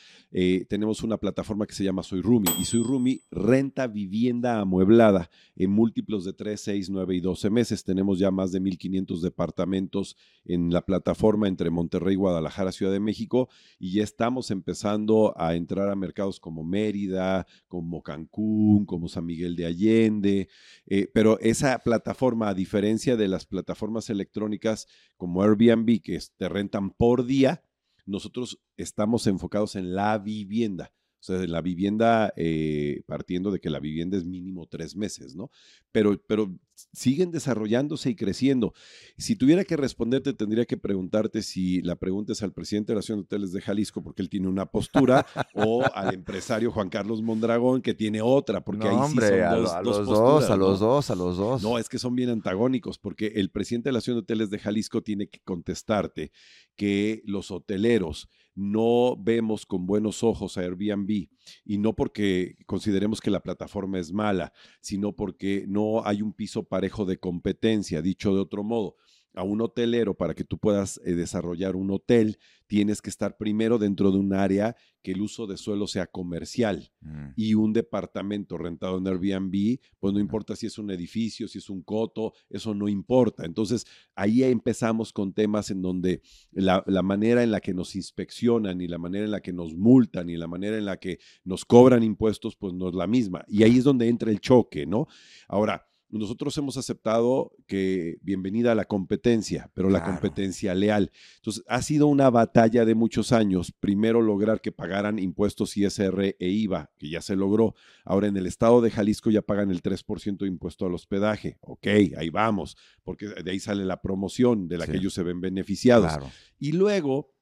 tenemos 0.68 1.02
una 1.02 1.18
plataforma 1.18 1.66
que 1.66 1.74
se 1.74 1.84
llama 1.84 2.02
Soy 2.02 2.20
Rumi 2.20 2.48
y 2.58 2.64
Soy 2.64 2.82
Rumi 2.82 3.22
renta 3.30 3.86
vivienda 3.86 4.60
amueblada 4.60 5.30
en 5.56 5.70
múltiplos 5.70 6.24
de 6.24 6.32
3, 6.32 6.60
6, 6.60 6.90
9 6.90 7.14
y 7.14 7.20
12 7.20 7.43
meses. 7.50 7.84
Tenemos 7.84 8.18
ya 8.18 8.30
más 8.30 8.52
de 8.52 8.60
1.500 8.60 9.20
departamentos 9.20 10.16
en 10.44 10.70
la 10.70 10.82
plataforma 10.82 11.48
entre 11.48 11.70
Monterrey, 11.70 12.14
Guadalajara, 12.16 12.72
Ciudad 12.72 12.92
de 12.92 13.00
México 13.00 13.48
y 13.78 13.94
ya 13.94 14.02
estamos 14.02 14.50
empezando 14.50 15.34
a 15.36 15.54
entrar 15.54 15.88
a 15.88 15.96
mercados 15.96 16.40
como 16.40 16.64
Mérida, 16.64 17.46
como 17.68 18.02
Cancún, 18.02 18.86
como 18.86 19.08
San 19.08 19.26
Miguel 19.26 19.56
de 19.56 19.66
Allende. 19.66 20.48
Eh, 20.86 21.08
pero 21.12 21.38
esa 21.40 21.78
plataforma, 21.78 22.48
a 22.48 22.54
diferencia 22.54 23.16
de 23.16 23.28
las 23.28 23.46
plataformas 23.46 24.10
electrónicas 24.10 24.86
como 25.16 25.42
Airbnb, 25.42 26.00
que 26.02 26.18
te 26.36 26.48
rentan 26.48 26.90
por 26.90 27.26
día, 27.26 27.62
nosotros 28.06 28.60
estamos 28.76 29.26
enfocados 29.26 29.76
en 29.76 29.94
la 29.94 30.18
vivienda. 30.18 30.92
O 31.24 31.26
sea, 31.26 31.46
la 31.46 31.62
vivienda, 31.62 32.34
eh, 32.36 33.02
partiendo 33.06 33.50
de 33.50 33.58
que 33.58 33.70
la 33.70 33.80
vivienda 33.80 34.18
es 34.18 34.26
mínimo 34.26 34.66
tres 34.66 34.94
meses, 34.94 35.34
¿no? 35.34 35.50
Pero, 35.90 36.20
pero 36.26 36.54
siguen 36.92 37.30
desarrollándose 37.30 38.10
y 38.10 38.14
creciendo. 38.14 38.74
Si 39.16 39.34
tuviera 39.34 39.64
que 39.64 39.78
responderte, 39.78 40.34
tendría 40.34 40.66
que 40.66 40.76
preguntarte 40.76 41.40
si 41.40 41.80
la 41.80 41.96
pregunta 41.96 42.34
es 42.34 42.42
al 42.42 42.52
presidente 42.52 42.92
de 42.92 42.96
la 42.96 42.98
Asociación 42.98 43.20
de 43.20 43.24
Hoteles 43.24 43.52
de 43.52 43.62
Jalisco, 43.62 44.02
porque 44.02 44.20
él 44.20 44.28
tiene 44.28 44.48
una 44.48 44.66
postura, 44.66 45.24
o 45.54 45.82
al 45.94 46.12
empresario 46.12 46.70
Juan 46.70 46.90
Carlos 46.90 47.22
Mondragón, 47.22 47.80
que 47.80 47.94
tiene 47.94 48.20
otra, 48.20 48.62
porque 48.62 48.86
ahí 48.86 48.96
sí 49.08 49.16
son 49.16 49.40
a, 49.40 49.54
dos, 49.54 49.72
a 49.72 49.82
los 49.82 50.06
dos, 50.06 50.50
a 50.50 50.56
los 50.56 50.80
dos, 50.80 51.10
a 51.10 51.14
los 51.14 51.36
dos. 51.38 51.62
No, 51.62 51.78
es 51.78 51.88
que 51.88 51.98
son 51.98 52.14
bien 52.14 52.28
antagónicos, 52.28 52.98
porque 52.98 53.28
el 53.36 53.50
presidente 53.50 53.88
de 53.88 53.92
la 53.94 53.98
Asociación 54.00 54.18
de 54.18 54.24
Hoteles 54.24 54.50
de 54.50 54.58
Jalisco 54.58 55.02
tiene 55.02 55.28
que 55.28 55.40
contestarte 55.40 56.32
que 56.76 57.22
los 57.24 57.50
hoteleros 57.50 58.28
no 58.54 59.16
vemos 59.18 59.66
con 59.66 59.86
buenos 59.86 60.22
ojos 60.22 60.56
a 60.56 60.62
Airbnb 60.62 61.28
y 61.64 61.78
no 61.78 61.94
porque 61.94 62.56
consideremos 62.66 63.20
que 63.20 63.30
la 63.30 63.40
plataforma 63.40 63.98
es 63.98 64.12
mala, 64.12 64.52
sino 64.80 65.14
porque 65.14 65.64
no 65.68 66.04
hay 66.04 66.22
un 66.22 66.32
piso 66.32 66.64
parejo 66.64 67.04
de 67.04 67.18
competencia, 67.18 68.02
dicho 68.02 68.34
de 68.34 68.40
otro 68.40 68.62
modo 68.62 68.96
a 69.34 69.42
un 69.42 69.60
hotelero 69.60 70.14
para 70.14 70.34
que 70.34 70.44
tú 70.44 70.58
puedas 70.58 71.00
eh, 71.04 71.14
desarrollar 71.14 71.76
un 71.76 71.90
hotel, 71.90 72.38
tienes 72.66 73.02
que 73.02 73.10
estar 73.10 73.36
primero 73.36 73.78
dentro 73.78 74.10
de 74.10 74.18
un 74.18 74.32
área 74.32 74.76
que 75.02 75.12
el 75.12 75.20
uso 75.20 75.46
de 75.46 75.58
suelo 75.58 75.86
sea 75.86 76.06
comercial 76.06 76.90
mm. 77.00 77.32
y 77.36 77.54
un 77.54 77.74
departamento 77.74 78.56
rentado 78.56 78.96
en 78.98 79.06
Airbnb, 79.06 79.78
pues 80.00 80.14
no 80.14 80.20
importa 80.20 80.56
si 80.56 80.66
es 80.66 80.78
un 80.78 80.90
edificio, 80.90 81.46
si 81.46 81.58
es 81.58 81.68
un 81.68 81.82
coto, 81.82 82.32
eso 82.48 82.74
no 82.74 82.88
importa. 82.88 83.44
Entonces 83.44 83.84
ahí 84.14 84.42
empezamos 84.42 85.12
con 85.12 85.34
temas 85.34 85.70
en 85.70 85.82
donde 85.82 86.22
la, 86.52 86.82
la 86.86 87.02
manera 87.02 87.42
en 87.42 87.50
la 87.50 87.60
que 87.60 87.74
nos 87.74 87.94
inspeccionan 87.96 88.80
y 88.80 88.88
la 88.88 88.98
manera 88.98 89.26
en 89.26 89.30
la 89.30 89.40
que 89.40 89.52
nos 89.52 89.74
multan 89.74 90.30
y 90.30 90.36
la 90.36 90.46
manera 90.46 90.78
en 90.78 90.86
la 90.86 90.96
que 90.96 91.18
nos 91.44 91.64
cobran 91.64 92.02
impuestos, 92.02 92.56
pues 92.56 92.72
no 92.72 92.88
es 92.88 92.94
la 92.94 93.06
misma. 93.06 93.44
Y 93.46 93.62
ahí 93.62 93.78
es 93.78 93.84
donde 93.84 94.08
entra 94.08 94.30
el 94.30 94.40
choque, 94.40 94.86
¿no? 94.86 95.06
Ahora, 95.48 95.86
nosotros 96.08 96.56
hemos 96.58 96.76
aceptado 96.76 97.52
que 97.66 98.18
bienvenida 98.22 98.72
a 98.72 98.74
la 98.74 98.84
competencia, 98.84 99.70
pero 99.74 99.90
la 99.90 100.04
competencia 100.04 100.74
leal. 100.74 101.10
Entonces, 101.36 101.64
ha 101.66 101.82
sido 101.82 102.06
una 102.06 102.30
batalla 102.30 102.84
de 102.84 102.94
muchos 102.94 103.32
años. 103.32 103.72
Primero 103.72 104.22
lograr 104.22 104.60
que 104.60 104.72
pagaran 104.72 105.18
impuestos 105.18 105.76
ISR 105.76 106.36
e 106.38 106.48
IVA, 106.48 106.90
que 106.98 107.10
ya 107.10 107.20
se 107.20 107.36
logró. 107.36 107.74
Ahora 108.04 108.28
en 108.28 108.36
el 108.36 108.46
estado 108.46 108.80
de 108.80 108.90
Jalisco 108.90 109.30
ya 109.30 109.42
pagan 109.42 109.70
el 109.70 109.82
3% 109.82 110.38
de 110.38 110.46
impuesto 110.48 110.86
al 110.86 110.94
hospedaje. 110.94 111.58
Ok, 111.60 111.86
ahí 112.16 112.30
vamos, 112.30 112.76
porque 113.02 113.26
de 113.26 113.50
ahí 113.50 113.58
sale 113.58 113.84
la 113.84 114.00
promoción 114.00 114.68
de 114.68 114.78
la 114.78 114.86
que 114.86 114.98
ellos 114.98 115.14
se 115.14 115.22
ven 115.22 115.40
beneficiados. 115.40 116.12
Y 116.58 116.72
luego 116.72 117.34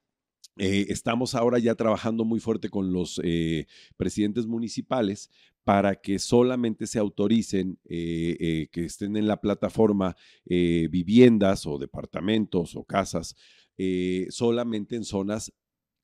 eh, 0.57 0.87
estamos 0.89 1.33
ahora 1.33 1.57
ya 1.57 1.73
trabajando 1.73 2.25
muy 2.25 2.39
fuerte 2.39 2.69
con 2.69 2.93
los 2.93 3.19
eh, 3.23 3.65
presidentes 3.97 4.45
municipales 4.45 5.31
para 5.63 5.95
que 5.95 6.19
solamente 6.19 6.87
se 6.87 6.99
autoricen 6.99 7.79
eh, 7.85 8.67
que 8.71 8.85
estén 8.85 9.15
en 9.15 9.27
la 9.27 9.39
plataforma 9.39 10.15
viviendas 10.45 11.65
o 11.65 11.77
departamentos 11.77 12.75
o 12.75 12.83
casas 12.83 13.35
solamente 14.29 14.95
en 14.95 15.03
zonas 15.03 15.51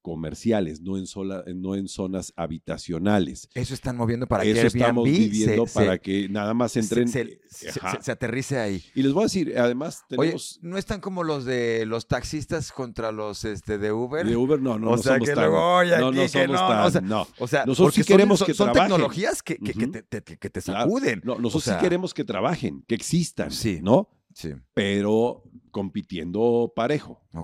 comerciales, 0.09 0.81
no 0.81 0.97
en, 0.97 1.05
sola- 1.07 1.43
no 1.55 1.75
en 1.75 1.87
zonas 1.87 2.33
habitacionales. 2.35 3.47
Eso 3.53 3.73
están 3.73 3.97
moviendo 3.97 4.27
para 4.27 4.43
que 4.43 4.51
Eso 4.51 4.67
estamos 4.67 5.05
Airbnb 5.07 5.29
viviendo 5.31 5.67
se, 5.67 5.73
para 5.73 5.93
se- 5.93 5.99
que 5.99 6.29
nada 6.29 6.53
más 6.53 6.75
entren. 6.77 7.07
se- 7.07 7.21
eh, 7.21 7.39
se- 7.49 7.71
se- 8.01 8.11
aterrice 8.11 8.57
ahí. 8.59 8.83
Y 8.95 9.03
les 9.03 9.13
voy 9.13 9.23
a 9.23 9.25
decir, 9.25 9.57
además 9.57 10.03
Oye, 10.09 10.17
tenemos 10.31 10.59
¿no 10.61 10.77
están 10.77 10.99
como 11.01 11.23
los 11.23 11.45
de 11.45 11.85
los 11.85 12.07
taxistas 12.07 12.71
contra 12.71 13.11
los 13.11 13.45
este, 13.45 13.77
de 13.77 13.91
Uber? 13.91 14.25
de 14.25 14.35
Uber, 14.35 14.61
no, 14.61 14.79
no, 14.79 14.87
o 14.89 14.91
no 14.95 14.97
sea, 14.97 15.13
somos 15.13 15.29
que 15.29 15.35
tan- 15.35 15.43
luego, 15.45 15.75
oye, 15.77 15.97
no, 15.99 16.11
no 16.11 16.21
que 16.21 16.27
somos 16.29 16.47
no, 16.49 16.67
tan- 16.67 16.85
o 16.85 16.91
sea, 16.91 17.01
no. 17.01 17.27
O 17.39 17.47
sea, 17.47 17.65
Nosotros 17.65 17.95
sí 17.95 18.03
queremos 18.03 18.39
son, 18.39 18.45
que 18.47 18.53
son 18.53 18.67
trabajen. 18.71 18.91
tecnologías 18.91 19.43
que, 19.43 19.57
que- 19.57 19.73
que 19.73 19.83
Ujú. 19.85 19.91
te, 19.91 20.03
te- 20.21 20.37
que 20.37 20.49
te 20.49 20.61
Claro. 20.61 20.79
sacuden. 20.81 21.21
No, 21.23 21.35
nosotros 21.35 21.63
sea, 21.65 21.77
sí 21.79 21.83
queremos 21.83 22.13
que 22.13 22.23
trabajen, 22.23 22.83
que 22.87 22.95
existan, 22.95 23.51
Sí. 23.51 23.79
¿no? 23.81 24.09
Sí, 24.33 24.53
Pero 24.73 25.43
compitiendo 25.69 26.71
parejo. 26.75 27.21
¿no? 27.33 27.43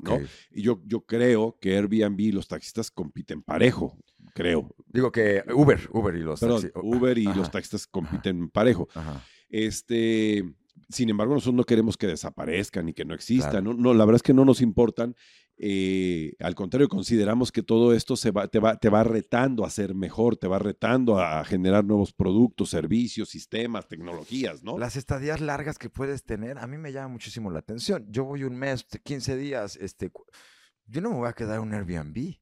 Y 0.51 0.61
yo, 0.61 0.81
yo 0.85 1.01
creo 1.01 1.57
que 1.59 1.75
Airbnb 1.77 2.19
y 2.19 2.31
los 2.31 2.47
taxistas 2.47 2.91
compiten 2.91 3.41
parejo, 3.41 3.97
creo. 4.33 4.75
Digo 4.87 5.11
que 5.11 5.43
Uber, 5.53 5.79
Uber 5.91 6.15
y 6.15 6.19
los 6.21 6.39
Perdón, 6.39 6.61
taxi- 6.63 6.71
Uber 6.83 7.17
y 7.17 7.27
Ajá, 7.27 7.37
los 7.37 7.51
taxistas 7.51 7.87
compiten 7.87 8.49
parejo. 8.49 8.87
ajá. 8.93 9.23
Este, 9.49 10.43
sin 10.89 11.09
embargo, 11.09 11.33
nosotros 11.33 11.55
no 11.55 11.63
queremos 11.63 11.97
que 11.97 12.07
desaparezcan 12.07 12.89
y 12.89 12.93
que 12.93 13.05
no 13.05 13.13
existan. 13.13 13.63
Claro. 13.63 13.73
¿no? 13.73 13.81
No, 13.81 13.93
la 13.93 14.05
verdad 14.05 14.17
es 14.17 14.23
que 14.23 14.33
no 14.33 14.43
nos 14.45 14.61
importan. 14.61 15.15
Eh, 15.57 16.33
al 16.39 16.53
contrario, 16.55 16.89
consideramos 16.89 17.51
que 17.51 17.63
todo 17.63 17.93
esto 17.93 18.15
se 18.17 18.31
va, 18.31 18.47
te, 18.47 18.59
va, 18.59 18.77
te 18.77 18.89
va 18.89 19.03
retando 19.03 19.63
a 19.65 19.69
ser 19.69 19.95
mejor, 19.95 20.35
te 20.35 20.47
va 20.47 20.59
retando 20.59 21.17
a, 21.17 21.39
a 21.39 21.45
generar 21.45 21.85
nuevos 21.85 22.11
productos, 22.13 22.69
servicios, 22.69 23.29
sistemas, 23.29 23.87
tecnologías, 23.87 24.63
¿no? 24.63 24.77
Las 24.77 24.95
estadías 24.95 25.39
largas 25.41 25.77
que 25.77 25.89
puedes 25.89 26.23
tener, 26.23 26.57
a 26.57 26.67
mí 26.67 26.77
me 26.77 26.91
llama 26.91 27.07
muchísimo 27.09 27.49
la 27.51 27.59
atención. 27.59 28.05
Yo 28.09 28.25
voy 28.25 28.43
un 28.43 28.57
mes, 28.57 28.85
15 29.03 29.37
días, 29.37 29.77
este, 29.77 30.11
yo 30.87 31.01
no 31.01 31.09
me 31.11 31.15
voy 31.17 31.29
a 31.29 31.33
quedar 31.33 31.55
en 31.57 31.61
un 31.63 31.73
Airbnb. 31.73 32.35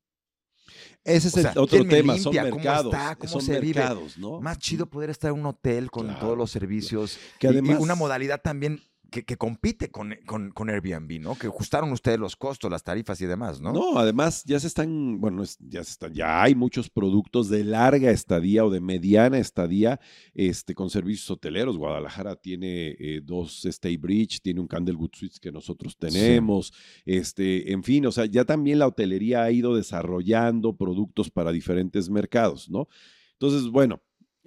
Ese 1.04 1.28
es 1.28 1.36
o 1.36 1.40
el 1.40 1.48
otro 1.50 1.68
¿quién 1.68 1.88
me 1.88 1.94
tema, 1.94 2.14
son 2.18 2.34
limpia? 2.34 2.50
¿Cómo 2.50 2.56
mercados. 2.64 2.94
está? 2.94 3.16
¿Cómo 3.18 3.30
son 3.34 3.42
se 3.42 3.60
vive? 3.60 3.84
¿no? 4.18 4.40
Más 4.42 4.58
chido 4.58 4.90
poder 4.90 5.10
estar 5.10 5.32
en 5.32 5.40
un 5.40 5.46
hotel 5.46 5.92
con 5.92 6.06
Claro, 6.06 6.20
todos 6.22 6.38
los 6.38 6.50
servicios. 6.52 7.20
Que 7.40 7.50
y- 7.50 7.58
una 7.74 7.96
modalidad 7.96 8.42
también 8.42 8.82
que, 9.14 9.24
que 9.24 9.38
compite 9.38 9.92
con, 9.92 10.16
con, 10.26 10.50
con 10.50 10.72
Airbnb, 10.72 11.22
¿no? 11.22 11.36
Que 11.36 11.46
ajustaron 11.46 11.92
ustedes 11.92 12.18
los 12.18 12.36
costos, 12.36 12.72
las 12.72 12.84
tarifas 12.84 13.22
y 13.22 13.28
demás, 13.28 13.62
¿no? 13.62 13.72
¿no? 13.72 14.00
además 14.00 14.44
ya 14.44 14.60
se 14.60 14.66
están, 14.66 15.22
bueno, 15.22 15.44
ya 15.60 15.84
se 15.84 15.92
están, 15.92 16.16
ya 16.16 16.42
hay 16.42 16.56
muchos 16.56 16.90
productos 16.90 17.48
de 17.48 17.64
larga 17.64 18.10
estadía 18.10 18.66
o 18.66 18.72
de 18.72 18.82
mediana 18.82 19.38
estadía, 19.38 20.00
este, 20.34 20.74
con 20.74 20.90
servicios 20.90 21.30
hoteleros. 21.30 21.78
Guadalajara 21.78 22.36
tiene 22.36 22.96
eh, 22.98 23.22
dos 23.24 23.66
Stay 23.66 23.98
Bridge, 23.98 24.42
tiene 24.42 24.62
un 24.62 24.68
Candlewood 24.68 25.12
Suites 25.14 25.40
que 25.40 25.52
nosotros 25.52 25.96
tenemos, 25.96 26.74
este, 27.06 27.72
en 27.72 27.84
fin, 27.84 28.08
o 28.08 28.12
sea, 28.12 28.26
ya 28.26 28.46
también 28.46 28.80
la 28.80 28.88
hotelería 28.88 29.44
ha 29.44 29.52
ido 29.52 29.76
desarrollando 29.76 30.76
productos 30.76 31.30
para 31.30 31.52
diferentes 31.52 32.10
mercados, 32.10 32.68
¿no? 32.68 32.88
Entonces, 33.34 33.70
bueno. 33.70 34.02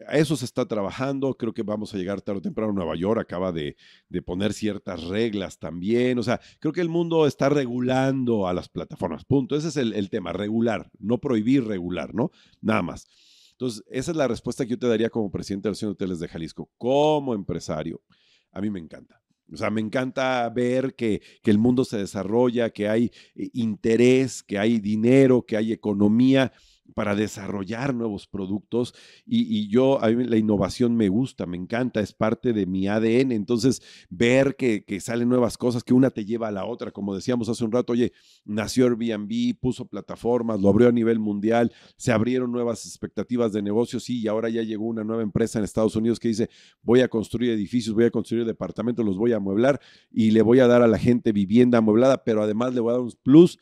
A 0.07 0.19
eso 0.19 0.37
se 0.37 0.45
está 0.45 0.67
trabajando, 0.67 1.35
creo 1.35 1.55
que 1.55 1.63
vamos 1.63 1.95
a 1.95 1.97
llegar 1.97 2.21
tarde 2.21 2.39
o 2.39 2.43
temprano. 2.43 2.73
Nueva 2.73 2.97
York 2.97 3.21
acaba 3.21 3.53
de, 3.53 3.77
de 4.09 4.23
poner 4.23 4.53
ciertas 4.53 5.05
reglas 5.05 5.59
también. 5.59 6.19
O 6.19 6.23
sea, 6.23 6.41
creo 6.59 6.73
que 6.73 6.83
el 6.83 6.89
mundo 6.89 7.27
está 7.27 7.49
regulando 7.49 8.47
a 8.47 8.53
las 8.53 8.69
plataformas. 8.69 9.25
Punto. 9.25 9.57
Ese 9.57 9.69
es 9.69 9.77
el, 9.77 9.95
el 9.95 10.11
tema, 10.11 10.33
regular, 10.33 10.91
no 10.99 11.19
prohibir, 11.19 11.65
regular, 11.65 12.15
¿no? 12.15 12.31
Nada 12.61 12.83
más. 12.83 13.09
Entonces, 13.53 13.83
esa 13.89 14.11
es 14.11 14.17
la 14.19 14.29
respuesta 14.29 14.65
que 14.65 14.73
yo 14.73 14.79
te 14.79 14.87
daría 14.87 15.09
como 15.09 15.31
presidente 15.31 15.67
de 15.67 15.71
la 15.71 15.73
Asociación 15.73 15.93
de 15.93 15.95
Hoteles 15.95 16.21
de 16.21 16.29
Jalisco. 16.29 16.71
Como 16.77 17.33
empresario, 17.33 18.03
a 18.53 18.61
mí 18.61 18.69
me 18.69 18.81
encanta. 18.81 19.23
O 19.51 19.57
sea, 19.57 19.71
me 19.71 19.81
encanta 19.81 20.49
ver 20.51 20.95
que, 20.95 21.23
que 21.43 21.51
el 21.51 21.59
mundo 21.59 21.85
se 21.85 21.97
desarrolla, 21.97 22.71
que 22.71 22.89
hay 22.89 23.11
eh, 23.35 23.49
interés, 23.55 24.43
que 24.43 24.59
hay 24.59 24.79
dinero, 24.79 25.47
que 25.47 25.57
hay 25.57 25.73
economía 25.73 26.53
para 26.95 27.15
desarrollar 27.15 27.95
nuevos 27.95 28.27
productos 28.27 28.95
y, 29.27 29.69
yo, 29.69 30.03
a 30.03 30.09
mí 30.09 30.25
la 30.25 30.37
innovación 30.37 30.97
me 30.97 31.09
gusta, 31.09 31.47
me 31.47 31.57
encanta, 31.57 32.01
es 32.01 32.13
parte 32.13 32.53
de 32.53 32.67
mi 32.67 32.89
ADN, 32.89 33.33
entonces 33.33 33.83
ver 34.09 34.57
que, 34.57 34.85
salen 35.01 35.29
nuevas 35.29 35.59
cosas, 35.59 35.85
que 35.85 35.95
una 35.95 36.11
te 36.11 36.25
lleva 36.25 36.49
a 36.49 36.53
la 36.53 36.65
otra, 36.65 36.91
como 36.91 37.15
decíamos 37.15 37.49
hace 37.49 37.65
un 37.65 37.73
rato, 37.73 37.93
oye, 37.93 38.13
nació 38.45 38.87
Airbnb, 38.87 39.59
puso 39.61 39.87
plataformas, 39.87 40.61
lo 40.61 40.69
abrió 40.69 40.89
a 40.89 40.93
nivel 40.93 41.19
mundial, 41.19 41.73
se 41.97 42.13
abrieron 42.13 42.51
nuevas 42.51 42.87
expectativas 42.87 43.53
de 43.53 43.63
negocios, 43.63 44.05
sí, 44.05 44.21
y 44.21 44.29
ahora 44.29 44.49
ya 44.49 44.63
llegó 44.63 44.87
una 44.87 45.05
nueva 45.05 45.23
empresa 45.23 45.59
en 45.59 45.65
Estados 45.65 45.97
Unidos 45.97 46.19
que 46.19 46.29
dice, 46.29 46.49
voy 46.83 47.01
a 47.01 47.09
construir 47.09 47.51
edificios, 47.51 47.95
voy 47.95 48.05
a 48.05 48.11
construir 48.11 48.45
departamentos, 48.45 49.05
los 49.05 49.19
voy 49.19 49.33
a 49.33 49.37
amueblar 49.37 49.81
y 50.11 50.31
le 50.31 50.43
voy 50.43 50.61
a 50.61 50.67
dar 50.67 50.83
a 50.83 50.89
la 50.89 50.99
gente 50.99 51.33
vivienda 51.33 51.79
amueblada, 51.79 52.25
pero 52.25 52.43
además 52.43 52.75
le 52.75 52.81
voy 52.81 52.91
a 52.91 52.95
dar 52.95 53.03
un 53.03 53.13
plus 53.23 53.59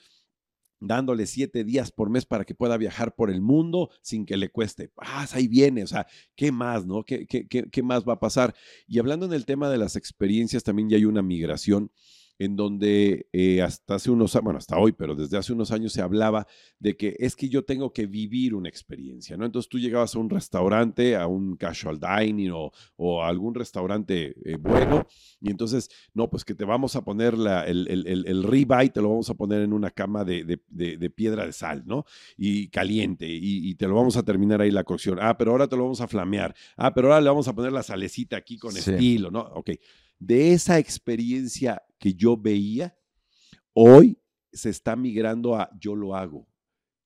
dándole 0.87 1.27
siete 1.27 1.65
días 1.65 1.91
por 1.91 2.11
mes 2.11 2.27
para 2.27 2.45
que 2.45 2.55
pueda 2.55 2.77
viajar 2.77 3.15
por 3.15 3.31
el 3.31 3.41
mundo 3.41 3.91
sin 4.03 4.27
que 4.27 4.37
le 4.37 4.51
cueste. 4.51 4.91
Ah, 4.99 5.27
ahí 5.33 5.49
viene, 5.49 5.83
o 5.83 5.87
sea, 5.87 6.07
¿qué 6.37 6.53
más, 6.53 6.87
no? 6.87 7.05
¿Qué, 7.05 7.27
qué, 7.27 7.47
qué, 7.47 7.65
qué 7.71 7.83
más 7.83 8.05
va 8.05 8.15
a 8.15 8.21
pasar? 8.21 8.55
Y 8.87 8.99
hablando 8.99 9.27
en 9.27 9.33
el 9.33 9.47
tema 9.47 9.69
de 9.71 9.79
las 9.79 9.97
experiencias, 9.97 10.63
también 10.63 10.89
ya 10.89 10.97
hay 10.97 11.05
una 11.05 11.23
migración 11.23 11.91
en 12.39 12.57
donde 12.57 13.29
eh, 13.33 13.63
hasta 13.63 13.97
hace 13.97 14.11
unos, 14.11 14.39
bueno, 14.43 14.59
hasta 14.59 14.79
hoy, 14.79 14.93
pero 14.93 15.15
desde 15.15 15.37
hace 15.37 15.53
unos 15.53 15.71
años 15.71 15.93
se 15.93 16.03
hablaba 16.03 16.47
de 16.79 16.97
que 16.97 17.17
es 17.19 17.37
que 17.37 17.49
yo 17.49 17.65
tengo 17.65 17.93
que 17.93 18.07
vivir 18.07 18.55
una 18.55 18.69
experiencia, 18.69 19.37
¿no? 19.37 19.45
Entonces 19.45 19.69
tú 19.69 19.79
llegabas 19.79 20.15
a 20.15 20.19
un 20.19 20.31
restaurante, 20.31 21.17
a 21.17 21.27
un 21.27 21.57
casual 21.57 21.99
dining 22.01 22.51
o, 22.53 22.73
o 22.97 23.23
a 23.23 23.29
algún 23.29 23.55
restaurante 23.55 24.35
eh, 24.45 24.57
bueno, 24.57 25.07
y 25.41 25.51
entonces, 25.51 25.91
no, 26.13 26.29
pues 26.29 26.45
que 26.45 26.55
te 26.55 26.65
vamos 26.65 26.97
a 26.97 27.05
poner 27.05 27.37
la, 27.37 27.65
el, 27.67 27.87
el, 27.89 28.07
el, 28.07 28.27
el 28.27 28.43
ribeye, 28.43 28.91
te 28.91 29.01
lo 29.01 29.11
vamos 29.11 29.31
a 29.31 29.35
poner 29.35 29.63
en 29.63 29.73
una 29.73 29.91
cama 29.91 30.25
de, 30.25 30.45
de, 30.45 30.61
de, 30.69 30.97
de 30.97 31.11
piedra 31.11 31.47
de 31.47 31.53
sal, 31.53 31.83
¿no? 31.87 32.05
Y 32.37 32.69
caliente, 32.69 33.27
y, 33.29 33.69
y, 33.69 33.75
te 33.75 33.87
lo 33.87 33.95
vamos 33.95 34.17
a 34.17 34.23
terminar 34.23 34.61
ahí 34.61 34.71
la 34.71 34.85
cocción. 34.85 35.19
Ah, 35.21 35.37
pero 35.37 35.53
ahora 35.53 35.69
te 35.69 35.77
lo 35.77 35.83
vamos 35.83 36.01
a 36.01 36.09
flamear. 36.09 36.55
Ah, 36.77 36.93
pero 36.95 37.09
ahora 37.09 37.21
le 37.21 37.29
vamos 37.29 37.49
a 37.49 37.55
poner 37.55 37.73
la 37.73 37.83
salecita 37.83 38.37
aquí 38.37 38.59
con 38.59 38.73
sí. 38.73 38.91
estilo, 38.91 39.31
¿no? 39.31 39.41
Ok. 39.41 39.71
De 40.19 40.53
esa 40.53 40.79
experiencia 40.79 41.83
que 41.99 42.15
yo 42.15 42.37
veía, 42.37 42.97
hoy 43.73 44.19
se 44.53 44.71
está 44.71 44.97
migrando 44.97 45.57
a 45.57 45.71
yo 45.79 45.95
lo 45.95 46.15
hago. 46.15 46.47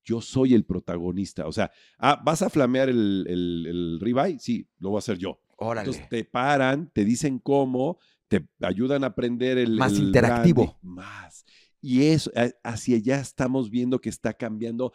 Yo 0.04 0.20
soy 0.20 0.54
el 0.54 0.64
protagonista. 0.64 1.46
O 1.46 1.52
sea, 1.52 1.70
ah, 1.98 2.20
¿vas 2.24 2.42
a 2.42 2.50
flamear 2.50 2.88
el, 2.88 3.26
el, 3.28 3.66
el 3.66 4.00
ribeye? 4.00 4.38
Sí, 4.38 4.68
lo 4.78 4.90
voy 4.90 4.98
a 4.98 5.00
hacer 5.00 5.18
yo. 5.18 5.40
Órale. 5.58 5.88
Entonces 5.88 6.08
te 6.08 6.24
paran, 6.24 6.90
te 6.94 7.04
dicen 7.04 7.38
cómo, 7.38 7.98
te 8.28 8.48
ayudan 8.60 9.04
a 9.04 9.08
aprender 9.08 9.58
el. 9.58 9.76
Más 9.76 9.92
el 9.92 10.04
interactivo. 10.04 10.78
Más. 10.82 11.44
Y 11.80 12.04
eso, 12.04 12.30
hacia 12.62 12.96
allá 12.96 13.20
estamos 13.20 13.70
viendo 13.70 14.00
que 14.00 14.08
está 14.08 14.34
cambiando 14.34 14.92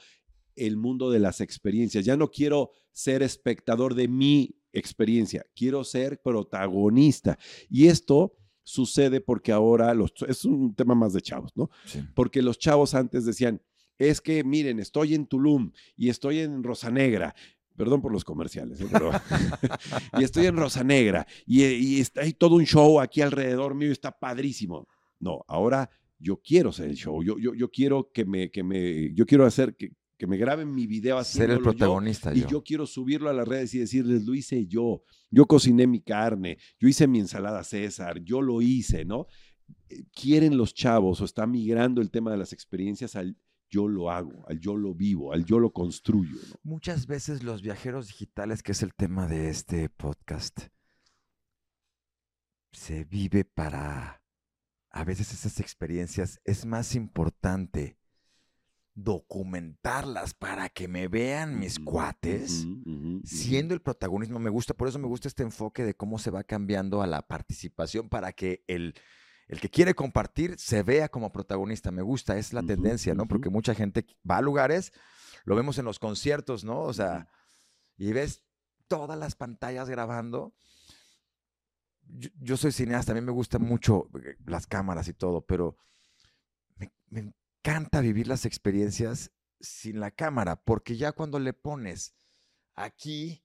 el 0.55 0.77
mundo 0.77 1.11
de 1.11 1.19
las 1.19 1.41
experiencias. 1.41 2.05
Ya 2.05 2.17
no 2.17 2.29
quiero 2.29 2.71
ser 2.93 3.23
espectador 3.23 3.95
de 3.95 4.07
mi 4.07 4.55
experiencia, 4.71 5.45
quiero 5.55 5.83
ser 5.83 6.21
protagonista. 6.21 7.37
Y 7.69 7.87
esto 7.87 8.33
sucede 8.63 9.21
porque 9.21 9.51
ahora 9.51 9.93
los, 9.93 10.13
es 10.27 10.45
un 10.45 10.73
tema 10.73 10.95
más 10.95 11.13
de 11.13 11.21
chavos, 11.21 11.51
¿no? 11.55 11.69
Sí. 11.85 12.01
Porque 12.15 12.41
los 12.41 12.57
chavos 12.57 12.93
antes 12.95 13.25
decían, 13.25 13.61
es 13.97 14.21
que 14.21 14.43
miren, 14.43 14.79
estoy 14.79 15.13
en 15.13 15.27
Tulum 15.27 15.71
y 15.95 16.09
estoy 16.09 16.39
en 16.39 16.63
Rosa 16.63 16.89
Negra. 16.89 17.35
Perdón 17.75 18.01
por 18.01 18.11
los 18.11 18.23
comerciales, 18.23 18.79
¿eh? 18.81 18.87
pero 18.91 19.11
y 20.19 20.23
estoy 20.23 20.45
en 20.45 20.55
Rosa 20.55 20.83
Negra 20.83 21.25
y, 21.45 21.63
y 21.63 21.99
está, 21.99 22.21
hay 22.21 22.33
todo 22.33 22.55
un 22.55 22.65
show 22.65 22.99
aquí 22.99 23.21
alrededor 23.21 23.73
mío 23.73 23.91
está 23.91 24.11
padrísimo. 24.11 24.87
No, 25.19 25.43
ahora 25.47 25.89
yo 26.19 26.37
quiero 26.37 26.71
ser 26.71 26.89
el 26.89 26.95
show, 26.95 27.23
yo, 27.23 27.37
yo, 27.39 27.53
yo 27.55 27.69
quiero 27.69 28.11
que 28.13 28.25
me, 28.25 28.51
que 28.51 28.63
me, 28.63 29.13
yo 29.13 29.25
quiero 29.25 29.45
hacer 29.45 29.75
que, 29.75 29.91
que 30.17 30.27
me 30.27 30.37
graben 30.37 30.73
mi 30.73 30.87
video 30.87 31.23
Ser 31.23 31.51
el 31.51 31.61
protagonista. 31.61 32.31
Yo, 32.33 32.41
yo. 32.41 32.47
Y 32.47 32.51
yo 32.51 32.63
quiero 32.63 32.85
subirlo 32.85 33.29
a 33.29 33.33
las 33.33 33.47
redes 33.47 33.73
y 33.73 33.79
decirles, 33.79 34.25
lo 34.25 34.33
hice 34.35 34.65
yo. 34.67 35.03
Yo 35.29 35.45
cociné 35.45 35.87
mi 35.87 36.01
carne, 36.01 36.57
yo 36.79 36.87
hice 36.87 37.07
mi 37.07 37.19
ensalada 37.19 37.63
César, 37.63 38.19
yo 38.21 38.41
lo 38.41 38.61
hice, 38.61 39.05
¿no? 39.05 39.27
Quieren 40.13 40.57
los 40.57 40.73
chavos 40.73 41.21
o 41.21 41.25
está 41.25 41.47
migrando 41.47 42.01
el 42.01 42.11
tema 42.11 42.31
de 42.31 42.37
las 42.37 42.53
experiencias 42.53 43.15
al 43.15 43.37
yo 43.73 43.87
lo 43.87 44.11
hago, 44.11 44.47
al 44.47 44.59
yo 44.59 44.75
lo 44.75 44.93
vivo, 44.93 45.33
al 45.33 45.45
yo 45.45 45.57
lo 45.57 45.73
construyo. 45.73 46.35
¿no? 46.35 46.55
Muchas 46.61 47.07
veces 47.07 47.41
los 47.41 47.63
viajeros 47.63 48.07
digitales, 48.07 48.61
que 48.61 48.73
es 48.73 48.83
el 48.83 48.93
tema 48.93 49.27
de 49.27 49.49
este 49.49 49.89
podcast, 49.89 50.67
se 52.71 53.03
vive 53.05 53.45
para, 53.45 54.23
a 54.91 55.03
veces 55.03 55.33
esas 55.33 55.59
experiencias 55.59 56.39
es 56.43 56.67
más 56.67 56.93
importante 56.93 57.97
documentarlas 58.95 60.33
para 60.33 60.69
que 60.69 60.87
me 60.87 61.07
vean 61.07 61.59
mis 61.59 61.79
cuates, 61.79 62.65
siendo 63.23 63.73
el 63.73 63.81
protagonismo. 63.81 64.39
Me 64.39 64.49
gusta, 64.49 64.73
por 64.73 64.87
eso 64.87 64.99
me 64.99 65.07
gusta 65.07 65.27
este 65.27 65.43
enfoque 65.43 65.83
de 65.83 65.95
cómo 65.95 66.19
se 66.19 66.31
va 66.31 66.43
cambiando 66.43 67.01
a 67.01 67.07
la 67.07 67.21
participación 67.23 68.09
para 68.09 68.33
que 68.33 68.63
el, 68.67 68.93
el 69.47 69.59
que 69.59 69.69
quiere 69.69 69.95
compartir 69.95 70.55
se 70.59 70.83
vea 70.83 71.09
como 71.09 71.31
protagonista. 71.31 71.91
Me 71.91 72.03
gusta, 72.03 72.37
es 72.37 72.53
la 72.53 72.61
tendencia, 72.61 73.15
¿no? 73.15 73.27
Porque 73.27 73.49
mucha 73.49 73.73
gente 73.73 74.05
va 74.29 74.37
a 74.37 74.41
lugares, 74.41 74.93
lo 75.45 75.55
vemos 75.55 75.77
en 75.79 75.85
los 75.85 75.97
conciertos, 75.97 76.63
¿no? 76.63 76.81
O 76.81 76.93
sea, 76.93 77.27
y 77.97 78.13
ves 78.13 78.43
todas 78.87 79.17
las 79.17 79.35
pantallas 79.35 79.89
grabando. 79.89 80.53
Yo, 82.05 82.29
yo 82.39 82.57
soy 82.57 82.71
cineasta, 82.71 83.11
a 83.11 83.15
mí 83.15 83.21
me 83.21 83.31
gustan 83.31 83.63
mucho 83.63 84.09
eh, 84.23 84.35
las 84.45 84.67
cámaras 84.67 85.07
y 85.07 85.13
todo, 85.13 85.41
pero 85.41 85.77
me, 86.75 86.91
me 87.09 87.33
encanta 87.65 88.01
vivir 88.01 88.27
las 88.27 88.45
experiencias 88.45 89.31
sin 89.61 89.99
la 89.99 90.11
cámara, 90.11 90.61
porque 90.61 90.97
ya 90.97 91.13
cuando 91.13 91.39
le 91.39 91.53
pones 91.53 92.13
aquí, 92.75 93.43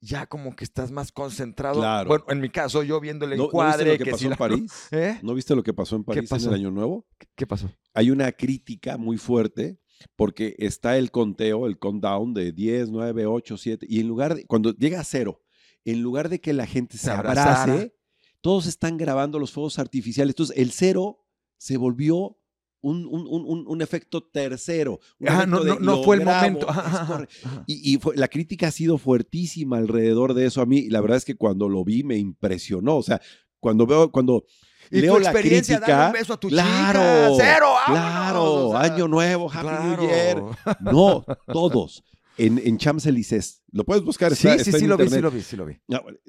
ya 0.00 0.26
como 0.26 0.54
que 0.54 0.64
estás 0.64 0.90
más 0.92 1.10
concentrado. 1.10 1.80
Claro. 1.80 2.08
Bueno, 2.08 2.24
en 2.28 2.40
mi 2.40 2.50
caso, 2.50 2.82
yo 2.84 3.00
viendo 3.00 3.24
el 3.24 3.32
¿No, 3.32 3.36
¿no 3.38 3.44
encuadre. 3.46 3.84
viste 3.84 3.92
lo 3.92 3.98
que, 3.98 4.04
que 4.04 4.10
pasó 4.10 4.18
si 4.18 4.24
en 4.26 4.30
la- 4.30 4.36
París? 4.38 4.88
¿Eh? 4.92 5.18
¿No 5.22 5.34
viste 5.34 5.56
lo 5.56 5.62
que 5.64 5.74
pasó 5.74 5.96
en 5.96 6.04
París 6.04 6.30
en 6.30 6.40
el 6.40 6.54
Año 6.54 6.70
Nuevo? 6.70 7.06
¿Qué- 7.18 7.26
¿Qué 7.34 7.46
pasó? 7.46 7.68
Hay 7.94 8.10
una 8.10 8.30
crítica 8.32 8.96
muy 8.96 9.16
fuerte 9.18 9.80
porque 10.16 10.54
está 10.58 10.96
el 10.96 11.10
conteo, 11.10 11.66
el 11.66 11.78
countdown 11.78 12.34
de 12.34 12.52
10, 12.52 12.90
9, 12.90 13.26
8, 13.26 13.56
7, 13.56 13.86
y 13.88 14.00
en 14.00 14.08
lugar 14.08 14.34
de, 14.36 14.46
cuando 14.46 14.72
llega 14.74 15.00
a 15.00 15.04
cero, 15.04 15.42
en 15.84 16.00
lugar 16.02 16.28
de 16.28 16.40
que 16.40 16.52
la 16.52 16.66
gente 16.66 16.96
se, 16.96 17.06
Se 17.06 17.10
abrace, 17.10 17.94
todos 18.40 18.66
están 18.66 18.96
grabando 18.96 19.38
los 19.40 19.52
fuegos 19.52 19.78
artificiales. 19.80 20.32
Entonces, 20.32 20.56
el 20.58 20.70
cero 20.72 21.24
se 21.56 21.76
volvió 21.76 22.38
un, 22.82 23.06
un- 23.06 23.26
un- 23.28 23.64
un- 23.66 23.82
efecto 23.82 24.22
tercero. 24.22 25.00
Ah, 25.26 25.46
no, 25.46 25.58
no, 25.58 25.64
de, 25.64 25.70
no 25.80 25.96
"Lo 25.96 26.04
fue 26.04 26.16
el 26.16 26.22
grabo", 26.22 26.40
momento. 26.42 26.68
Ajá, 26.70 26.80
ajá, 27.02 27.02
ajá. 27.44 27.64
Y, 27.66 27.94
y 27.94 27.98
fue- 27.98 28.16
la 28.16 28.28
crítica 28.28 28.68
ha 28.68 28.70
sido 28.70 28.98
fuertísima 28.98 29.78
alrededor 29.78 30.34
de 30.34 30.46
eso. 30.46 30.60
A 30.60 30.66
mí, 30.66 30.88
la 30.90 31.00
verdad 31.00 31.16
es 31.18 31.24
que 31.24 31.36
cuando 31.36 31.68
lo 31.68 31.84
vi 31.84 32.02
me 32.04 32.16
impresionó. 32.18 32.96
O 32.98 33.02
sea, 33.02 33.20
cuando 33.60 33.86
veo, 33.86 34.10
cuando 34.12 34.44
Y 34.90 35.00
leo 35.00 35.14
tu 35.14 35.20
la 35.20 35.30
experiencia, 35.30 35.76
crítica, 35.78 35.96
dale 35.96 36.06
un 36.08 36.12
beso 36.12 36.32
a 36.34 36.40
tu 36.40 36.48
claro, 36.48 37.34
chica. 37.34 37.54
Cero, 37.54 37.66
claro, 37.86 38.38
vámonos, 38.44 38.64
o 38.64 38.70
sea, 38.82 38.94
año 38.94 39.08
nuevo, 39.08 39.50
Happy 39.50 39.86
New 39.96 40.08
Year. 40.08 40.42
No, 40.80 41.24
todos. 41.52 42.04
En, 42.38 42.58
en 42.58 42.78
Champs-Élysées. 42.78 43.62
Lo 43.72 43.84
puedes 43.84 44.02
buscar, 44.02 44.34
Sí, 44.34 44.48
está, 44.48 44.64
sí, 44.64 44.70
está 44.70 44.78
sí, 44.78 44.84
en 44.84 44.90
lo 44.90 44.96
vi, 44.96 45.08
sí 45.08 45.20
lo 45.20 45.30
vi, 45.30 45.42
sí 45.42 45.56
lo 45.56 45.66
vi. 45.66 45.76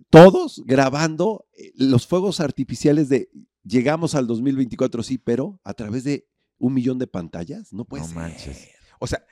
Todos 0.09 0.61
grabando 0.65 1.45
eh, 1.57 1.71
los 1.75 2.05
fuegos 2.07 2.39
artificiales 2.39 3.09
de 3.09 3.29
llegamos 3.63 4.13
al 4.15 4.27
2024, 4.27 5.01
sí, 5.03 5.17
pero 5.17 5.59
a 5.63 5.73
través 5.73 6.03
de 6.03 6.27
un 6.57 6.73
millón 6.73 6.99
de 6.99 7.07
pantallas. 7.07 7.71
No 7.73 7.85
puede 7.85 8.03
No 8.03 8.07
ser. 8.09 8.17
manches. 8.17 8.69
O 8.99 9.07
sea, 9.07 9.25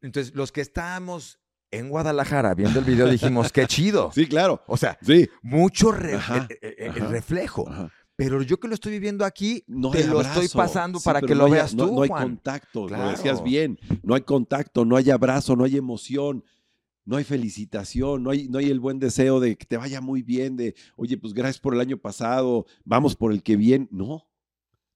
entonces 0.00 0.34
los 0.34 0.52
que 0.52 0.60
estábamos 0.60 1.38
en 1.70 1.88
Guadalajara 1.88 2.54
viendo 2.54 2.78
el 2.80 2.84
video 2.84 3.08
dijimos, 3.08 3.50
qué 3.52 3.66
chido. 3.66 4.10
Sí, 4.14 4.26
claro. 4.26 4.62
O 4.66 4.76
sea, 4.76 4.98
Sí. 5.02 5.28
mucho 5.42 5.92
re- 5.92 6.14
Ajá, 6.16 6.46
ajá. 6.88 7.06
reflejo. 7.08 7.68
Ajá. 7.68 7.90
Pero 8.14 8.42
yo 8.42 8.60
que 8.60 8.68
lo 8.68 8.74
estoy 8.74 8.92
viviendo 8.92 9.24
aquí, 9.24 9.64
No 9.66 9.90
te 9.90 10.06
lo 10.06 10.18
abrazo. 10.20 10.42
estoy 10.42 10.58
pasando 10.60 10.98
Sí, 10.98 11.04
para 11.06 11.22
que 11.22 11.34
lo 11.34 11.48
veas 11.48 11.74
tú, 11.74 11.92
No 11.94 12.02
hay 12.02 12.08
Juan. 12.10 12.22
contacto, 12.24 12.86
Claro. 12.86 13.04
lo 13.06 13.10
decías 13.12 13.42
bien. 13.42 13.78
No 14.02 14.14
hay 14.14 14.20
contacto, 14.20 14.84
no 14.84 14.96
hay 14.96 15.10
abrazo, 15.10 15.56
no 15.56 15.64
hay 15.64 15.76
emoción, 15.78 16.44
no 17.06 17.16
hay 17.16 17.24
felicitación, 17.24 18.22
no 18.22 18.30
hay, 18.30 18.48
no 18.48 18.58
hay 18.58 18.68
el 18.70 18.78
buen 18.80 18.98
deseo 18.98 19.40
de 19.40 19.56
que 19.56 19.64
te 19.64 19.76
vaya 19.78 20.00
muy 20.02 20.22
bien, 20.22 20.56
de, 20.56 20.74
oye, 20.96 21.16
pues 21.16 21.32
gracias 21.32 21.58
por 21.58 21.74
el 21.74 21.80
año 21.80 21.96
pasado, 21.96 22.66
vamos 22.84 23.16
por 23.16 23.32
el 23.32 23.42
que 23.42 23.56
viene. 23.56 23.88
No. 23.90 24.28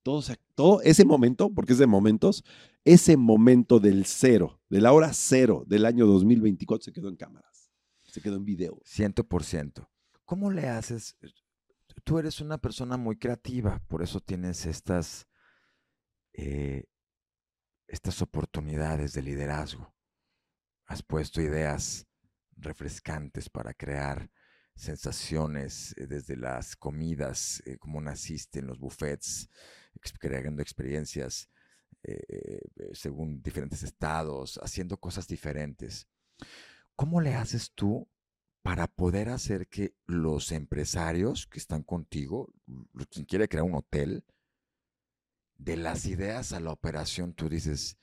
Todo, 0.07 0.23
se- 0.23 0.39
todo 0.55 0.81
ese 0.83 1.05
momento, 1.05 1.53
porque 1.53 1.73
es 1.73 1.81
de 1.81 1.89
momentos, 1.89 2.45
ese 2.85 3.17
momento 3.17 3.81
del 3.81 4.07
cero, 4.07 4.63
de 4.71 4.81
la 4.81 4.93
hora 4.93 5.13
cero 5.13 5.65
del 5.67 5.85
año 5.85 6.07
2024 6.07 6.85
se 6.85 6.93
quedó 6.93 7.09
en 7.09 7.17
cámaras, 7.17 7.73
se 8.05 8.21
quedó 8.21 8.37
en 8.37 8.45
video. 8.45 8.81
Ciento 8.85 9.25
por 9.27 9.43
ciento. 9.43 9.91
¿Cómo 10.25 10.53
le 10.53 10.69
haces? 10.69 11.17
Tú 12.05 12.21
eres 12.21 12.41
una 12.41 12.57
persona 12.57 12.97
muy 12.97 13.17
creativa, 13.17 13.83
por 13.89 14.01
eso 14.01 14.21
tienes 14.21 14.65
estas, 14.67 15.27
eh, 16.35 16.85
estas 17.89 18.23
oportunidades 18.23 19.13
de 19.13 19.23
liderazgo. 19.23 19.93
Has 20.85 21.03
puesto 21.03 21.41
ideas 21.43 22.07
refrescantes 22.57 23.51
para 23.51 23.75
crear 23.75 24.31
sensaciones 24.77 25.97
eh, 25.97 26.07
desde 26.07 26.37
las 26.37 26.77
comidas, 26.77 27.61
eh, 27.67 27.77
como 27.79 28.01
naciste 28.01 28.61
en 28.61 28.69
los 28.69 28.79
buffets, 28.79 29.49
creando 30.19 30.63
experiencias 30.63 31.49
eh, 32.03 32.21
eh, 32.29 32.61
según 32.93 33.43
diferentes 33.43 33.83
estados, 33.83 34.59
haciendo 34.63 34.97
cosas 34.99 35.27
diferentes. 35.27 36.07
¿Cómo 36.95 37.21
le 37.21 37.35
haces 37.35 37.73
tú 37.75 38.09
para 38.63 38.87
poder 38.87 39.29
hacer 39.29 39.69
que 39.69 39.95
los 40.07 40.53
empresarios 40.53 41.47
que 41.47 41.59
están 41.59 41.83
contigo, 41.83 42.53
l- 42.67 43.07
quien 43.11 43.25
quiere 43.27 43.49
crear 43.49 43.65
un 43.65 43.75
hotel, 43.75 44.25
de 45.59 45.77
las 45.77 46.07
ideas 46.07 46.53
a 46.53 46.61
la 46.61 46.71
operación, 46.73 47.33
tú 47.33 47.49
dices, 47.49 47.97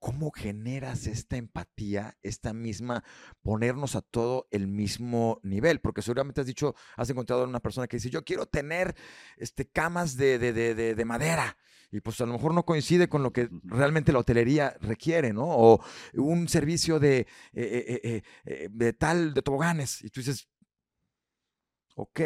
¿cómo 0.00 0.32
generas 0.32 1.06
esta 1.06 1.36
empatía, 1.36 2.18
esta 2.22 2.52
misma, 2.52 3.04
ponernos 3.42 3.94
a 3.94 4.00
todo 4.02 4.48
el 4.50 4.66
mismo 4.66 5.38
nivel? 5.44 5.80
Porque 5.80 6.02
seguramente 6.02 6.40
has 6.40 6.46
dicho, 6.48 6.74
has 6.96 7.08
encontrado 7.10 7.44
a 7.44 7.46
una 7.48 7.60
persona 7.60 7.86
que 7.86 7.98
dice, 7.98 8.10
yo 8.10 8.24
quiero 8.24 8.46
tener 8.46 8.96
este, 9.36 9.68
camas 9.68 10.16
de, 10.16 10.38
de- 10.40 10.52
de- 10.52 10.74
de- 10.74 10.94
de 10.96 11.04
madera. 11.04 11.56
Y 11.92 12.00
pues 12.00 12.20
a 12.20 12.26
lo 12.26 12.32
mejor 12.32 12.54
no 12.54 12.64
coincide 12.64 13.08
con 13.08 13.22
lo 13.22 13.32
que 13.32 13.48
realmente 13.64 14.12
la 14.12 14.20
hotelería 14.20 14.76
requiere, 14.80 15.32
¿no? 15.32 15.44
O 15.46 15.84
un 16.14 16.48
servicio 16.48 17.00
de, 17.00 17.26
eh, 17.52 18.00
eh, 18.02 18.22
eh, 18.44 18.68
de 18.70 18.92
tal, 18.92 19.34
de 19.34 19.42
toboganes. 19.42 20.02
Y 20.02 20.10
tú 20.10 20.20
dices, 20.20 20.48
ok, 21.96 22.20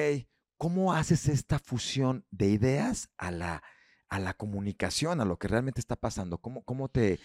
¿cómo 0.58 0.92
haces 0.92 1.28
esta 1.28 1.58
fusión 1.58 2.26
de 2.30 2.48
ideas 2.48 3.08
a 3.16 3.30
la, 3.30 3.62
a 4.08 4.18
la 4.20 4.34
comunicación, 4.34 5.20
a 5.20 5.24
lo 5.24 5.38
que 5.38 5.48
realmente 5.48 5.80
está 5.80 5.96
pasando? 5.96 6.38
¿Cómo, 6.38 6.62
cómo, 6.64 6.88
te, 6.88 7.18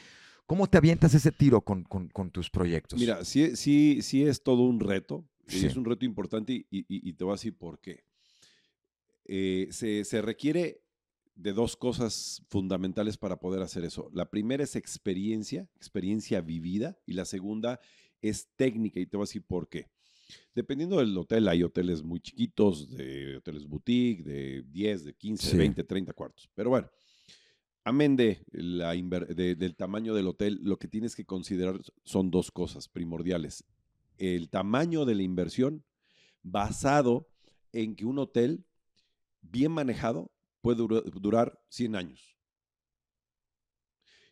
cómo 0.50 0.66
te 0.68 0.80
avientas 0.80 1.14
ese 1.14 1.32
tiro 1.32 1.62
con, 1.62 1.84
con- 1.84 2.08
con 2.10 2.32
tus 2.32 2.50
proyectos? 2.50 3.00
Mira, 3.00 3.24
sí, 3.24 3.56
sí, 3.56 4.02
sí 4.02 4.24
es 4.24 4.41
todo 4.41 4.64
un 4.64 4.80
reto, 4.80 5.24
Sí. 5.47 5.68
es 5.68 5.76
un 5.76 5.86
reto 5.86 6.06
importante 6.06 6.54
y, 6.54 6.66
y- 6.72 6.86
y 6.89 7.14
te 7.14 7.24
voy 7.24 7.34
a 7.34 7.36
decir 7.36 7.56
por 7.56 7.80
qué. 7.80 8.04
Eh, 9.26 9.68
se, 9.72 10.04
se 10.06 10.22
requiere 10.24 10.82
de 11.36 11.54
dos 11.54 11.78
cosas 11.78 12.41
fundamentales 12.50 13.16
para 13.18 13.39
poder 13.39 13.62
hacer 13.62 13.84
eso. 13.86 14.10
La 14.12 14.30
primera 14.30 14.64
es 14.64 14.76
experiencia, 14.76 15.70
experiencia 15.76 16.41
vivida, 16.41 16.97
y 17.06 17.14
la 17.14 17.26
segunda 17.26 17.80
es 18.22 18.47
técnica, 18.56 19.00
y 19.00 19.06
te 19.06 19.18
voy 19.18 19.26
a 19.26 19.28
decir 19.28 19.43
por 19.43 19.70
qué. 19.70 19.86
Dependiendo 20.56 20.97
del 20.97 21.16
hotel, 21.18 21.47
hay 21.47 21.62
hoteles 21.64 22.02
muy 22.04 22.20
chiquitos, 22.22 22.89
de 22.89 23.38
hoteles 23.38 23.68
boutique, 23.68 24.24
de 24.24 24.64
10, 24.64 25.04
de 25.06 25.14
15, 25.14 25.52
Sí. 25.52 25.58
20, 25.58 25.84
30 25.84 26.12
cuartos. 26.14 26.50
Pero 26.56 26.72
bueno, 26.72 26.89
amén 27.90 28.16
de 28.16 28.44
la 28.52 28.94
de- 28.94 29.56
del 29.56 29.76
tamaño 29.76 30.14
del 30.14 30.28
hotel, 30.28 30.60
lo 30.64 30.78
que 30.78 30.88
tienes 30.88 31.16
que 31.16 31.26
considerar 31.26 31.80
son 32.04 32.32
dos 32.32 32.52
cosas 32.52 32.88
primordiales. 32.88 33.64
El 34.18 34.50
tamaño 34.50 35.06
de 35.06 35.16
la 35.16 35.24
inversión 35.24 35.84
basado 36.42 37.28
en 37.74 37.96
que 37.96 38.06
un 38.06 38.20
hotel 38.20 38.66
bien 39.42 39.72
manejado 39.72 40.32
puede 40.62 40.78
dura- 40.78 41.02
durar 41.02 41.62
100 41.70 41.96
años. 41.96 42.38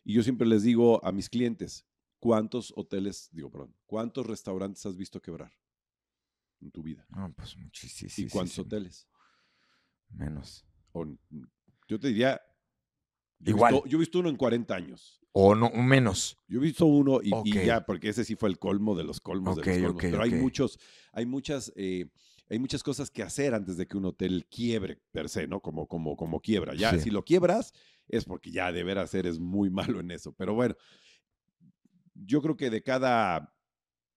Y 0.04 0.14
yo 0.14 0.22
siempre 0.22 0.46
les 0.46 0.62
digo 0.62 1.04
a 1.04 1.12
mis 1.12 1.28
clientes, 1.28 1.86
¿cuántos 2.18 2.72
hoteles, 2.76 3.28
digo, 3.32 3.50
perdón, 3.50 3.74
cuántos 3.86 4.26
restaurantes 4.26 4.84
has 4.86 4.96
visto 4.96 5.20
quebrar 5.20 5.52
en 6.60 6.70
tu 6.70 6.82
vida? 6.82 7.06
Pues 7.36 7.56
muchísimo. 7.56 8.10
¿Y 8.16 8.28
cuántos 8.30 8.58
hoteles? 8.58 9.06
Menos. 10.10 10.66
O, 10.92 11.04
yo 11.88 11.98
te 12.00 12.08
diría, 12.08 12.40
yo 13.40 13.50
Igual. 13.54 13.74
visto- 13.74 13.88
yo 13.88 13.98
he 13.98 14.00
visto 14.00 14.18
uno 14.18 14.28
en 14.28 14.36
40 14.36 14.74
años. 14.74 15.20
O 15.32 15.54
no, 15.54 15.70
menos. 15.70 16.36
Yo 16.48 16.58
he 16.58 16.62
visto 16.62 16.86
uno 16.86 17.20
y, 17.22 17.28
y 17.28 17.32
Ok. 17.32 17.64
ya, 17.64 17.84
porque 17.86 18.08
ese 18.08 18.24
sí 18.24 18.34
fue 18.34 18.48
el 18.48 18.58
colmo 18.58 18.96
de 18.96 19.04
los 19.04 19.20
colmos 19.20 19.58
Ok, 19.58 19.64
de 19.66 19.70
los 19.80 19.82
colmos. 19.92 20.04
ok, 20.04 20.10
Pero 20.10 20.22
hay 20.22 20.30
muchos, 20.32 20.78
hay 21.12 21.26
muchas, 21.26 21.72
eh, 21.76 22.06
hay 22.50 22.58
muchas 22.58 22.82
cosas 22.82 23.10
que 23.10 23.22
hacer 23.22 23.54
antes 23.54 23.76
de 23.76 23.86
que 23.86 23.96
un 23.96 24.06
hotel 24.06 24.46
quiebre 24.50 25.00
per 25.12 25.28
se, 25.28 25.46
¿no? 25.46 25.60
Como, 25.60 25.86
como, 25.86 26.16
como 26.16 26.40
quiebra. 26.40 26.74
Ya, 26.74 26.92
Sí. 26.94 27.00
si 27.00 27.10
lo 27.10 27.24
quiebras, 27.24 27.72
es 28.08 28.24
porque 28.24 28.50
ya 28.50 28.72
de 28.72 28.82
veras 28.82 29.14
eres 29.14 29.38
muy 29.38 29.70
malo 30.00 30.00
en 30.00 30.10
eso. 30.10 30.32
Pero 30.32 30.54
bueno, 30.54 30.74
yo 32.14 32.42
creo 32.42 32.56
que 32.56 32.70
de 32.70 32.82
cada 32.82 33.54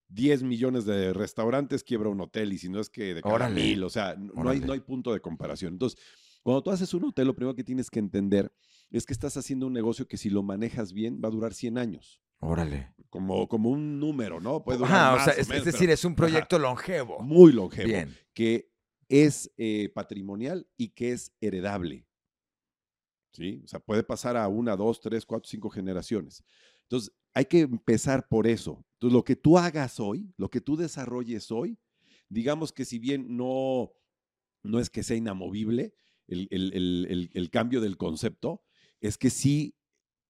10 0.08 0.42
millones 0.42 0.84
de 0.84 1.12
restaurantes 1.12 1.84
quiebra 1.84 2.08
un 2.08 2.20
hotel, 2.20 2.52
y 2.52 2.58
si 2.58 2.68
no 2.68 2.80
es 2.80 2.90
que 2.90 3.14
de 3.14 3.22
cada 3.22 3.34
Órale. 3.34 3.54
mil, 3.62 3.84
o 3.84 3.90
sea, 3.90 4.14
no 4.16 4.50
hay, 4.50 4.60
no 4.60 4.72
hay 4.72 4.80
punto 4.80 5.12
de 5.12 5.20
comparación. 5.20 5.74
Entonces, 5.74 5.98
cuando 6.42 6.62
tú 6.62 6.70
haces 6.70 6.92
un 6.94 7.04
hotel, 7.04 7.26
lo 7.26 7.34
primero 7.34 7.54
que 7.54 7.64
tienes 7.64 7.90
que 7.90 7.98
entender 7.98 8.52
es 8.90 9.06
que 9.06 9.12
estás 9.12 9.36
haciendo 9.36 9.66
un 9.66 9.72
negocio 9.72 10.06
que 10.06 10.16
si 10.16 10.28
lo 10.30 10.42
manejas 10.42 10.92
bien 10.92 11.20
va 11.22 11.28
a 11.28 11.30
durar 11.30 11.54
100 11.54 11.78
años 11.78 12.20
Órale. 12.40 12.92
como, 13.10 13.48
como 13.48 13.70
un 13.70 13.98
número, 14.00 14.40
¿no? 14.40 14.62
Puede 14.64 14.78
durar 14.78 14.92
Ajá, 14.92 15.12
o 15.12 15.16
más 15.16 15.24
sea, 15.24 15.32
o 15.34 15.36
es, 15.36 15.42
es 15.42 15.48
menos, 15.48 15.64
decir, 15.64 15.80
pero 15.80 15.92
es 15.92 16.04
un 16.04 16.14
proyecto 16.14 16.58
longevo. 16.58 17.20
muy 17.20 17.52
longevo, 17.52 17.88
Bien. 17.88 18.14
que 18.34 18.70
es 19.08 19.52
eh, 19.56 19.90
patrimonial 19.94 20.66
y 20.76 20.88
que 20.88 21.12
es 21.12 21.32
heredable. 21.40 22.06
¿Sí? 23.32 23.62
O 23.64 23.68
sea, 23.68 23.80
puede 23.80 24.02
pasar 24.02 24.36
a 24.36 24.46
una, 24.48 24.76
dos, 24.76 25.00
tres, 25.00 25.24
cuatro, 25.24 25.48
cinco 25.48 25.70
generaciones. 25.70 26.44
Entonces, 26.82 27.14
hay 27.32 27.46
que 27.46 27.60
empezar 27.60 28.28
por 28.28 28.46
eso. 28.46 28.84
Entonces, 28.94 29.14
lo 29.14 29.24
que 29.24 29.36
tú 29.36 29.56
hagas 29.56 29.98
hoy, 30.00 30.30
lo 30.36 30.50
que 30.50 30.60
tú 30.60 30.76
desarrolles 30.76 31.50
hoy, 31.50 31.78
digamos 32.28 32.72
que 32.72 32.84
si 32.84 32.98
bien 32.98 33.36
no, 33.36 33.92
no 34.62 34.78
es 34.80 34.90
que 34.90 35.02
sea 35.02 35.16
inamovible 35.16 35.94
el, 36.28 36.48
el- 36.50 36.72
el- 37.08 37.30
el- 37.32 37.50
cambio 37.50 37.80
del 37.80 37.96
concepto, 37.96 38.62
es 39.00 39.18
que 39.18 39.30
sí, 39.30 39.74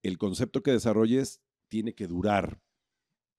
el 0.02 0.18
concepto 0.18 0.62
que 0.62 0.72
desarrolles 0.72 1.40
tiene 1.68 1.94
que 1.94 2.06
durar 2.06 2.60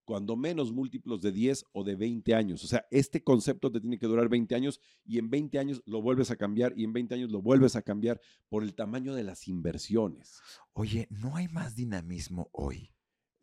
cuando 0.06 0.36
menos 0.36 0.72
múltiplos 0.74 1.22
de 1.22 1.32
10 1.32 1.66
o 1.72 1.84
de 1.86 1.96
20 1.96 2.36
años. 2.36 2.64
O 2.64 2.68
sea, 2.68 2.86
este 2.92 3.24
concepto 3.24 3.72
te 3.72 3.80
tiene 3.80 3.98
que 3.98 4.08
durar 4.08 4.28
20 4.28 4.54
años 4.54 4.82
y 5.06 5.18
en 5.18 5.30
20 5.30 5.60
años 5.60 5.82
lo 5.86 6.02
vuelves 6.02 6.30
a 6.30 6.36
cambiar 6.36 6.74
y 6.76 6.84
en 6.84 6.92
20 6.92 7.16
años 7.16 7.32
lo 7.32 7.42
vuelves 7.42 7.76
a 7.78 7.82
cambiar 7.84 8.20
por 8.50 8.64
el 8.64 8.76
tamaño 8.76 9.14
de 9.16 9.24
las 9.24 9.48
inversiones. 9.48 10.42
Oye, 10.74 11.08
¿no 11.10 11.38
hay 11.38 11.48
más 11.48 11.76
dinamismo 11.76 12.50
hoy? 12.52 12.92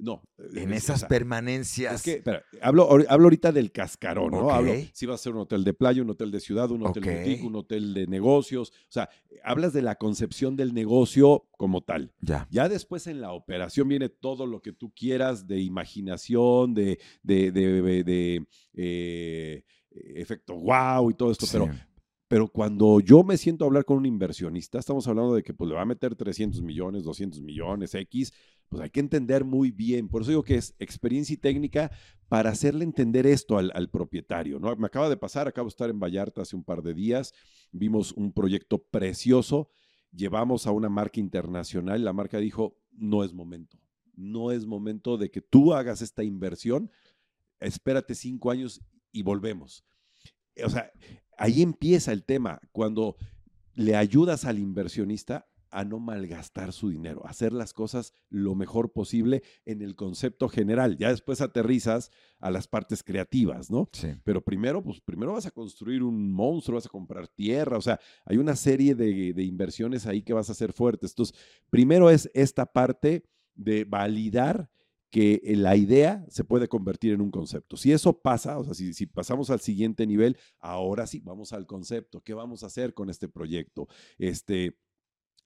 No. 0.03 0.22
En 0.55 0.72
es- 0.72 0.82
o 0.82 0.92
esas 0.92 1.01
sea, 1.01 1.09
permanencias. 1.09 1.94
Es 1.96 2.03
que, 2.03 2.12
espera, 2.14 2.42
hablo, 2.62 2.88
hablo 3.09 3.24
ahorita 3.26 3.53
del 3.53 3.70
cascarón, 3.70 4.30
¿no? 4.30 4.51
Hablo 4.51 4.72
si 4.92 5.05
va 5.07 5.14
a 5.14 5.18
ser 5.18 5.34
un 5.34 5.40
hotel 5.40 5.62
de 5.62 5.74
playa, 5.74 6.01
un 6.03 6.11
hotel 6.11 6.30
de 6.30 6.40
ciudad, 6.40 6.70
un 6.70 6.86
hotel 6.86 7.03
Ok. 7.05 7.11
boutique, 7.14 7.44
un 7.46 7.57
hotel 7.57 7.92
de 7.94 8.07
negocios. 8.07 8.70
O 8.70 8.92
sea, 8.92 9.11
hablas 9.44 9.72
de 9.72 9.82
la 9.82 9.96
concepción 9.96 10.57
del 10.57 10.72
negocio 10.74 11.46
como 11.59 11.82
tal. 11.82 12.12
Ya. 12.20 12.48
Ya 12.51 12.68
después 12.68 13.07
en 13.07 13.20
la 13.20 13.32
operación 13.32 13.88
viene 13.88 14.09
todo 14.09 14.46
lo 14.46 14.62
que 14.62 14.72
tú 14.72 14.90
quieras 14.94 15.46
de 15.46 15.61
imaginación, 15.61 16.72
de, 16.74 16.98
de, 17.22 17.53
de- 17.53 17.82
de- 17.82 18.05
de, 18.05 18.46
eh, 18.74 19.64
efecto 19.90 20.55
wow 20.55 21.11
y 21.11 21.14
todo 21.14 21.30
esto, 21.30 21.46
pero 21.51 21.68
pero 22.28 22.46
cuando 22.46 23.01
yo 23.01 23.24
me 23.24 23.36
siento 23.36 23.64
a 23.64 23.66
hablar 23.66 23.84
con 23.84 23.96
un 23.96 24.07
inversionista, 24.07 24.78
estamos 24.78 25.05
hablando 25.09 25.34
de 25.34 25.42
que 25.42 25.53
pues, 25.53 25.68
le 25.68 25.74
va 25.74 25.82
a 25.82 25.84
meter 25.84 26.14
300 26.14 26.62
millones, 26.62 27.03
200 27.03 27.40
millones, 27.42 27.92
X, 27.92 28.32
pues 28.71 28.85
hay 28.85 28.91
que 28.91 29.01
entender 29.01 29.45
muy 29.45 29.73
bien. 29.73 30.09
Por 30.09 30.23
eso 30.23 30.31
digo 30.31 30.45
que 30.45 30.55
es 30.55 30.75
experiencia 30.79 31.35
y 31.35 31.37
técnica 31.37 31.91
para 32.29 32.51
hacerle 32.51 32.85
entender 32.85 33.27
esto 33.27 33.59
al, 33.59 33.91
propietario. 33.91 34.61
¿no? 34.61 34.75
Me 34.77 34.87
acaba 34.87 35.09
de 35.09 35.16
pasar, 35.16 35.49
acabo 35.49 35.66
de 35.66 35.71
estar 35.71 35.91
en 35.91 35.99
Vallarta 35.99 36.43
hace 36.43 36.55
un 36.55 36.62
par 36.62 36.81
de 36.81 36.95
días, 36.95 37.35
vimos 37.73 38.12
un 38.12 38.33
proyecto 38.33 38.79
precioso, 38.79 39.68
llevamos 40.12 40.68
a 40.68 40.71
una 40.71 40.89
marca 40.89 41.18
internacional, 41.18 42.05
la 42.05 42.12
marca 42.12 42.39
dijo, 42.39 42.79
no 42.93 43.25
es 43.25 43.35
momento, 43.35 43.77
no 44.14 44.53
es 44.53 44.64
momento 44.64 45.18
de 45.18 45.33
que 45.33 45.41
tú 45.41 45.75
hagas 45.75 46.01
esta 46.01 46.23
inversión, 46.23 46.93
espérate 47.59 48.14
cinco 48.14 48.53
años 48.53 48.81
y 49.11 49.23
volvemos. 49.23 49.85
O 50.64 50.71
sea, 50.71 50.93
ahí 51.37 51.61
empieza 51.61 52.12
el 52.12 52.23
tema, 52.23 52.61
cuando 52.71 53.16
le 53.75 53.97
ayudas 53.97 54.45
al 54.45 54.61
inversionista 54.61 55.49
a 55.71 55.85
no 55.85 55.99
malgastar 55.99 56.73
su 56.73 56.91
dinero, 56.91 57.25
a 57.25 57.31
hacer 57.31 57.53
las 57.53 57.73
cosas 57.73 58.12
lo 58.29 58.55
mejor 58.55 58.93
posible 58.93 59.43
en 59.64 59.83
el 59.83 59.97
concepto 59.97 60.49
general. 60.49 60.97
Ya 60.97 61.11
después 61.11 61.41
aterrizas 61.41 62.11
a 62.39 62.51
las 62.51 62.66
partes 62.66 63.03
creativas, 63.03 63.71
¿no? 63.71 63.89
Sí. 63.93 64.09
Pero 64.25 64.43
primero, 64.43 64.83
pues 64.83 65.01
primero 65.01 65.33
vas 65.33 65.47
a 65.47 65.51
construir 65.51 66.03
un 66.03 66.33
monstruo, 66.33 66.77
vas 66.77 66.87
a 66.87 66.91
comprar 66.91 67.29
tierra, 67.29 67.77
o 67.77 67.83
sea, 67.83 68.01
hay 68.25 68.37
una 68.37 68.57
serie 68.57 68.95
de, 68.95 69.33
de 69.33 69.43
inversiones 69.45 70.07
ahí 70.07 70.23
que 70.23 70.33
vas 70.33 70.49
a 70.49 70.53
hacer 70.53 70.73
fuertes. 70.73 71.12
Entonces, 71.12 71.37
primero 71.71 72.11
es 72.11 72.31
esta 72.35 72.66
parte 72.66 73.25
de 73.55 73.85
validar 73.85 74.71
que 75.11 75.41
eh, 75.45 75.57
la 75.57 75.77
idea 75.77 76.25
se 76.29 76.45
puede 76.45 76.68
convertir 76.68 77.12
en 77.12 77.21
un 77.21 77.31
concepto. 77.31 77.77
Si 77.77 77.93
eso 77.93 78.21
pasa, 78.21 78.59
o 78.59 78.64
sea, 78.64 78.75
si, 78.75 78.95
si 78.95 79.07
pasamos 79.07 79.51
al 79.51 79.61
siguiente 79.61 80.07
nivel, 80.07 80.37
ahora 80.59 81.07
sí, 81.07 81.21
vamos 81.21 81.53
al 81.53 81.66
concepto. 81.66 82.23
¿Qué 82.23 82.33
vamos 82.33 82.62
a 82.62 82.66
hacer 82.66 82.95
con 82.95 83.11
este 83.11 83.29
proyecto? 83.29 83.89
Este, 84.18 84.79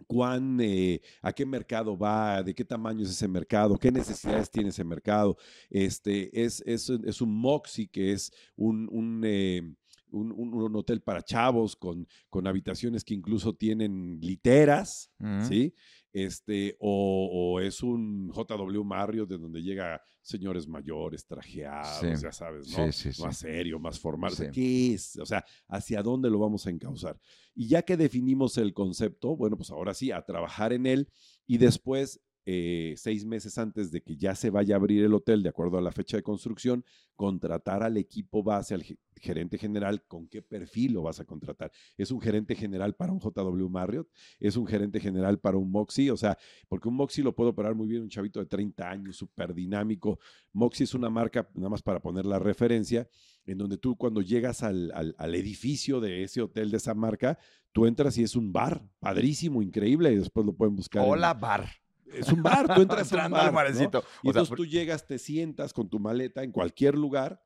cuán, 0.07 0.59
eh, 0.61 1.01
a 1.22 1.32
qué 1.32 1.47
mercado 1.47 1.97
va, 1.97 2.42
de 2.42 2.55
qué 2.55 2.64
tamaño 2.64 3.05
es 3.05 3.11
ese 3.11 3.28
mercado, 3.28 3.76
qué 3.78 3.90
necesidades 3.90 4.51
tiene 4.51 4.68
ese 4.70 4.84
mercado. 4.84 5.36
Este, 5.70 6.42
es, 6.45 6.62
es, 6.66 6.88
un- 6.88 7.09
es 7.09 7.20
un 7.20 7.34
Moxie, 7.34 7.88
que 7.88 8.12
es 8.12 8.32
un, 8.57 8.88
un, 8.90 9.22
eh, 9.24 9.62
un- 10.11 10.32
un- 10.32 10.55
un 10.55 10.76
hotel 10.76 11.01
para 11.01 11.22
chavos 11.22 11.74
con, 11.76 12.07
con 12.28 12.47
habitaciones 12.47 13.03
que 13.05 13.14
incluso 13.14 13.55
tienen 13.55 14.18
literas, 14.20 15.11
Ujú. 15.20 15.47
¿sí? 15.49 15.74
Este, 16.15 16.77
o, 16.79 17.29
o 17.57 17.61
es 17.61 17.83
un 17.83 18.31
JW 18.33 18.85
Marriott 18.85 19.29
de 19.29 19.37
donde 19.37 19.61
llega 19.61 20.01
señores 20.23 20.69
mayores, 20.69 21.27
trajeados, 21.27 21.99
Sí. 21.99 22.23
ya 22.23 22.31
sabes, 22.31 22.69
¿no? 22.71 22.93
sí, 22.93 23.12
sí. 23.12 23.21
Más 23.21 23.37
serio, 23.37 23.81
más 23.81 23.99
formal. 23.99 24.33
¿Qué 24.53 24.95
es? 24.95 25.17
O 25.19 25.27
sea, 25.27 25.45
¿hacia 25.69 26.03
dónde 26.05 26.31
lo 26.31 26.39
vamos 26.39 26.67
a 26.67 26.71
encauzar? 26.71 27.19
Y 27.53 27.67
ya 27.67 27.83
que 27.83 27.97
definimos 27.97 28.57
el 28.59 28.73
concepto, 28.73 29.37
bueno, 29.37 29.57
pues 29.57 29.71
ahora 29.73 29.93
sí, 29.93 30.12
a 30.12 30.23
trabajar 30.23 30.73
en 30.73 30.87
él 30.87 31.09
y 31.49 31.59
después, 31.59 32.21
eh, 32.47 32.95
seis 32.97 33.24
meses 33.24 33.57
antes 33.59 33.90
de 33.90 34.03
que 34.03 34.16
ya 34.16 34.34
se 34.34 34.51
vaya 34.51 34.74
a 34.74 34.78
abrir 34.78 35.03
el 35.05 35.14
hotel, 35.14 35.42
de 35.42 35.49
acuerdo 35.49 35.78
a 35.78 35.80
la 35.80 35.92
fecha 35.92 36.16
de 36.16 36.22
construcción, 36.22 36.84
contratar 37.16 37.82
al 37.82 37.97
equipo 37.97 38.42
base, 38.42 38.74
al 38.74 38.82
ge- 38.82 38.99
gerente 39.16 39.57
general, 39.57 40.03
con 40.07 40.26
qué 40.28 40.42
perfil 40.42 40.92
lo 40.92 41.03
vas 41.03 41.20
a 41.20 41.24
contratar. 41.24 41.72
¿Es 41.97 42.11
un 42.11 42.20
gerente 42.20 42.55
general 42.55 42.95
para 42.95 43.12
un 43.12 43.20
JW 43.20 43.68
Marriott? 43.70 44.09
¿Es 44.38 44.57
un 44.57 44.66
gerente 44.66 45.01
general 45.01 45.38
para 45.38 45.57
un 45.57 45.70
Moxie? 45.70 46.11
O 46.11 46.16
sea, 46.16 46.36
porque 46.68 46.88
un 46.88 46.97
Moxie 46.97 47.24
lo 47.24 47.34
puede 47.34 47.51
operar 47.51 47.74
muy 47.74 47.88
bien 47.88 48.03
un 48.03 48.09
chavito 48.11 48.40
de 48.40 48.47
30 48.47 48.90
años, 48.90 49.16
súper 49.16 49.55
dinámico. 49.55 50.18
Moxie 50.53 50.84
es 50.84 50.95
una 50.95 51.09
marca, 51.09 51.49
nada 51.55 51.70
más 51.70 51.82
para 51.82 52.01
poner 52.01 52.26
la 52.26 52.38
referencia, 52.38 53.09
en 53.47 53.57
donde 53.59 53.78
tú 53.78 53.97
cuando 53.97 54.20
llegas 54.20 54.62
al, 54.62 54.92
al- 55.18 55.34
edificio 55.34 56.01
de 56.01 56.22
ese 56.24 56.42
hotel, 56.42 56.70
de 56.70 56.76
esa 56.76 56.95
marca, 56.95 57.38
tú 57.72 57.86
entras 57.86 58.18
y 58.18 58.22
es 58.22 58.36
un 58.36 58.53
bar, 58.53 58.86
padrísimo, 59.01 59.62
increíble, 59.62 60.12
y 60.12 60.16
después 60.16 60.45
lo 60.45 60.53
pueden 60.55 60.76
buscar. 60.76 61.03
en- 61.05 61.09
Hola, 61.11 61.34
bar. 61.34 61.68
Es 62.15 62.33
un 62.33 62.43
bar, 62.43 62.75
tú 62.75 62.83
entras 62.83 63.12
a 63.12 63.27
un 63.27 63.33
bar, 63.33 63.53
¿no? 63.53 63.93
Y 64.23 64.29
O 64.31 64.33
sea, 64.33 64.43
entonces 64.43 64.57
tú 64.57 64.67
llegas, 64.67 65.07
te 65.07 65.19
sientas 65.19 65.73
con 65.73 65.89
tu 65.89 65.99
maleta 65.99 66.43
en 66.43 66.53
cualquier 66.53 66.97
lugar 66.97 67.41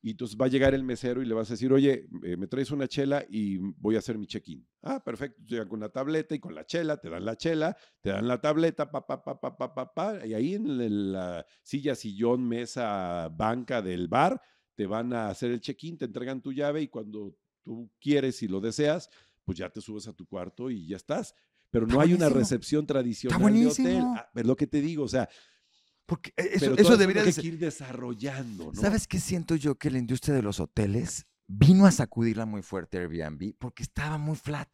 y 0.00 0.10
entonces 0.12 0.36
va 0.40 0.46
a 0.46 0.48
llegar 0.48 0.74
el 0.74 0.84
mesero 0.84 1.22
y 1.22 1.26
le 1.26 1.34
vas 1.34 1.50
a 1.50 1.54
decir, 1.54 1.72
oye, 1.72 2.08
eh, 2.22 2.36
me 2.36 2.46
traes 2.46 2.70
una 2.70 2.86
chela 2.88 3.24
y 3.28 3.58
voy 3.58 3.96
a 3.96 3.98
hacer 3.98 4.18
mi 4.18 4.26
check-in. 4.26 4.66
Ah, 4.82 5.02
perfecto. 5.02 5.42
Llegan 5.46 5.68
con 5.68 5.80
la 5.80 5.88
tableta 5.88 6.34
y 6.34 6.38
con 6.38 6.54
la 6.54 6.64
chela, 6.64 6.96
te 6.98 7.08
dan 7.08 7.24
la 7.24 7.36
chela, 7.36 7.76
te 8.00 8.10
dan 8.10 8.26
la 8.28 8.40
tableta, 8.40 8.90
pa, 8.90 9.06
pa, 9.06 9.22
pa, 9.24 9.40
pa, 9.40 9.56
pa, 9.56 9.74
pa, 9.74 9.94
pa, 9.94 10.26
y 10.26 10.34
ahí 10.34 10.54
en 10.54 11.12
la 11.12 11.44
silla, 11.62 11.94
sillón, 11.94 12.46
mesa, 12.46 13.28
banca 13.28 13.82
del 13.82 14.08
bar, 14.08 14.40
te 14.74 14.86
van 14.86 15.12
a 15.12 15.28
hacer 15.28 15.50
el 15.50 15.60
check-in, 15.60 15.98
te 15.98 16.06
entregan 16.06 16.40
tu 16.40 16.52
llave 16.52 16.82
y 16.82 16.88
cuando 16.88 17.36
tú 17.62 17.90
quieres 18.00 18.42
y 18.42 18.48
lo 18.48 18.60
deseas, 18.60 19.08
pues 19.44 19.58
ya 19.58 19.68
te 19.70 19.80
subes 19.80 20.08
a 20.08 20.12
tu 20.12 20.26
cuarto 20.26 20.70
y 20.70 20.86
ya 20.86 20.96
estás. 20.96 21.34
Pero 21.72 21.88
no 21.88 22.00
hay 22.00 22.14
una 22.14 22.28
recepción 22.28 22.86
tradicional 22.86 23.52
de 23.52 23.66
hotel. 23.66 24.02
Ah, 24.04 24.30
es 24.32 24.46
lo 24.46 24.54
que 24.54 24.68
te 24.68 24.80
digo, 24.80 25.02
o 25.02 25.08
sea, 25.08 25.28
Porque 26.06 26.32
eh, 26.36 26.50
eso, 26.52 26.76
eso 26.76 26.96
debería 26.96 27.24
de 27.24 27.32
que 27.32 27.46
ir 27.46 27.58
desarrollando, 27.58 28.66
¿no? 28.72 28.80
¿Sabes 28.80 29.08
qué 29.08 29.18
siento 29.18 29.56
yo? 29.56 29.76
Que 29.76 29.90
la 29.90 29.98
industria 29.98 30.36
de 30.36 30.42
los 30.42 30.60
hoteles 30.60 31.26
vino 31.46 31.86
a 31.86 31.90
sacudirla 31.90 32.46
muy 32.46 32.62
fuerte 32.62 32.98
Airbnb 32.98 33.54
porque 33.58 33.82
estaba 33.82 34.18
muy 34.18 34.36
flat. 34.36 34.68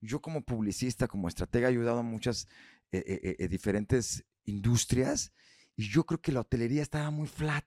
Yo 0.00 0.20
como 0.20 0.42
publicista, 0.42 1.06
como 1.06 1.28
estratega, 1.28 1.68
he 1.68 1.70
ayudado 1.70 2.00
a 2.00 2.02
muchas 2.02 2.48
eh, 2.92 3.04
eh, 3.06 3.36
eh, 3.38 3.48
diferentes 3.48 4.24
industrias 4.44 5.32
y 5.74 5.88
yo 5.88 6.04
creo 6.04 6.20
que 6.20 6.32
la 6.32 6.40
hotelería 6.40 6.82
estaba 6.82 7.10
muy 7.10 7.26
flat. 7.26 7.64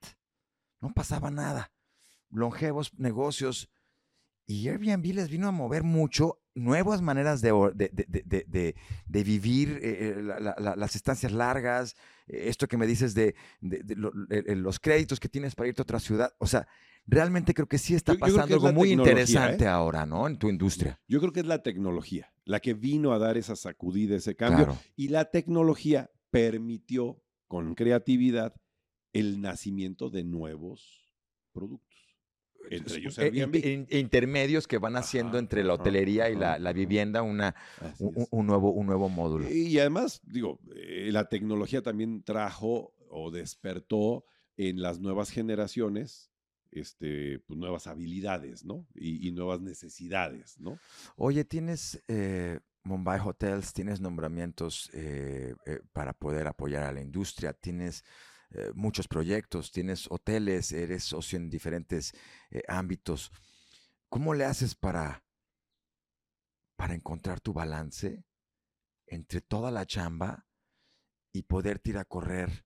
No 0.79 0.93
pasaba 0.93 1.31
nada. 1.31 1.71
Longevos 2.29 2.93
negocios. 2.97 3.69
Y 4.49 4.67
Airbnb 4.67 5.05
les 5.13 5.29
vino 5.29 5.47
a 5.47 5.51
mover 5.51 5.83
mucho 5.83 6.39
nuevas 6.55 7.03
maneras 7.03 7.39
de, 7.41 7.51
de- 7.75 7.91
de- 8.47 8.75
de- 9.07 9.23
vivir 9.23 9.79
eh, 9.83 10.15
eh, 10.17 10.23
la- 10.23 10.39
la- 10.39 10.55
la- 10.57 10.75
las 10.75 10.95
estancias 10.95 11.31
largas, 11.31 11.95
eh, 12.25 12.45
esto 12.47 12.67
que 12.67 12.75
me 12.75 12.87
dices 12.87 13.13
de, 13.13 13.35
de- 13.61 13.83
de 13.83 13.95
lo- 13.95 14.11
los 14.11 14.79
créditos 14.79 15.19
que 15.19 15.29
tienes 15.29 15.53
para 15.53 15.69
irte 15.69 15.81
a 15.81 15.83
otra 15.83 15.99
ciudad. 15.99 16.33
O 16.39 16.47
sea, 16.47 16.67
realmente 17.05 17.53
creo 17.53 17.67
que 17.67 17.77
sí 17.77 17.93
está 17.93 18.13
Yo- 18.13 18.17
yo 18.17 18.21
pasando 18.21 18.57
es 18.57 18.63
algo 18.63 18.73
muy 18.73 18.91
interesante 18.91 19.65
¿eh? 19.65 19.67
ahora, 19.67 20.07
¿no? 20.07 20.25
En 20.25 20.37
tu 20.39 20.49
industria. 20.49 20.99
Yo 21.07 21.19
creo 21.19 21.31
que 21.31 21.41
es 21.41 21.45
la 21.45 21.61
tecnología 21.61 22.33
la 22.45 22.59
que 22.59 22.73
vino 22.73 23.13
a 23.13 23.19
dar 23.19 23.37
esa 23.37 23.55
sacudida, 23.55 24.15
ese 24.15 24.35
cambio. 24.35 24.65
Claro. 24.65 24.79
Y 24.95 25.09
la 25.09 25.25
tecnología 25.29 26.09
permitió 26.31 27.21
con 27.47 27.75
creatividad 27.75 28.55
el 29.13 29.41
nacimiento 29.41 30.09
de 30.09 30.23
nuevos 30.23 31.13
productos. 31.53 32.08
Entre 32.69 32.97
ellos 32.97 33.17
Eh, 33.17 33.23
Airbnb. 33.23 33.55
in- 33.55 33.87
in- 33.89 33.97
intermedios 33.97 34.67
que 34.67 34.77
van 34.77 34.95
haciendo 34.95 35.31
Ajá, 35.33 35.39
entre 35.39 35.63
la 35.63 35.73
ajá, 35.73 35.81
hotelería 35.81 36.29
y 36.29 36.35
la, 36.35 36.57
vivienda 36.73 37.21
una, 37.21 37.55
un, 37.99 38.45
nuevo, 38.47 38.71
un 38.71 38.85
nuevo 38.85 39.09
módulo. 39.09 39.49
Y 39.49 39.79
además, 39.79 40.21
digo, 40.23 40.59
eh, 40.75 41.09
la 41.11 41.29
tecnología 41.29 41.81
también 41.81 42.23
trajo 42.23 42.93
o 43.09 43.31
despertó 43.31 44.23
en 44.57 44.81
las 44.81 44.99
nuevas 44.99 45.31
generaciones 45.31 46.31
este, 46.71 47.39
pues, 47.47 47.57
nuevas 47.57 47.87
habilidades, 47.87 48.63
¿no? 48.63 48.85
Y, 48.93 49.27
y 49.27 49.31
nuevas 49.31 49.59
necesidades, 49.61 50.59
¿no? 50.59 50.77
Oye, 51.15 51.43
tienes 51.43 51.99
eh, 52.07 52.59
Mumbai 52.83 53.19
Hotels, 53.19 53.73
tienes 53.73 53.99
nombramientos 54.01 54.91
eh, 54.93 55.55
para 55.93 56.13
poder 56.13 56.45
apoyar 56.47 56.83
a 56.83 56.91
la 56.91 57.01
industria, 57.01 57.53
tienes 57.53 58.03
eh, 58.51 58.71
muchos 58.73 59.07
proyectos, 59.07 59.71
tienes 59.71 60.07
hoteles, 60.09 60.71
eres 60.71 61.03
socio 61.03 61.37
en 61.37 61.49
diferentes 61.49 62.13
eh, 62.49 62.63
ámbitos. 62.67 63.31
¿Cómo 64.09 64.33
le 64.33 64.45
haces 64.45 64.73
para, 64.73 65.23
para 66.75 66.95
encontrar 66.95 67.39
tu 67.41 67.53
balance 67.53 68.25
entre 69.05 69.41
toda 69.41 69.69
la 69.69 69.85
chamba 69.85 70.47
y 71.31 71.43
poder 71.43 71.79
ir 71.83 71.99
a 71.99 72.05
correr 72.05 72.65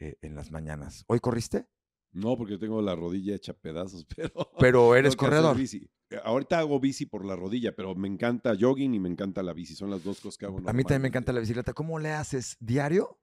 eh, 0.00 0.18
en 0.20 0.34
las 0.34 0.50
mañanas? 0.50 1.04
¿Hoy 1.06 1.20
corriste? 1.20 1.66
No, 2.12 2.36
porque 2.36 2.58
tengo 2.58 2.82
la 2.82 2.94
rodilla 2.94 3.34
hecha 3.34 3.54
pedazos, 3.54 4.04
pero... 4.16 4.50
Pero 4.58 4.94
eres 4.94 5.16
corredor. 5.16 5.56
bici. 5.56 5.90
Ahorita 6.24 6.58
hago 6.58 6.78
bici 6.78 7.06
por 7.06 7.24
la 7.24 7.34
rodilla, 7.36 7.74
pero 7.74 7.94
me 7.94 8.06
encanta 8.06 8.54
jogging 8.54 8.94
y 8.94 9.00
me 9.00 9.08
encanta 9.08 9.42
la 9.42 9.54
bici. 9.54 9.74
Son 9.74 9.90
las 9.90 10.04
dos 10.04 10.20
cosas 10.20 10.36
que 10.36 10.44
hago 10.44 10.58
A 10.58 10.72
mí 10.74 10.84
también 10.84 11.02
me 11.02 11.08
encanta 11.08 11.32
la 11.32 11.40
bicicleta. 11.40 11.72
¿Cómo 11.72 11.98
le 11.98 12.10
haces? 12.10 12.58
¿Diario? 12.60 13.18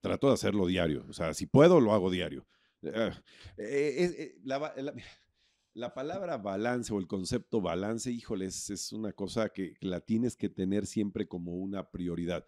Trato 0.00 0.28
de 0.28 0.34
hacerlo 0.34 0.66
diario. 0.66 1.04
O 1.08 1.12
sea, 1.12 1.34
si 1.34 1.46
puedo, 1.46 1.80
lo 1.80 1.92
hago 1.92 2.10
diario. 2.10 2.46
Eh, 2.82 3.12
eh, 3.58 4.14
eh, 4.18 4.34
la, 4.44 4.72
la, 5.74 5.94
palabra 5.94 6.38
balance 6.38 6.92
o 6.92 6.98
el 6.98 7.06
concepto 7.06 7.60
balance, 7.60 8.10
híjole, 8.10 8.46
es, 8.46 8.92
una 8.92 9.12
cosa 9.12 9.50
que 9.50 9.74
la 9.80 10.00
tienes 10.00 10.36
que 10.36 10.48
tener 10.48 10.86
siempre 10.86 11.28
como 11.28 11.52
una 11.52 11.90
prioridad. 11.90 12.46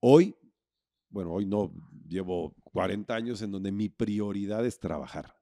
Hoy, 0.00 0.36
bueno, 1.08 1.32
hoy 1.32 1.46
no, 1.46 1.72
llevo 2.06 2.54
40 2.64 3.14
años 3.14 3.42
en 3.42 3.50
donde 3.50 3.72
mi 3.72 3.88
prioridad 3.88 4.64
es 4.64 4.78
trabajar. 4.78 5.39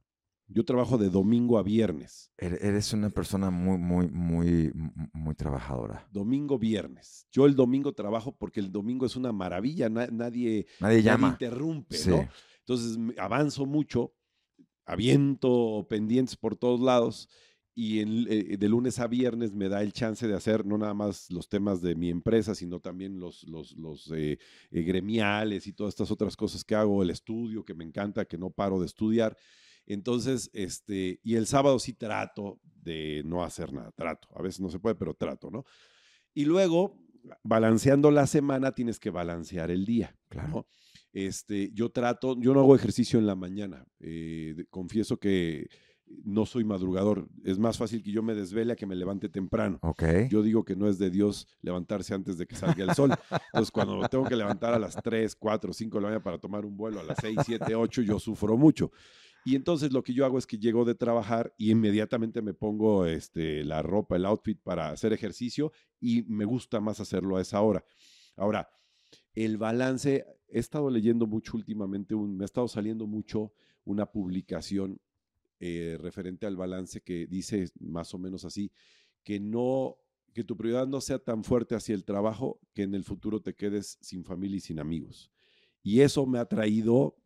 Yo 0.49 0.65
trabajo 0.65 0.97
de 0.97 1.11
domingo 1.11 1.59
a 1.59 1.63
viernes. 1.63 2.33
Eres 2.39 2.93
una 2.95 3.11
persona 3.11 3.51
muy, 3.51 3.77
muy, 3.77 4.09
muy, 4.09 4.73
muy 5.13 5.35
trabajadora. 5.35 6.09
Domingo, 6.11 6.59
viernes. 6.59 7.27
Yo 7.31 7.45
el 7.45 7.55
domingo 7.55 7.93
trabajo 7.93 8.35
porque 8.35 8.61
el 8.61 8.73
domingo 8.73 9.05
es 9.05 9.15
una 9.15 9.31
maravilla, 9.31 9.91
nadie, 9.91 10.67
nadie, 10.81 11.03
llama. 11.03 11.29
interrumpe, 11.29 11.97
¿no? 12.07 12.29
Entonces 12.61 12.99
avanzo 13.19 13.67
mucho, 13.67 14.15
aviento 14.87 15.87
pendientes 15.89 16.37
por 16.37 16.57
todos 16.57 16.81
lados 16.81 17.29
y 17.75 18.01
eh, 18.01 18.57
de 18.59 18.69
lunes 18.69 18.99
a 18.99 19.07
viernes 19.07 19.55
me 19.55 19.69
da 19.69 19.83
el 19.83 19.93
chance 19.93 20.27
de 20.27 20.35
hacer 20.35 20.67
no 20.67 20.79
nada 20.79 20.95
más 20.95 21.31
los 21.31 21.49
temas 21.49 21.81
de 21.81 21.95
mi 21.95 22.11
empresa, 22.11 22.53
sino 22.55 22.81
también 22.81 23.21
los, 23.21 23.45
los, 23.45 23.77
los 23.77 24.11
eh, 24.17 24.37
eh, 24.73 24.83
gremiales 24.83 25.69
y 25.69 25.73
todas 25.73 25.93
estas 25.95 26.11
otras 26.11 26.37
cosas 26.37 26.65
que 26.65 26.75
hago, 26.75 27.05
el 27.05 27.11
estudio 27.11 27.65
que 27.65 27.75
me 27.75 27.85
encanta, 27.85 28.25
que 28.25 28.37
no 28.37 28.51
paro 28.51 28.81
de 28.81 28.87
estudiar. 28.87 29.37
Entonces, 29.89 30.51
este, 30.53 31.19
y 31.23 31.37
el 31.37 31.47
sábado 31.47 31.79
sí 31.79 31.95
trato 31.95 32.61
de 32.83 33.23
no 33.25 33.43
hacer 33.43 33.73
nada, 33.73 33.91
trato. 33.93 34.29
A 34.35 34.43
veces 34.43 34.61
no 34.61 34.69
se 34.69 34.79
puede, 34.79 34.95
pero 34.95 35.15
trato, 35.15 35.51
¿no? 35.51 35.65
Y 36.35 36.45
luego, 36.45 37.03
balanceando 37.43 38.11
la 38.11 38.27
semana, 38.27 38.73
tienes 38.73 39.01
que 39.01 39.11
balancear 39.11 39.71
el 39.71 39.87
día, 39.87 40.15
claro. 40.29 40.67
Este, 41.15 41.71
yo 41.73 41.91
trato, 41.91 42.37
yo 42.39 42.53
no 42.53 42.61
hago 42.61 42.77
ejercicio 42.77 43.19
en 43.19 43.27
la 43.27 43.35
mañana. 43.35 43.87
Eh, 43.99 44.67
confieso 44.69 45.17
que 45.17 45.69
no 46.07 46.45
soy 46.45 46.65
madrugador. 46.65 47.27
Es 47.45 47.59
más 47.59 47.79
fácil 47.79 48.03
que 48.03 48.13
yo 48.13 48.23
me 48.23 48.35
desvele 48.35 48.75
a 48.75 48.77
que 48.77 48.87
me 48.87 48.95
levante 48.95 49.31
temprano. 49.31 49.79
Okay. 49.81 50.29
Yo 50.29 50.43
digo 50.43 50.65
que 50.65 50.77
no 50.77 50.87
es 50.87 50.99
de 50.99 51.11
Dios 51.11 51.47
levantarse 51.63 52.13
antes 52.13 52.37
de 52.37 52.47
que 52.47 52.57
salga 52.57 52.85
el 52.85 52.95
sol. 52.95 53.15
Entonces, 53.31 53.71
cuando 53.71 54.07
tengo 54.09 54.25
que 54.25 54.37
levantar 54.37 54.75
a 54.75 54.79
las 54.79 54.97
3, 54.97 55.35
4, 55.35 55.73
5 55.73 55.97
de 55.97 56.03
la 56.03 56.09
mañana 56.09 56.23
para 56.23 56.39
tomar 56.39 56.67
un 56.67 56.77
vuelo 56.77 57.01
a 57.01 57.05
las 57.05 57.17
6, 57.21 57.39
7, 57.45 57.75
8, 57.75 58.03
yo 58.03 58.19
sufro 58.19 58.57
mucho. 58.57 58.93
Y 59.49 59.57
entonces 59.57 59.95
lo 59.95 60.03
que 60.03 60.13
yo 60.13 60.27
hago 60.27 60.37
es 60.37 60.47
que 60.47 60.59
llego 60.59 60.85
de 60.85 60.95
trabajar 60.95 61.55
y 61.57 61.71
inmediatamente 61.71 62.43
me 62.43 62.53
pongo 62.53 63.07
este, 63.07 63.65
la 63.65 63.81
ropa, 63.81 64.17
el 64.17 64.27
outfit 64.27 64.61
para 64.61 64.91
hacer 64.91 65.15
ejercicio 65.15 65.73
y 65.99 66.23
me 66.25 66.45
gusta 66.45 66.81
más 66.81 67.01
hacerlo 67.01 67.39
a 67.39 67.41
esa 67.41 67.63
hora. 67.63 67.83
Ahora, 68.37 68.69
el 69.33 69.57
balance, 69.57 70.27
he 70.49 70.59
estado 70.59 70.91
leyendo 70.91 71.27
mucho 71.27 71.57
últimamente, 71.57 72.15
me 72.15 72.45
ha 72.45 72.45
estado 72.45 72.69
saliendo 72.69 73.07
mucho 73.07 73.55
una 73.87 74.05
publicación 74.05 75.01
eh, 75.61 75.97
referente 75.99 76.45
al 76.45 76.59
balance 76.59 77.01
que 77.01 77.27
dice 77.27 77.71
más 77.81 78.13
o 78.13 78.19
menos 78.19 78.45
así, 78.45 78.71
que 79.25 79.41
no, 79.41 79.97
que 80.35 80.45
tu 80.45 80.59
prioridad 80.59 80.87
no 80.87 81.01
sea 81.01 81.21
tan 81.21 81.43
fuerte 81.43 81.75
hacia 81.75 81.95
el 81.95 82.05
trabajo 82.05 82.61
que 82.75 82.83
en 82.83 82.95
el 82.95 83.03
futuro 83.03 83.41
te 83.41 83.55
quedes 83.55 83.97
sin 84.03 84.27
familia 84.27 84.59
y 84.59 84.61
sin 84.61 84.79
amigos. 84.79 85.31
Y 85.83 86.01
eso 86.01 86.27
me 86.27 86.39
ha 86.39 86.45
traído 86.45 87.17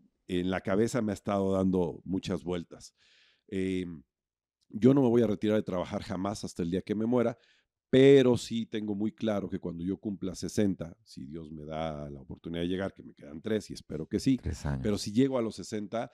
en 0.41 0.51
la 0.51 0.61
cabeza 0.61 1.03
me 1.03 1.13
ha 1.13 1.15
estado 1.15 1.53
dando 1.53 2.01
muchas 2.05 2.45
vueltas. 2.45 2.95
Em, 3.49 4.03
yo 4.69 4.95
no 4.95 5.03
me 5.03 5.09
voy 5.09 5.23
a 5.23 5.27
retirar 5.27 5.57
de 5.57 5.63
trabajar 5.63 6.03
jamás 6.03 6.45
hasta 6.45 6.63
el 6.63 6.71
día 6.71 6.83
que 6.83 6.95
me 6.95 7.07
muera, 7.07 7.37
pero 7.91 8.39
sí 8.39 8.65
tengo 8.65 8.95
muy 8.95 9.13
claro 9.13 9.51
que 9.51 9.59
cuando 9.59 9.85
yo 9.85 9.99
cumpla 9.99 10.35
60, 10.35 10.97
si 11.05 11.27
Dios 11.27 11.51
me 11.51 11.65
da 11.65 12.09
la 12.09 12.21
oportunidad 12.21 12.63
de 12.63 12.69
llegar, 12.69 12.95
que 12.95 13.03
me 13.03 13.15
quedan 13.15 13.43
tres 13.43 13.71
y 13.71 13.75
espero 13.75 14.07
que 14.07 14.19
sí, 14.19 14.41
pero 14.83 14.97
si 14.97 15.13
llego 15.13 15.37
a 15.37 15.43
los 15.43 15.57
60, 15.57 16.11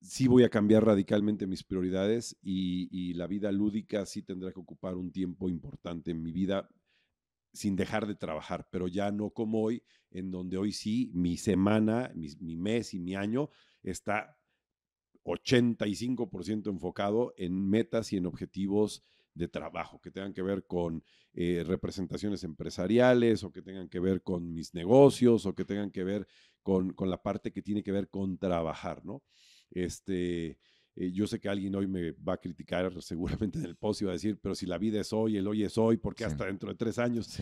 sí 0.00 0.26
voy 0.26 0.44
a 0.44 0.48
cambiar 0.48 0.86
radicalmente 0.86 1.46
mis 1.46 1.64
prioridades 1.64 2.38
y, 2.40 2.88
y, 2.90 3.14
la 3.14 3.26
vida 3.26 3.52
lúdica 3.52 4.06
sí 4.06 4.22
tendrá 4.22 4.52
que 4.52 4.60
ocupar 4.60 4.94
un 4.94 5.12
tiempo 5.12 5.50
importante 5.50 6.12
en 6.12 6.22
mi 6.22 6.32
vida 6.32 6.68
sin 7.52 7.76
dejar 7.76 8.06
de 8.06 8.14
trabajar, 8.14 8.68
pero 8.70 8.88
ya 8.88 9.10
no 9.10 9.30
como 9.30 9.62
hoy, 9.62 9.82
en 10.10 10.30
donde 10.30 10.56
hoy 10.56 10.72
sí, 10.72 11.10
mi 11.14 11.36
semana, 11.36 12.12
mi, 12.14 12.56
mes 12.56 12.94
y 12.94 12.98
mi 12.98 13.14
año 13.14 13.50
está 13.82 14.36
85% 15.24 16.70
enfocado 16.70 17.34
en 17.36 17.68
metas 17.68 18.12
y 18.12 18.16
en 18.16 18.26
objetivos 18.26 19.04
de 19.34 19.48
trabajo 19.48 20.00
que 20.00 20.10
tengan 20.10 20.32
que 20.32 20.42
ver 20.42 20.66
con 20.66 21.04
eh, 21.34 21.62
representaciones 21.64 22.42
empresariales 22.44 23.44
o 23.44 23.52
que 23.52 23.62
tengan 23.62 23.88
que 23.88 24.00
ver 24.00 24.22
con 24.22 24.52
mis 24.52 24.74
negocios 24.74 25.46
o 25.46 25.54
que 25.54 25.64
tengan 25.64 25.90
que 25.90 26.02
ver 26.02 26.26
con, 26.62 26.92
con 26.92 27.08
la 27.08 27.22
parte 27.22 27.52
que 27.52 27.62
tiene 27.62 27.82
que 27.82 27.92
ver 27.92 28.08
con 28.08 28.38
trabajar, 28.38 29.04
¿no? 29.04 29.22
Este, 29.70 30.58
eh, 31.00 31.12
yo 31.12 31.28
sé 31.28 31.38
que 31.38 31.48
alguien 31.48 31.76
hoy 31.76 31.86
me 31.86 32.10
va 32.10 32.32
a 32.32 32.36
criticar 32.38 32.92
seguramente 33.02 33.58
en 33.58 33.64
el 33.64 33.76
post 33.76 34.02
y 34.02 34.04
va 34.04 34.10
a 34.10 34.14
decir, 34.14 34.36
pero 34.42 34.54
si 34.54 34.66
la 34.66 34.78
vida 34.78 35.00
es 35.00 35.12
hoy, 35.12 35.36
el 35.36 35.46
hoy 35.46 35.62
es 35.62 35.78
hoy, 35.78 35.96
¿por 35.96 36.14
qué 36.14 36.24
hasta 36.24 36.46
dentro 36.46 36.70
de 36.70 36.74
tres 36.74 36.98
años? 36.98 37.38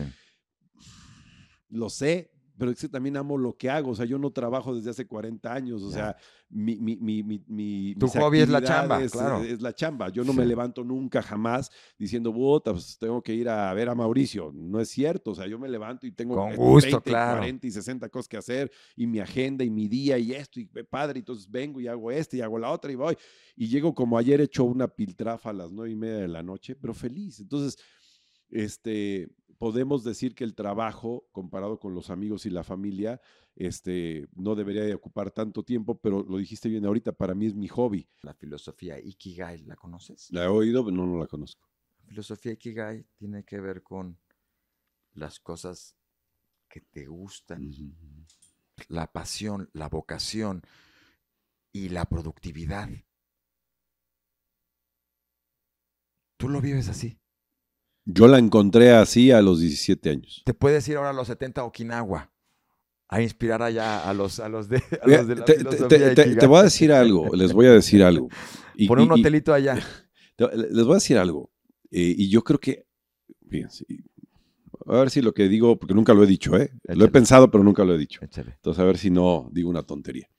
Lo 1.69 1.89
sé, 1.89 2.31
pero 2.57 2.71
es 2.71 2.79
que 2.79 2.89
también 2.89 3.17
amo 3.17 3.37
lo 3.37 3.55
que 3.55 3.69
hago. 3.69 3.91
O 3.91 3.95
sea, 3.95 4.05
yo 4.05 4.17
no 4.17 4.31
trabajo 4.31 4.75
desde 4.75 4.89
hace 4.89 5.05
40 5.05 5.53
años. 5.53 5.83
O 5.83 5.91
sea, 5.91 6.15
mi, 6.49 6.77
mi, 6.77 6.95
mi, 6.95 7.23
mi 7.23 7.95
Tu 7.95 8.07
hobby 8.07 8.39
es 8.39 8.49
la 8.49 8.61
chamba, 8.61 8.99
claro. 9.07 9.43
Es 9.43 9.61
la 9.61 9.73
chamba. 9.73 10.09
Yo 10.09 10.23
no 10.23 10.33
me 10.33 10.45
levanto 10.45 10.83
nunca 10.83 11.21
jamás 11.21 11.69
diciendo, 11.97 12.33
puta, 12.33 12.71
pues 12.71 12.97
tengo 12.97 13.21
que 13.21 13.33
ir 13.33 13.47
a 13.47 13.73
ver 13.73 13.89
a 13.89 13.95
Mauricio. 13.95 14.51
No 14.53 14.79
es 14.79 14.89
cierto. 14.89 15.31
O 15.31 15.35
sea, 15.35 15.45
yo 15.47 15.59
me 15.59 15.69
levanto 15.69 16.07
y 16.07 16.11
tengo 16.11 16.35
Con 16.35 16.55
gusto, 16.55 17.01
20, 17.03 17.11
40 17.11 17.67
y 17.67 17.71
60 17.71 18.09
cosas 18.09 18.27
que 18.27 18.37
hacer 18.37 18.71
y 18.95 19.05
mi 19.05 19.19
agenda 19.19 19.63
y 19.63 19.69
mi 19.69 19.87
día 19.87 20.17
y 20.17 20.33
esto 20.33 20.59
y 20.59 20.65
padre. 20.65 21.19
Entonces 21.19 21.49
vengo 21.49 21.79
y 21.79 21.87
hago 21.87 22.11
este 22.11 22.37
y 22.37 22.41
hago 22.41 22.57
la 22.57 22.71
otra 22.71 22.91
y 22.91 22.95
voy. 22.95 23.15
Y 23.55 23.67
llego 23.67 23.93
como 23.93 24.17
ayer 24.17 24.41
hecho 24.41 24.63
una 24.63 24.87
piltrafa 24.87 25.51
a 25.51 25.53
las 25.53 25.71
nueve 25.71 25.91
y 25.91 25.95
media 25.95 26.17
de 26.17 26.27
la 26.27 26.41
noche, 26.41 26.75
pero 26.75 26.93
feliz. 26.93 27.39
Entonces, 27.39 27.77
este, 28.49 29.29
podemos 29.57 30.03
decir 30.03 30.35
que 30.35 30.43
el 30.43 30.55
trabajo, 30.55 31.27
comparado 31.31 31.79
con 31.79 31.93
los 31.93 32.09
amigos 32.09 32.45
y 32.45 32.49
la 32.49 32.63
familia, 32.63 33.21
este, 33.55 34.27
no 34.35 34.55
debería 34.55 34.83
de 34.83 34.93
ocupar 34.93 35.31
tanto 35.31 35.63
tiempo, 35.63 35.99
pero 35.99 36.23
lo 36.23 36.37
dijiste 36.37 36.69
bien 36.69 36.85
ahorita, 36.85 37.11
para 37.11 37.33
mí 37.33 37.47
es 37.47 37.55
mi 37.55 37.67
hobby. 37.67 38.07
La 38.21 38.33
filosofía 38.33 38.99
Ikigai, 38.99 39.63
¿la 39.65 39.75
conoces? 39.75 40.31
La 40.31 40.45
he 40.45 40.47
oído, 40.47 40.83
pero 40.85 40.95
no, 40.95 41.05
no 41.05 41.17
la 41.17 41.27
conozco. 41.27 41.67
La 41.99 42.05
filosofía 42.05 42.53
Ikigai 42.53 43.05
tiene 43.15 43.43
que 43.43 43.59
ver 43.59 43.83
con 43.83 44.19
las 45.13 45.39
cosas 45.39 45.95
que 46.69 46.81
te 46.81 47.07
gustan, 47.07 47.71
la 48.89 49.11
pasión, 49.11 49.69
la 49.73 49.89
vocación 49.89 50.61
y 51.71 51.89
la 51.89 52.05
productividad. 52.05 52.89
¿Tú 56.37 56.49
lo 56.49 56.61
vives 56.61 56.87
así? 56.89 57.17
Yo 58.09 58.29
la 58.29 58.39
encontré 58.39 58.91
así 58.91 59.31
a 59.31 59.41
los 59.41 59.59
17 59.59 60.09
años. 60.09 60.41
Te 60.45 60.53
puedes 60.53 60.87
ir 60.87 60.95
ahora 60.95 61.09
a 61.09 61.13
los 61.13 61.27
70 61.27 61.59
a 61.59 61.65
Okinawa 61.65 62.31
a 63.09 63.21
inspirar 63.21 63.61
allá 63.61 64.09
a 64.09 64.13
los, 64.13 64.39
a 64.39 64.47
los 64.47 64.69
de, 64.69 64.81
a 65.01 65.07
los 65.07 65.27
de 65.27 65.35
la 65.35 65.45
te, 65.45 66.35
te, 66.35 66.47
voy 66.47 66.59
a 66.59 66.63
decir 66.63 66.93
algo, 66.93 67.33
les 67.35 67.51
voy 67.51 67.65
a 67.65 67.71
decir 67.71 68.03
algo. 68.03 68.29
Y, 68.75 68.87
Pon 68.87 69.01
un 69.01 69.11
hotelito 69.11 69.53
allá. 69.53 69.75
Les 70.37 70.85
voy 70.85 70.91
a 70.91 70.95
decir 70.95 71.17
algo. 71.17 71.51
Eh, 71.89 72.13
y 72.15 72.29
yo 72.29 72.43
creo 72.43 72.59
que, 72.59 72.85
fíjense, 73.49 73.85
a 74.85 74.99
ver 74.99 75.09
si 75.09 75.21
lo 75.21 75.33
que 75.33 75.49
digo, 75.49 75.79
porque 75.79 75.95
nunca 75.95 76.13
lo 76.13 76.23
he 76.23 76.27
dicho, 76.27 76.55
¿eh? 76.55 76.71
Lo 76.83 77.05
he 77.05 77.09
pensado, 77.09 77.49
pero 77.49 77.63
nunca 77.63 77.83
lo 77.83 77.95
he 77.95 77.97
dicho. 77.97 78.19
Entonces, 78.21 78.79
a 78.79 78.85
ver 78.85 78.97
si 78.97 79.09
no 79.09 79.49
digo 79.51 79.69
una 79.69 79.83
tontería. 79.83 80.29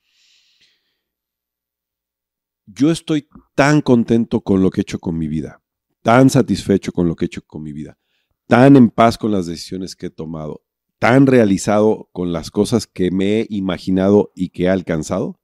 Yo 2.65 2.91
estoy 2.91 3.27
tan 3.55 3.81
contento 3.81 4.41
con 4.41 4.63
lo 4.63 4.71
que 4.71 4.81
he 4.81 4.83
hecho 4.83 4.99
con 4.99 5.17
mi 5.17 5.27
vida 5.27 5.61
tan 6.09 6.31
satisfecho 6.31 6.91
con 6.91 7.07
lo 7.07 7.15
que 7.15 7.25
he 7.25 7.27
hecho 7.27 7.45
con 7.45 7.61
mi 7.61 7.71
vida, 7.71 7.99
tan 8.47 8.75
en 8.75 8.89
paz 8.89 9.15
con 9.15 9.31
las 9.31 9.45
decisiones 9.45 9.95
que 9.95 10.07
he 10.07 10.09
tomado, 10.09 10.65
tan 10.97 11.27
realizado 11.27 12.09
con 12.13 12.33
las 12.33 12.49
cosas 12.49 12.87
que 12.87 13.11
me 13.11 13.41
he 13.41 13.47
imaginado 13.51 14.31
y 14.33 14.49
que 14.49 14.63
he 14.63 14.69
alcanzado, 14.69 15.39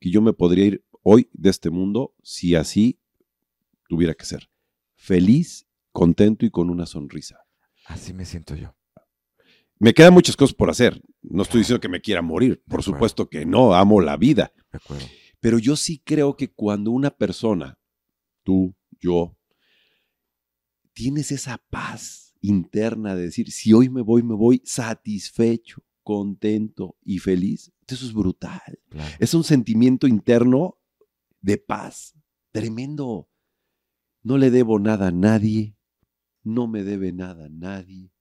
que 0.00 0.10
yo 0.10 0.20
me 0.20 0.32
podría 0.32 0.64
ir 0.64 0.84
hoy 1.04 1.30
de 1.32 1.50
este 1.50 1.70
mundo 1.70 2.12
si 2.24 2.56
así 2.56 2.98
tuviera 3.88 4.14
que 4.14 4.24
ser. 4.24 4.50
Feliz, 4.96 5.68
contento 5.92 6.44
y 6.44 6.50
con 6.50 6.70
una 6.70 6.86
sonrisa. 6.86 7.38
Así 7.86 8.12
me 8.12 8.24
siento 8.24 8.56
yo. 8.56 8.74
Me 9.78 9.94
quedan 9.94 10.12
muchas 10.12 10.36
cosas 10.36 10.56
por 10.56 10.70
hacer. 10.70 11.00
No 11.22 11.44
estoy 11.44 11.60
diciendo 11.60 11.80
que 11.80 11.88
me 11.88 12.00
quiera 12.00 12.20
morir. 12.20 12.64
Por 12.68 12.82
supuesto 12.82 13.28
que 13.28 13.46
no, 13.46 13.76
amo 13.76 14.00
la 14.00 14.16
vida. 14.16 14.52
Pero 15.38 15.60
yo 15.60 15.76
sí 15.76 16.02
creo 16.04 16.36
que 16.36 16.52
cuando 16.52 16.90
una 16.90 17.12
persona, 17.12 17.78
tú, 18.42 18.74
yo, 18.98 19.36
tienes 20.92 21.32
esa 21.32 21.58
paz 21.70 22.34
interna 22.40 23.14
de 23.14 23.22
decir, 23.22 23.50
si 23.52 23.72
hoy 23.72 23.88
me 23.90 24.00
voy, 24.02 24.22
me 24.22 24.34
voy 24.34 24.62
satisfecho, 24.64 25.82
contento 26.02 26.96
y 27.04 27.18
feliz, 27.18 27.72
eso 27.86 28.06
es 28.06 28.12
brutal. 28.12 28.78
Es 29.18 29.34
un 29.34 29.44
sentimiento 29.44 30.06
interno 30.06 30.78
de 31.40 31.58
paz 31.58 32.14
tremendo. 32.52 33.28
No 34.22 34.38
le 34.38 34.50
debo 34.50 34.78
nada 34.78 35.08
a 35.08 35.12
nadie, 35.12 35.76
no 36.42 36.66
me 36.68 36.82
debe 36.84 37.12
nada 37.12 37.46
a 37.46 37.48
nadie. 37.48 38.12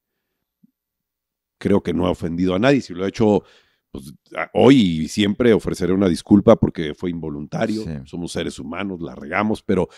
Creo 1.57 1.83
que 1.83 1.93
no 1.93 2.07
he 2.07 2.09
ofendido 2.09 2.55
a 2.55 2.59
nadie, 2.59 2.81
si 2.81 2.93
lo 2.93 3.05
he 3.05 3.09
hecho, 3.09 3.43
pues 3.91 4.13
pues, 4.23 4.47
hoy 4.53 4.81
y 4.81 5.07
siempre 5.07 5.51
ofreceré 5.51 5.93
una 5.93 6.07
disculpa 6.07 6.55
porque 6.55 6.93
fue 6.93 7.09
involuntario, 7.09 7.83
Sí. 7.83 7.89
somos 8.05 8.31
seres 8.31 8.59
humanos, 8.59 9.01
la 9.01 9.15
regamos, 9.15 9.61
pero 9.63 9.89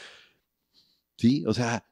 sí, 1.18 1.46
o 1.46 1.54
sea, 1.54 1.86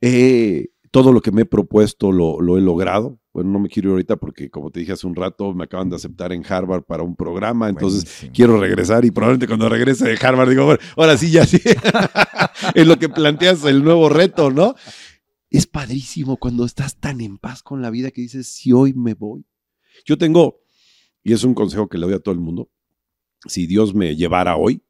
eh, 0.00 0.68
todo 0.90 1.12
lo 1.12 1.20
que 1.20 1.32
me 1.32 1.42
he 1.42 1.46
propuesto 1.46 2.12
lo, 2.12 2.40
lo 2.40 2.56
he 2.56 2.60
logrado. 2.60 3.20
Bueno, 3.32 3.50
no 3.50 3.58
me 3.58 3.68
quiero 3.68 3.90
ir 3.90 3.92
ahorita 3.92 4.16
porque, 4.16 4.48
como 4.48 4.70
te 4.70 4.80
dije 4.80 4.92
hace 4.92 5.06
un 5.06 5.14
rato, 5.14 5.52
me 5.52 5.64
acaban 5.64 5.90
de 5.90 5.96
aceptar 5.96 6.32
en 6.32 6.42
Harvard 6.48 6.84
para 6.84 7.02
un 7.02 7.14
programa, 7.14 7.68
entonces 7.68 8.04
Buenísimo. 8.04 8.32
quiero 8.34 8.58
regresar 8.58 9.04
y 9.04 9.10
probablemente 9.10 9.46
cuando 9.46 9.68
regrese 9.68 10.08
de 10.08 10.18
Harvard 10.20 10.48
digo, 10.48 10.64
bueno, 10.64 10.80
ahora 10.96 11.18
sí, 11.18 11.30
ya 11.30 11.44
sí. 11.44 11.60
es 12.74 12.86
lo 12.86 12.98
que 12.98 13.10
planteas 13.10 13.62
el 13.66 13.84
nuevo 13.84 14.08
reto, 14.08 14.50
¿no? 14.50 14.74
Es 15.50 15.66
padrísimo 15.66 16.38
cuando 16.38 16.64
estás 16.64 16.96
tan 16.96 17.20
en 17.20 17.36
paz 17.36 17.62
con 17.62 17.82
la 17.82 17.90
vida 17.90 18.10
que 18.10 18.22
dices, 18.22 18.46
si 18.48 18.72
hoy 18.72 18.94
me 18.94 19.12
voy. 19.12 19.44
Yo 20.06 20.16
tengo, 20.16 20.62
y 21.22 21.34
es 21.34 21.44
un 21.44 21.52
consejo 21.52 21.88
que 21.88 21.98
le 21.98 22.06
doy 22.06 22.14
a 22.14 22.20
todo 22.20 22.32
el 22.32 22.40
mundo, 22.40 22.70
si 23.46 23.66
Dios 23.66 23.94
me 23.94 24.16
llevara 24.16 24.56
hoy, 24.56 24.82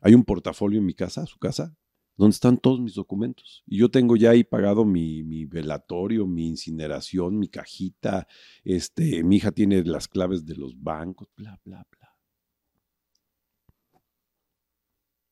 hay 0.00 0.14
un 0.14 0.24
portafolio 0.24 0.78
en 0.78 0.86
mi 0.86 0.94
casa, 0.94 1.26
su 1.26 1.38
casa, 1.38 1.76
donde 2.16 2.34
están 2.34 2.58
todos 2.58 2.80
mis 2.80 2.94
documentos. 2.94 3.62
Y 3.66 3.78
yo 3.78 3.90
tengo 3.90 4.16
ya 4.16 4.30
ahí 4.30 4.44
pagado 4.44 4.84
mi, 4.84 5.22
mi 5.22 5.46
velatorio, 5.46 6.26
mi 6.26 6.48
incineración, 6.48 7.38
mi 7.38 7.48
cajita. 7.48 8.26
Este, 8.62 9.22
mi 9.24 9.36
hija 9.36 9.52
tiene 9.52 9.82
las 9.84 10.08
claves 10.08 10.44
de 10.46 10.56
los 10.56 10.80
bancos, 10.80 11.28
bla, 11.36 11.60
bla, 11.64 11.86
bla. 11.90 12.04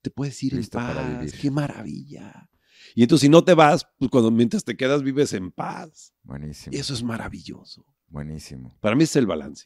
Te 0.03 0.11
puedes 0.11 0.43
ir 0.43 0.55
en 0.55 0.67
paz. 0.67 1.33
Qué 1.41 1.51
maravilla. 1.51 2.51
Y 2.95 3.03
entonces, 3.03 3.23
si 3.23 3.29
no 3.29 3.45
te 3.45 3.55
vas, 3.55 3.87
pues 3.99 4.11
cuando 4.11 4.31
mientras 4.31 4.65
te 4.65 4.77
quedas, 4.77 5.03
vives 5.03 5.33
en 5.33 5.53
paz. 5.53 6.13
Buenísimo. 6.25 6.77
Eso 6.77 6.93
es 6.95 7.03
maravilloso. 7.03 7.87
Buenísimo. 8.09 8.77
Para 8.81 8.97
mí 8.97 9.05
es 9.05 9.15
el 9.15 9.27
balance. 9.27 9.65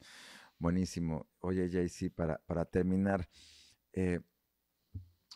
Buenísimo. 0.58 1.26
Oye, 1.40 1.68
JC, 1.68 2.10
para, 2.14 2.38
para 2.46 2.66
terminar, 2.66 3.28
eh, 3.92 4.20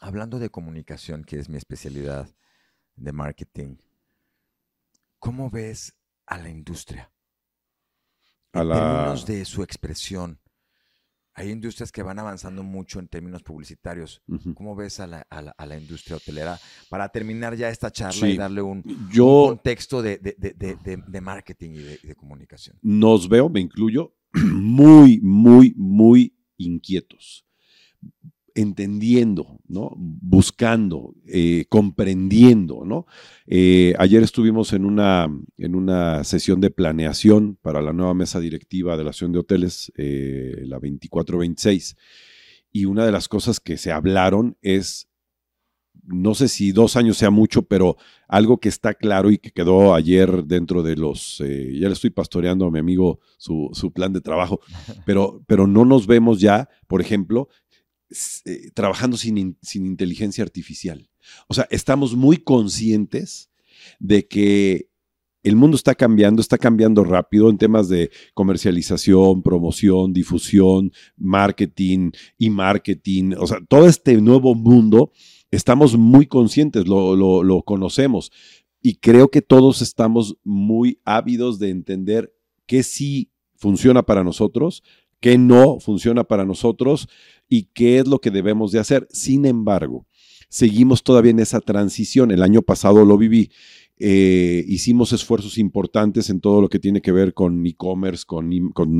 hablando 0.00 0.38
de 0.38 0.50
comunicación, 0.50 1.24
que 1.24 1.38
es 1.38 1.48
mi 1.48 1.56
especialidad 1.56 2.28
de 2.96 3.12
marketing, 3.12 3.76
¿cómo 5.18 5.50
ves 5.50 5.94
a 6.26 6.38
la 6.38 6.48
industria? 6.48 7.12
A 8.52 8.62
En 8.62 8.68
la- 8.68 8.74
términos 8.74 9.26
de 9.26 9.44
su 9.44 9.62
expresión. 9.62 10.40
Hay 11.34 11.50
industrias 11.50 11.92
que 11.92 12.02
van 12.02 12.18
avanzando 12.18 12.62
mucho 12.62 12.98
en 12.98 13.06
términos 13.08 13.42
publicitarios. 13.42 14.20
¿Cómo 14.54 14.74
ves 14.74 14.98
a 15.00 15.06
la, 15.06 15.26
a 15.30 15.40
la- 15.40 15.52
a 15.52 15.64
la 15.64 15.78
industria 15.78 16.16
hotelera? 16.16 16.58
Para 16.90 17.08
terminar 17.08 17.54
ya 17.56 17.68
esta 17.70 17.90
charla 17.90 18.26
Sí. 18.26 18.32
y 18.32 18.36
darle 18.36 18.60
un, 18.62 18.82
un 18.84 19.08
Yo 19.10 19.46
contexto 19.48 20.02
de, 20.02 20.18
de- 20.18 20.34
de- 20.36 20.96
de- 21.06 21.20
marketing 21.20 21.70
y 21.70 21.78
de, 21.78 22.00
y 22.02 22.06
de 22.08 22.14
comunicación. 22.16 22.78
nos 22.82 23.28
veo, 23.28 23.48
me 23.48 23.60
incluyo, 23.60 24.14
muy, 24.52 25.20
muy, 25.22 25.72
muy 25.76 26.36
inquietos, 26.58 27.46
entendiendo, 28.54 29.60
¿no? 29.68 29.92
Buscando, 29.96 31.14
eh, 31.26 31.66
comprendiendo, 31.68 32.84
¿no? 32.84 33.06
Eh, 33.46 33.94
ayer 33.98 34.22
estuvimos 34.22 34.72
en 34.72 34.84
una, 34.84 35.28
en 35.58 35.74
una 35.74 36.24
sesión 36.24 36.60
de 36.60 36.70
planeación 36.70 37.58
para 37.60 37.82
la 37.82 37.92
nueva 37.92 38.14
mesa 38.14 38.40
directiva 38.40 38.96
de 38.96 39.04
la 39.04 39.10
Asociación 39.10 39.32
de 39.32 39.38
Hoteles, 39.38 39.92
eh, 39.96 40.62
la 40.66 40.76
2426, 40.76 41.96
y 42.72 42.84
una 42.84 43.04
de 43.04 43.12
las 43.12 43.28
cosas 43.28 43.60
que 43.60 43.76
se 43.76 43.92
hablaron 43.92 44.56
es, 44.62 45.08
no 46.04 46.34
sé 46.34 46.48
si 46.48 46.72
dos 46.72 46.96
años 46.96 47.16
sea 47.16 47.30
mucho, 47.30 47.62
pero 47.62 47.96
algo 48.28 48.58
que 48.58 48.68
está 48.68 48.94
claro 48.94 49.30
y 49.30 49.38
que 49.38 49.50
quedó 49.50 49.94
ayer 49.94 50.44
dentro 50.44 50.82
de 50.82 50.96
los, 50.96 51.40
eh, 51.40 51.76
ya 51.78 51.88
le 51.88 51.94
estoy 51.94 52.10
pastoreando 52.10 52.66
a 52.66 52.70
mi 52.70 52.78
amigo 52.78 53.20
su, 53.36 53.70
su 53.72 53.92
plan 53.92 54.12
de 54.12 54.20
trabajo, 54.20 54.60
pero, 55.06 55.42
pero 55.46 55.66
no 55.66 55.84
nos 55.84 56.06
vemos 56.06 56.40
ya, 56.40 56.68
por 56.86 57.00
ejemplo, 57.00 57.48
eh, 58.44 58.70
trabajando 58.74 59.16
sin, 59.16 59.38
in- 59.38 59.56
sin 59.62 59.86
inteligencia 59.86 60.42
artificial. 60.44 61.08
O 61.48 61.54
sea, 61.54 61.66
estamos 61.70 62.14
muy 62.14 62.38
conscientes 62.38 63.50
de 63.98 64.26
que 64.26 64.88
el 65.42 65.56
mundo 65.56 65.74
está 65.76 65.94
cambiando, 65.94 66.42
está 66.42 66.58
cambiando 66.58 67.02
rápido 67.02 67.48
en 67.48 67.56
temas 67.56 67.88
de 67.88 68.10
comercialización, 68.34 69.42
promoción, 69.42 70.12
difusión, 70.12 70.92
marketing 71.16 72.10
y 72.36 72.50
marketing. 72.50 73.32
O 73.38 73.46
sea, 73.46 73.58
todo 73.66 73.86
este 73.86 74.20
nuevo 74.20 74.54
mundo, 74.54 75.12
estamos 75.50 75.96
muy 75.96 76.26
conscientes, 76.26 76.86
lo, 76.86 77.16
lo- 77.16 77.42
lo 77.42 77.62
conocemos. 77.62 78.30
Y 78.82 78.96
creo 78.96 79.28
que 79.30 79.42
todos 79.42 79.82
estamos 79.82 80.36
muy 80.44 81.00
ávidos 81.04 81.58
de 81.58 81.70
entender 81.70 82.34
qué 82.66 82.82
sí 82.82 83.30
funciona 83.56 84.02
para 84.02 84.24
nosotros, 84.24 84.82
qué 85.20 85.36
no 85.38 85.80
funciona 85.80 86.24
para 86.24 86.44
nosotros 86.46 87.08
y 87.50 87.64
qué 87.74 87.98
es 87.98 88.06
lo 88.06 88.20
que 88.20 88.30
debemos 88.30 88.72
de 88.72 88.78
hacer. 88.78 89.06
Sin 89.10 89.44
embargo, 89.44 90.06
seguimos 90.48 91.02
todavía 91.02 91.32
en 91.32 91.40
esa 91.40 91.60
transición. 91.60 92.30
El 92.30 92.42
año 92.42 92.62
pasado 92.62 93.04
lo 93.04 93.18
viví. 93.18 93.50
Eh, 93.98 94.64
hicimos 94.66 95.12
esfuerzos 95.12 95.58
importantes 95.58 96.30
en 96.30 96.40
todo 96.40 96.62
lo 96.62 96.68
que 96.70 96.78
tiene 96.78 97.02
que 97.02 97.12
ver 97.12 97.34
con 97.34 97.66
e-commerce, 97.66 98.24
con, 98.24 98.48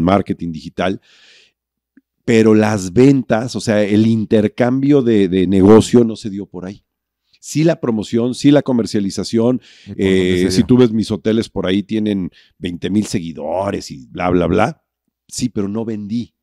marketing 0.02 0.52
digital, 0.52 1.00
pero 2.26 2.54
las 2.54 2.92
ventas, 2.92 3.56
o 3.56 3.60
sea, 3.60 3.82
el 3.82 4.06
intercambio 4.06 5.00
de, 5.00 5.28
de 5.28 5.46
negocio 5.46 6.04
no 6.04 6.16
se 6.16 6.28
dio 6.28 6.44
por 6.44 6.66
ahí. 6.66 6.84
Sí 7.38 7.64
la 7.64 7.80
promoción, 7.80 8.34
sí 8.34 8.50
la 8.50 8.60
comercialización, 8.60 9.62
¿Y 9.86 9.88
por 9.88 9.96
dónde 9.96 10.42
eh, 10.42 10.50
si 10.50 10.64
tú 10.64 10.76
ves 10.76 10.92
mis 10.92 11.10
hoteles 11.10 11.48
por 11.48 11.66
ahí 11.66 11.82
tienen 11.82 12.30
20 12.58 12.90
mil 12.90 13.06
seguidores 13.06 13.90
y 13.90 14.06
bla, 14.08 14.28
bla, 14.28 14.46
bla. 14.46 14.84
Sí, 15.26 15.48
pero 15.48 15.66
no 15.66 15.86
vendí. 15.86 16.34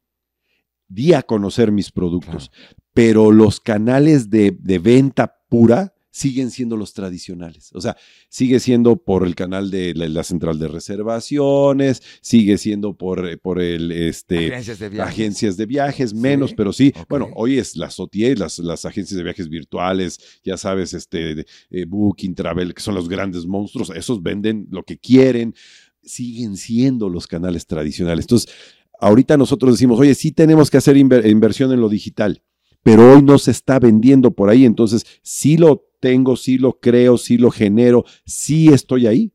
Di 0.87 1.13
a 1.13 1.21
conocer 1.21 1.71
mis 1.71 1.91
productos. 1.91 2.51
Pero 2.93 3.31
los 3.31 3.59
canales 3.59 4.29
de, 4.29 4.57
de 4.59 4.79
venta 4.79 5.39
pura 5.49 5.93
siguen 6.17 6.49
siendo 6.49 6.75
los 6.75 6.93
tradicionales. 6.93 7.69
O 7.73 7.81
sea, 7.81 7.95
sigue 8.27 8.59
siendo 8.59 8.95
por 8.95 9.25
el 9.25 9.35
canal 9.35 9.69
de 9.69 9.93
la, 9.93 10.09
la 10.09 10.23
central 10.23 10.57
de 10.57 10.67
reservaciones, 10.67 12.01
sigue 12.21 12.57
siendo 12.57 12.97
por, 12.97 13.27
eh, 13.29 13.37
por 13.37 13.61
el 13.61 13.91
este, 13.91 14.47
agencias 14.47 14.79
de 14.79 14.89
viajes. 14.89 15.13
agencias 15.13 15.57
de 15.57 15.65
viajes, 15.67 16.09
Sí, 16.09 16.15
menos, 16.15 16.53
pero 16.55 16.73
sí. 16.73 16.91
Bueno, 17.07 17.29
hoy 17.35 17.59
es 17.59 17.75
las 17.77 17.99
OTA, 17.99 18.33
las, 18.35 18.57
las 18.59 18.85
agencias 18.85 19.15
de 19.15 19.23
viajes 19.23 19.47
virtuales, 19.47 20.19
ya 20.43 20.57
sabes, 20.57 20.93
este, 20.93 21.45
eh, 21.69 21.85
Booking, 21.87 22.33
Travel, 22.33 22.73
que 22.73 22.81
son 22.81 22.95
los 22.95 23.07
grandes 23.07 23.45
monstruos, 23.45 23.91
esos 23.91 24.23
venden 24.23 24.67
lo 24.71 24.81
que 24.83 24.97
quieren, 24.97 25.53
siguen 26.01 26.57
siendo 26.57 27.09
los 27.09 27.27
canales 27.27 27.67
tradicionales. 27.67 28.23
Entonces, 28.23 28.51
ahorita 28.99 29.37
nosotros 29.37 29.73
decimos, 29.73 29.99
oye, 29.99 30.15
sí 30.15 30.31
tenemos 30.31 30.69
que 30.69 30.77
hacer 30.77 30.95
inver- 30.97 31.29
inversión 31.29 31.71
en 31.71 31.81
lo 31.81 31.89
digital, 31.89 32.43
pero 32.83 33.13
hoy 33.13 33.21
no 33.21 33.37
se 33.37 33.51
está 33.51 33.79
vendiendo 33.79 34.31
por 34.31 34.49
ahí, 34.49 34.65
entonces 34.65 35.05
sí 35.21 35.57
lo 35.57 35.85
tengo, 35.99 36.35
sí 36.35 36.57
lo 36.57 36.79
creo, 36.79 37.17
sí 37.17 37.37
lo 37.37 37.51
genero, 37.51 38.05
sí 38.25 38.69
estoy 38.69 39.07
ahí, 39.07 39.31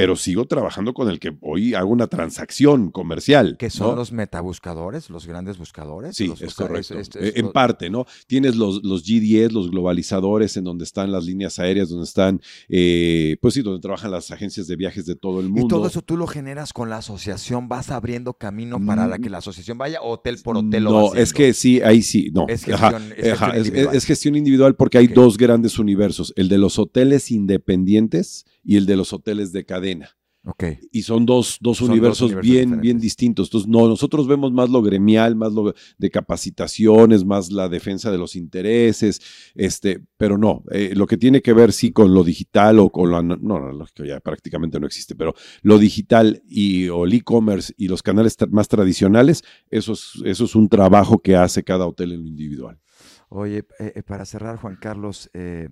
pero 0.00 0.16
sigo 0.16 0.46
trabajando 0.46 0.94
con 0.94 1.08
el 1.10 1.18
que 1.20 1.36
hoy 1.40 1.74
hago 1.74 1.90
una 1.90 2.06
transacción 2.06 2.90
comercial. 2.90 3.56
Que 3.58 3.70
son 3.70 3.90
¿no? 3.90 3.96
los 3.96 4.12
metabuscadores, 4.12 5.10
los 5.10 5.26
grandes 5.26 5.58
buscadores. 5.58 6.16
Sí, 6.16 6.26
Los- 6.28 6.40
es 6.42 6.48
o 6.48 6.56
sea, 6.56 6.66
correcto. 6.66 6.98
es- 6.98 7.08
es- 7.10 7.16
es 7.16 7.36
en 7.36 7.46
lo- 7.46 7.52
parte, 7.52 7.90
¿no? 7.90 8.06
Tienes 8.26 8.56
los, 8.56 8.82
los 8.84 9.04
G10, 9.06 9.50
los 9.52 9.70
globalizadores, 9.70 10.56
en 10.56 10.64
donde 10.64 10.84
están 10.84 11.12
las 11.12 11.24
líneas 11.24 11.58
aéreas, 11.58 11.88
donde 11.88 12.04
están, 12.04 12.40
eh, 12.68 13.36
pues 13.40 13.54
sí, 13.54 13.62
donde 13.62 13.80
trabajan 13.80 14.10
las 14.10 14.30
agencias 14.30 14.66
de 14.66 14.76
viajes 14.76 15.06
de 15.06 15.16
todo 15.16 15.40
el 15.40 15.48
mundo. 15.48 15.66
Y 15.66 15.68
todo 15.68 15.86
eso 15.86 16.02
tú 16.02 16.16
lo 16.16 16.26
generas 16.26 16.72
con 16.72 16.88
la 16.90 16.98
asociación, 16.98 17.68
vas 17.68 17.90
abriendo 17.90 18.34
camino 18.34 18.84
para 18.84 19.06
la 19.06 19.18
Mm. 19.18 19.22
que 19.22 19.30
la 19.30 19.38
asociación 19.38 19.76
vaya 19.78 20.00
hotel 20.02 20.38
por 20.42 20.56
hotel. 20.56 20.84
lo 20.84 20.90
No, 20.90 21.14
es 21.14 21.32
que 21.32 21.52
sí, 21.52 21.80
ahí 21.82 22.02
sí, 22.02 22.30
no. 22.32 22.46
Es 22.48 22.64
gestión- 22.64 23.12
es 23.16 23.32
ajá, 23.32 23.46
gestión 23.52 23.66
individual. 23.66 23.96
es 23.96 24.04
gestión 24.04 24.36
individual 24.36 24.74
porque 24.76 24.98
hay 24.98 25.06
dos 25.08 25.36
grandes 25.36 25.78
universos, 25.78 26.32
el 26.36 26.48
de 26.48 26.58
los 26.58 26.78
hoteles 26.78 27.30
independientes 27.30 28.46
y 28.64 28.76
el 28.76 28.86
de 28.86 28.96
los 28.96 29.12
hoteles 29.12 29.52
de 29.52 29.64
cadena. 29.64 29.89
Y 30.90 31.02
son 31.02 31.26
dos, 31.26 31.58
dos 31.60 31.78
Son 31.78 31.88
dos 31.88 31.92
universos, 31.92 32.30
bien, 32.30 32.42
diferentes. 32.42 32.80
bien 32.80 32.98
distintos. 32.98 33.48
Entonces, 33.48 33.68
no, 33.68 33.86
nosotros 33.88 34.26
vemos 34.26 34.52
más 34.52 34.70
lo 34.70 34.82
gremial, 34.82 35.36
más 35.36 35.52
lo 35.52 35.74
de 35.98 36.10
capacitaciones, 36.10 37.24
más 37.24 37.52
la 37.52 37.68
defensa 37.68 38.10
de 38.10 38.18
los 38.18 38.36
intereses, 38.36 39.20
este, 39.54 40.02
pero 40.16 40.38
no, 40.38 40.64
eh, 40.70 40.94
lo 40.96 41.06
que 41.06 41.18
tiene 41.18 41.42
que 41.42 41.52
ver 41.52 41.72
sí 41.72 41.92
con 41.92 42.14
lo 42.14 42.24
digital 42.24 42.78
o 42.78 42.90
con 42.90 43.10
lo, 43.10 43.22
no, 43.22 43.36
no, 43.36 43.72
lógico, 43.72 44.04
ya 44.04 44.20
prácticamente 44.20 44.80
no 44.80 44.86
existe, 44.86 45.14
pero 45.14 45.34
lo 45.62 45.78
digital 45.78 46.42
y 46.46 46.88
o 46.88 47.04
el 47.04 47.12
e-commerce 47.12 47.74
y 47.76 47.88
los 47.88 48.02
canales 48.02 48.36
más 48.50 48.68
tradicionales, 48.68 49.44
eso 49.68 49.92
es, 49.92 50.12
eso 50.24 50.44
es 50.44 50.54
un 50.54 50.68
trabajo 50.68 51.18
que 51.18 51.36
hace 51.36 51.62
cada 51.62 51.86
hotel 51.86 52.12
en 52.12 52.22
lo 52.22 52.28
individual. 52.28 52.80
Oye, 53.28 53.64
eh, 53.78 53.92
eh, 53.94 54.02
para 54.02 54.24
cerrar, 54.24 54.56
Juan 54.56 54.76
Carlos, 54.76 55.30
eh, 55.34 55.68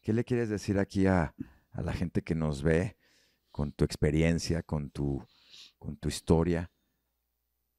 ¿qué 0.00 0.12
le 0.12 0.24
quieres 0.24 0.48
decir 0.48 0.78
aquí 0.78 1.06
a, 1.06 1.34
a 1.72 1.82
la 1.82 1.92
gente 1.92 2.22
que 2.22 2.34
nos 2.34 2.62
ve 2.62 2.95
con 3.56 3.72
tu 3.72 3.86
experiencia, 3.86 4.62
con 4.62 4.90
tu, 4.90 5.24
con 5.78 5.96
tu 5.96 6.10
historia, 6.10 6.70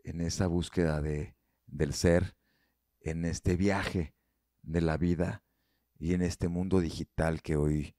en 0.04 0.22
esa 0.22 0.48
búsqueda 0.48 1.04
de, 1.04 1.36
del 1.68 1.94
ser, 1.94 2.36
en 3.00 3.26
este 3.26 3.56
viaje 3.56 4.16
de 4.64 4.82
la 4.82 4.98
vida 4.98 5.44
y 6.00 6.16
en 6.16 6.24
este 6.24 6.48
mundo 6.48 6.80
digital 6.80 7.44
que 7.44 7.58
hoy 7.58 7.94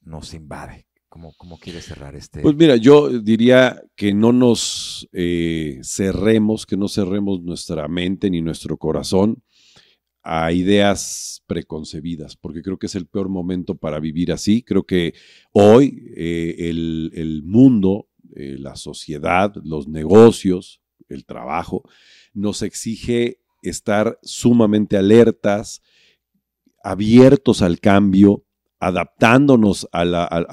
nos 0.00 0.34
invade? 0.34 0.86
¿Cómo, 1.08 1.34
cómo 1.36 1.58
quieres 1.58 1.86
cerrar 1.86 2.14
este? 2.14 2.42
Pues 2.42 2.54
mira, 2.54 2.76
yo 2.76 3.08
diría 3.08 3.82
que 3.96 4.14
no 4.14 4.32
nos 4.32 5.08
eh, 5.10 5.80
cerremos, 5.82 6.64
que 6.64 6.76
no 6.76 6.86
cerremos 6.86 7.42
nuestra 7.42 7.88
mente 7.88 8.30
ni 8.30 8.40
nuestro 8.40 8.76
corazón 8.76 9.42
a 10.22 10.52
ideas 10.52 11.42
preconcebidas, 11.46 12.36
porque 12.36 12.62
creo 12.62 12.78
que 12.78 12.86
es 12.86 12.94
el 12.94 13.06
peor 13.06 13.28
momento 13.28 13.76
para 13.76 14.00
vivir 14.00 14.32
así. 14.32 14.62
Creo 14.62 14.84
que 14.84 15.14
hoy 15.52 16.12
eh, 16.16 16.68
el, 16.68 17.42
mundo, 17.44 18.08
eh, 18.36 18.56
la 18.58 18.76
sociedad, 18.76 19.52
los 19.64 19.88
negocios, 19.88 20.80
el 21.08 21.24
trabajo, 21.24 21.82
nos 22.34 22.62
exige 22.62 23.40
estar 23.62 24.18
sumamente 24.22 24.96
alertas, 24.96 25.82
abiertos 26.82 27.62
al 27.62 27.80
cambio, 27.80 28.44
adaptándonos 28.78 29.88
a, 29.92 30.04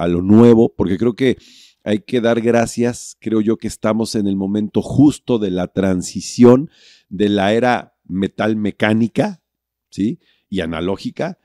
lo 0.07 0.21
nuevo, 0.21 0.73
porque 0.75 0.97
creo 0.97 1.15
que 1.15 1.37
hay 1.83 1.99
que 1.99 2.19
dar 2.19 2.41
gracias, 2.41 3.15
creo 3.21 3.39
yo 3.39 3.57
que 3.57 3.67
estamos 3.67 4.15
en 4.15 4.27
el 4.27 4.35
momento 4.35 4.81
justo 4.81 5.39
de 5.39 5.51
la 5.51 5.67
transición 5.67 6.69
de 7.07 7.29
la 7.29 7.53
era 7.53 7.95
metal 8.03 8.57
mecánica, 8.57 9.41
¿sí? 9.89 10.19
Y 10.49 10.61
analógica 10.61 11.37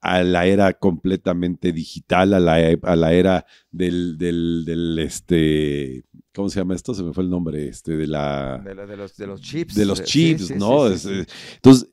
a 0.00 0.22
la 0.22 0.46
era 0.46 0.72
completamente 0.74 1.72
digital, 1.72 2.34
a 2.34 2.40
la, 2.40 2.78
a 2.82 2.96
la 2.96 3.12
era 3.12 3.46
del, 3.70 4.16
del, 4.16 4.98
este, 5.00 6.04
¿cómo 6.34 6.48
se 6.48 6.60
llama 6.60 6.74
esto? 6.74 6.94
Se 6.94 7.02
me 7.02 7.12
fue 7.12 7.24
el 7.24 7.30
nombre, 7.30 7.68
este, 7.68 7.96
de 7.96 8.06
la... 8.06 8.58
De, 8.58 8.74
los, 8.96 9.16
de 9.16 9.26
los, 9.26 9.40
chips. 9.40 9.74
De 9.74 9.84
los 9.84 10.02
chips, 10.04 10.54
¿no? 10.56 10.86
entonces, 10.86 11.92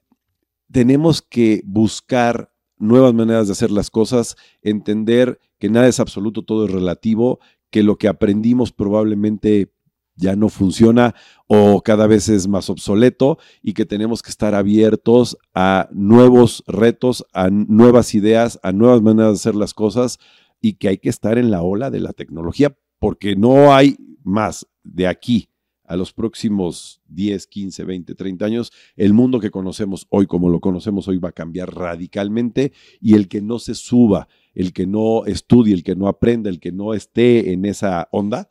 tenemos 0.72 1.22
que 1.22 1.62
buscar 1.66 2.54
nuevas 2.78 3.14
maneras 3.14 3.48
de 3.48 3.54
hacer 3.54 3.72
las 3.72 3.90
cosas, 3.90 4.36
entender 4.62 5.40
que 5.58 5.70
nada 5.70 5.88
es 5.88 6.00
absoluto, 6.00 6.44
todo 6.44 6.66
es 6.66 6.72
relativo, 6.72 7.40
que 7.72 7.84
lo 7.84 7.98
que 7.98 8.08
aprendimos 8.08 8.72
probablemente 8.72 9.74
ya 10.16 10.36
no 10.36 10.50
funciona 10.50 11.16
o 11.48 11.82
cada 11.82 12.08
vez 12.08 12.30
es 12.30 12.48
más 12.48 12.70
obsoleto 12.70 13.38
y 13.62 13.74
que 13.74 13.86
tenemos 13.86 14.22
que 14.22 14.30
estar 14.30 14.56
abiertos 14.56 15.38
a 15.54 15.90
nuevos 15.92 16.64
retos, 16.68 17.26
a 17.34 17.50
nuevas 17.50 18.16
ideas, 18.16 18.60
a 18.64 18.72
nuevas 18.72 19.02
maneras 19.02 19.32
de 19.32 19.36
hacer 19.36 19.56
las 19.56 19.74
cosas 19.74 20.20
y 20.62 20.74
que 20.74 20.88
hay 20.88 20.98
que 20.98 21.10
estar 21.10 21.38
en 21.38 21.52
la 21.52 21.62
ola 21.62 21.92
de 21.92 22.00
la 22.00 22.14
tecnología 22.14 22.76
porque 23.00 23.36
no 23.36 23.74
hay 23.74 23.98
más 24.24 24.68
de 24.84 25.08
aquí 25.08 25.50
a 25.88 25.96
los 25.96 26.14
próximos 26.14 27.02
10, 27.10 27.48
15, 27.48 27.84
20, 27.84 28.16
30 28.16 28.46
años, 28.46 28.72
el 28.96 29.14
mundo 29.14 29.40
que 29.40 29.52
conocemos 29.52 30.08
hoy, 30.10 30.26
como 30.26 30.50
lo 30.50 30.60
conocemos 30.60 31.08
hoy, 31.08 31.18
va 31.20 31.30
a 31.30 31.34
cambiar 31.34 31.74
radicalmente 31.74 32.74
y 33.00 33.14
el 33.14 33.28
que 33.28 33.42
no 33.42 33.60
se 33.60 33.76
suba, 33.76 34.28
el 34.54 34.74
que 34.74 34.88
no 34.88 35.26
estudie, 35.26 35.74
el 35.74 35.84
que 35.84 35.96
no 35.96 36.08
aprenda, 36.08 36.50
el 36.50 36.60
que 36.60 36.72
no 36.72 36.94
esté 36.94 37.54
en 37.54 37.66
esa 37.66 38.08
onda, 38.12 38.50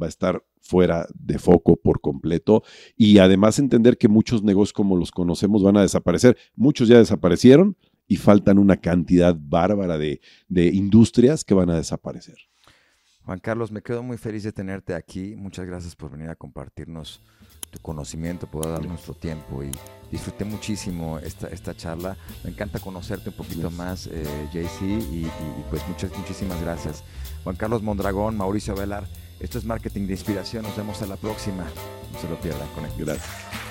va 0.00 0.06
a 0.06 0.08
estar 0.08 0.44
fuera 0.60 1.06
de 1.14 1.38
foco 1.38 1.76
por 1.76 2.00
completo 2.00 2.62
y 2.96 3.18
además 3.18 3.58
entender 3.58 3.98
que 3.98 4.08
muchos 4.08 4.42
negocios 4.42 4.72
como 4.72 4.96
los 4.96 5.10
conocemos 5.10 5.62
van 5.62 5.76
a 5.76 5.82
desaparecer. 5.82 6.36
Muchos 6.54 6.88
ya 6.88 6.98
desaparecieron 6.98 7.76
y 8.08 8.16
faltan 8.16 8.58
una 8.58 8.76
cantidad 8.76 9.36
bárbara 9.38 9.98
de, 9.98 10.20
de 10.48 10.66
industrias 10.66 11.44
que 11.44 11.54
van 11.54 11.70
a 11.70 11.76
desaparecer. 11.76 12.36
Juan 13.24 13.40
Carlos, 13.40 13.72
me 13.72 13.82
quedo 13.82 14.04
muy 14.04 14.18
feliz 14.18 14.44
de 14.44 14.52
tenerte 14.52 14.94
aquí. 14.94 15.34
Muchas 15.34 15.66
gracias 15.66 15.96
por 15.96 16.12
venir 16.12 16.28
a 16.28 16.36
compartirnos 16.36 17.20
tu 17.70 17.80
conocimiento, 17.80 18.46
por 18.46 18.64
dar 18.64 18.84
nuestro 18.86 19.14
tiempo 19.14 19.64
y 19.64 19.70
disfruté 20.10 20.44
muchísimo 20.44 21.18
esta, 21.18 21.48
esta 21.48 21.76
charla. 21.76 22.16
Me 22.44 22.50
encanta 22.50 22.78
conocerte 22.78 23.30
un 23.30 23.36
poquito 23.36 23.70
más, 23.70 24.06
eh, 24.06 24.24
JC, 24.52 24.82
y, 25.12 25.26
pues 25.70 25.86
muchas, 25.88 26.16
muchísimas 26.16 26.60
gracias. 26.62 27.02
Juan 27.42 27.56
Carlos 27.56 27.82
Mondragón, 27.82 28.36
Mauricio 28.36 28.76
Velar, 28.76 29.08
esto 29.40 29.58
es 29.58 29.64
Marketing 29.64 30.06
de 30.06 30.12
Inspiración. 30.12 30.62
Nos 30.62 30.76
vemos 30.76 31.02
a 31.02 31.06
la 31.06 31.16
próxima. 31.16 31.64
No 32.12 32.20
se 32.20 32.28
lo 32.28 32.40
pierdan. 32.40 32.68
Conecten. 32.74 33.06
Gracias. 33.06 33.65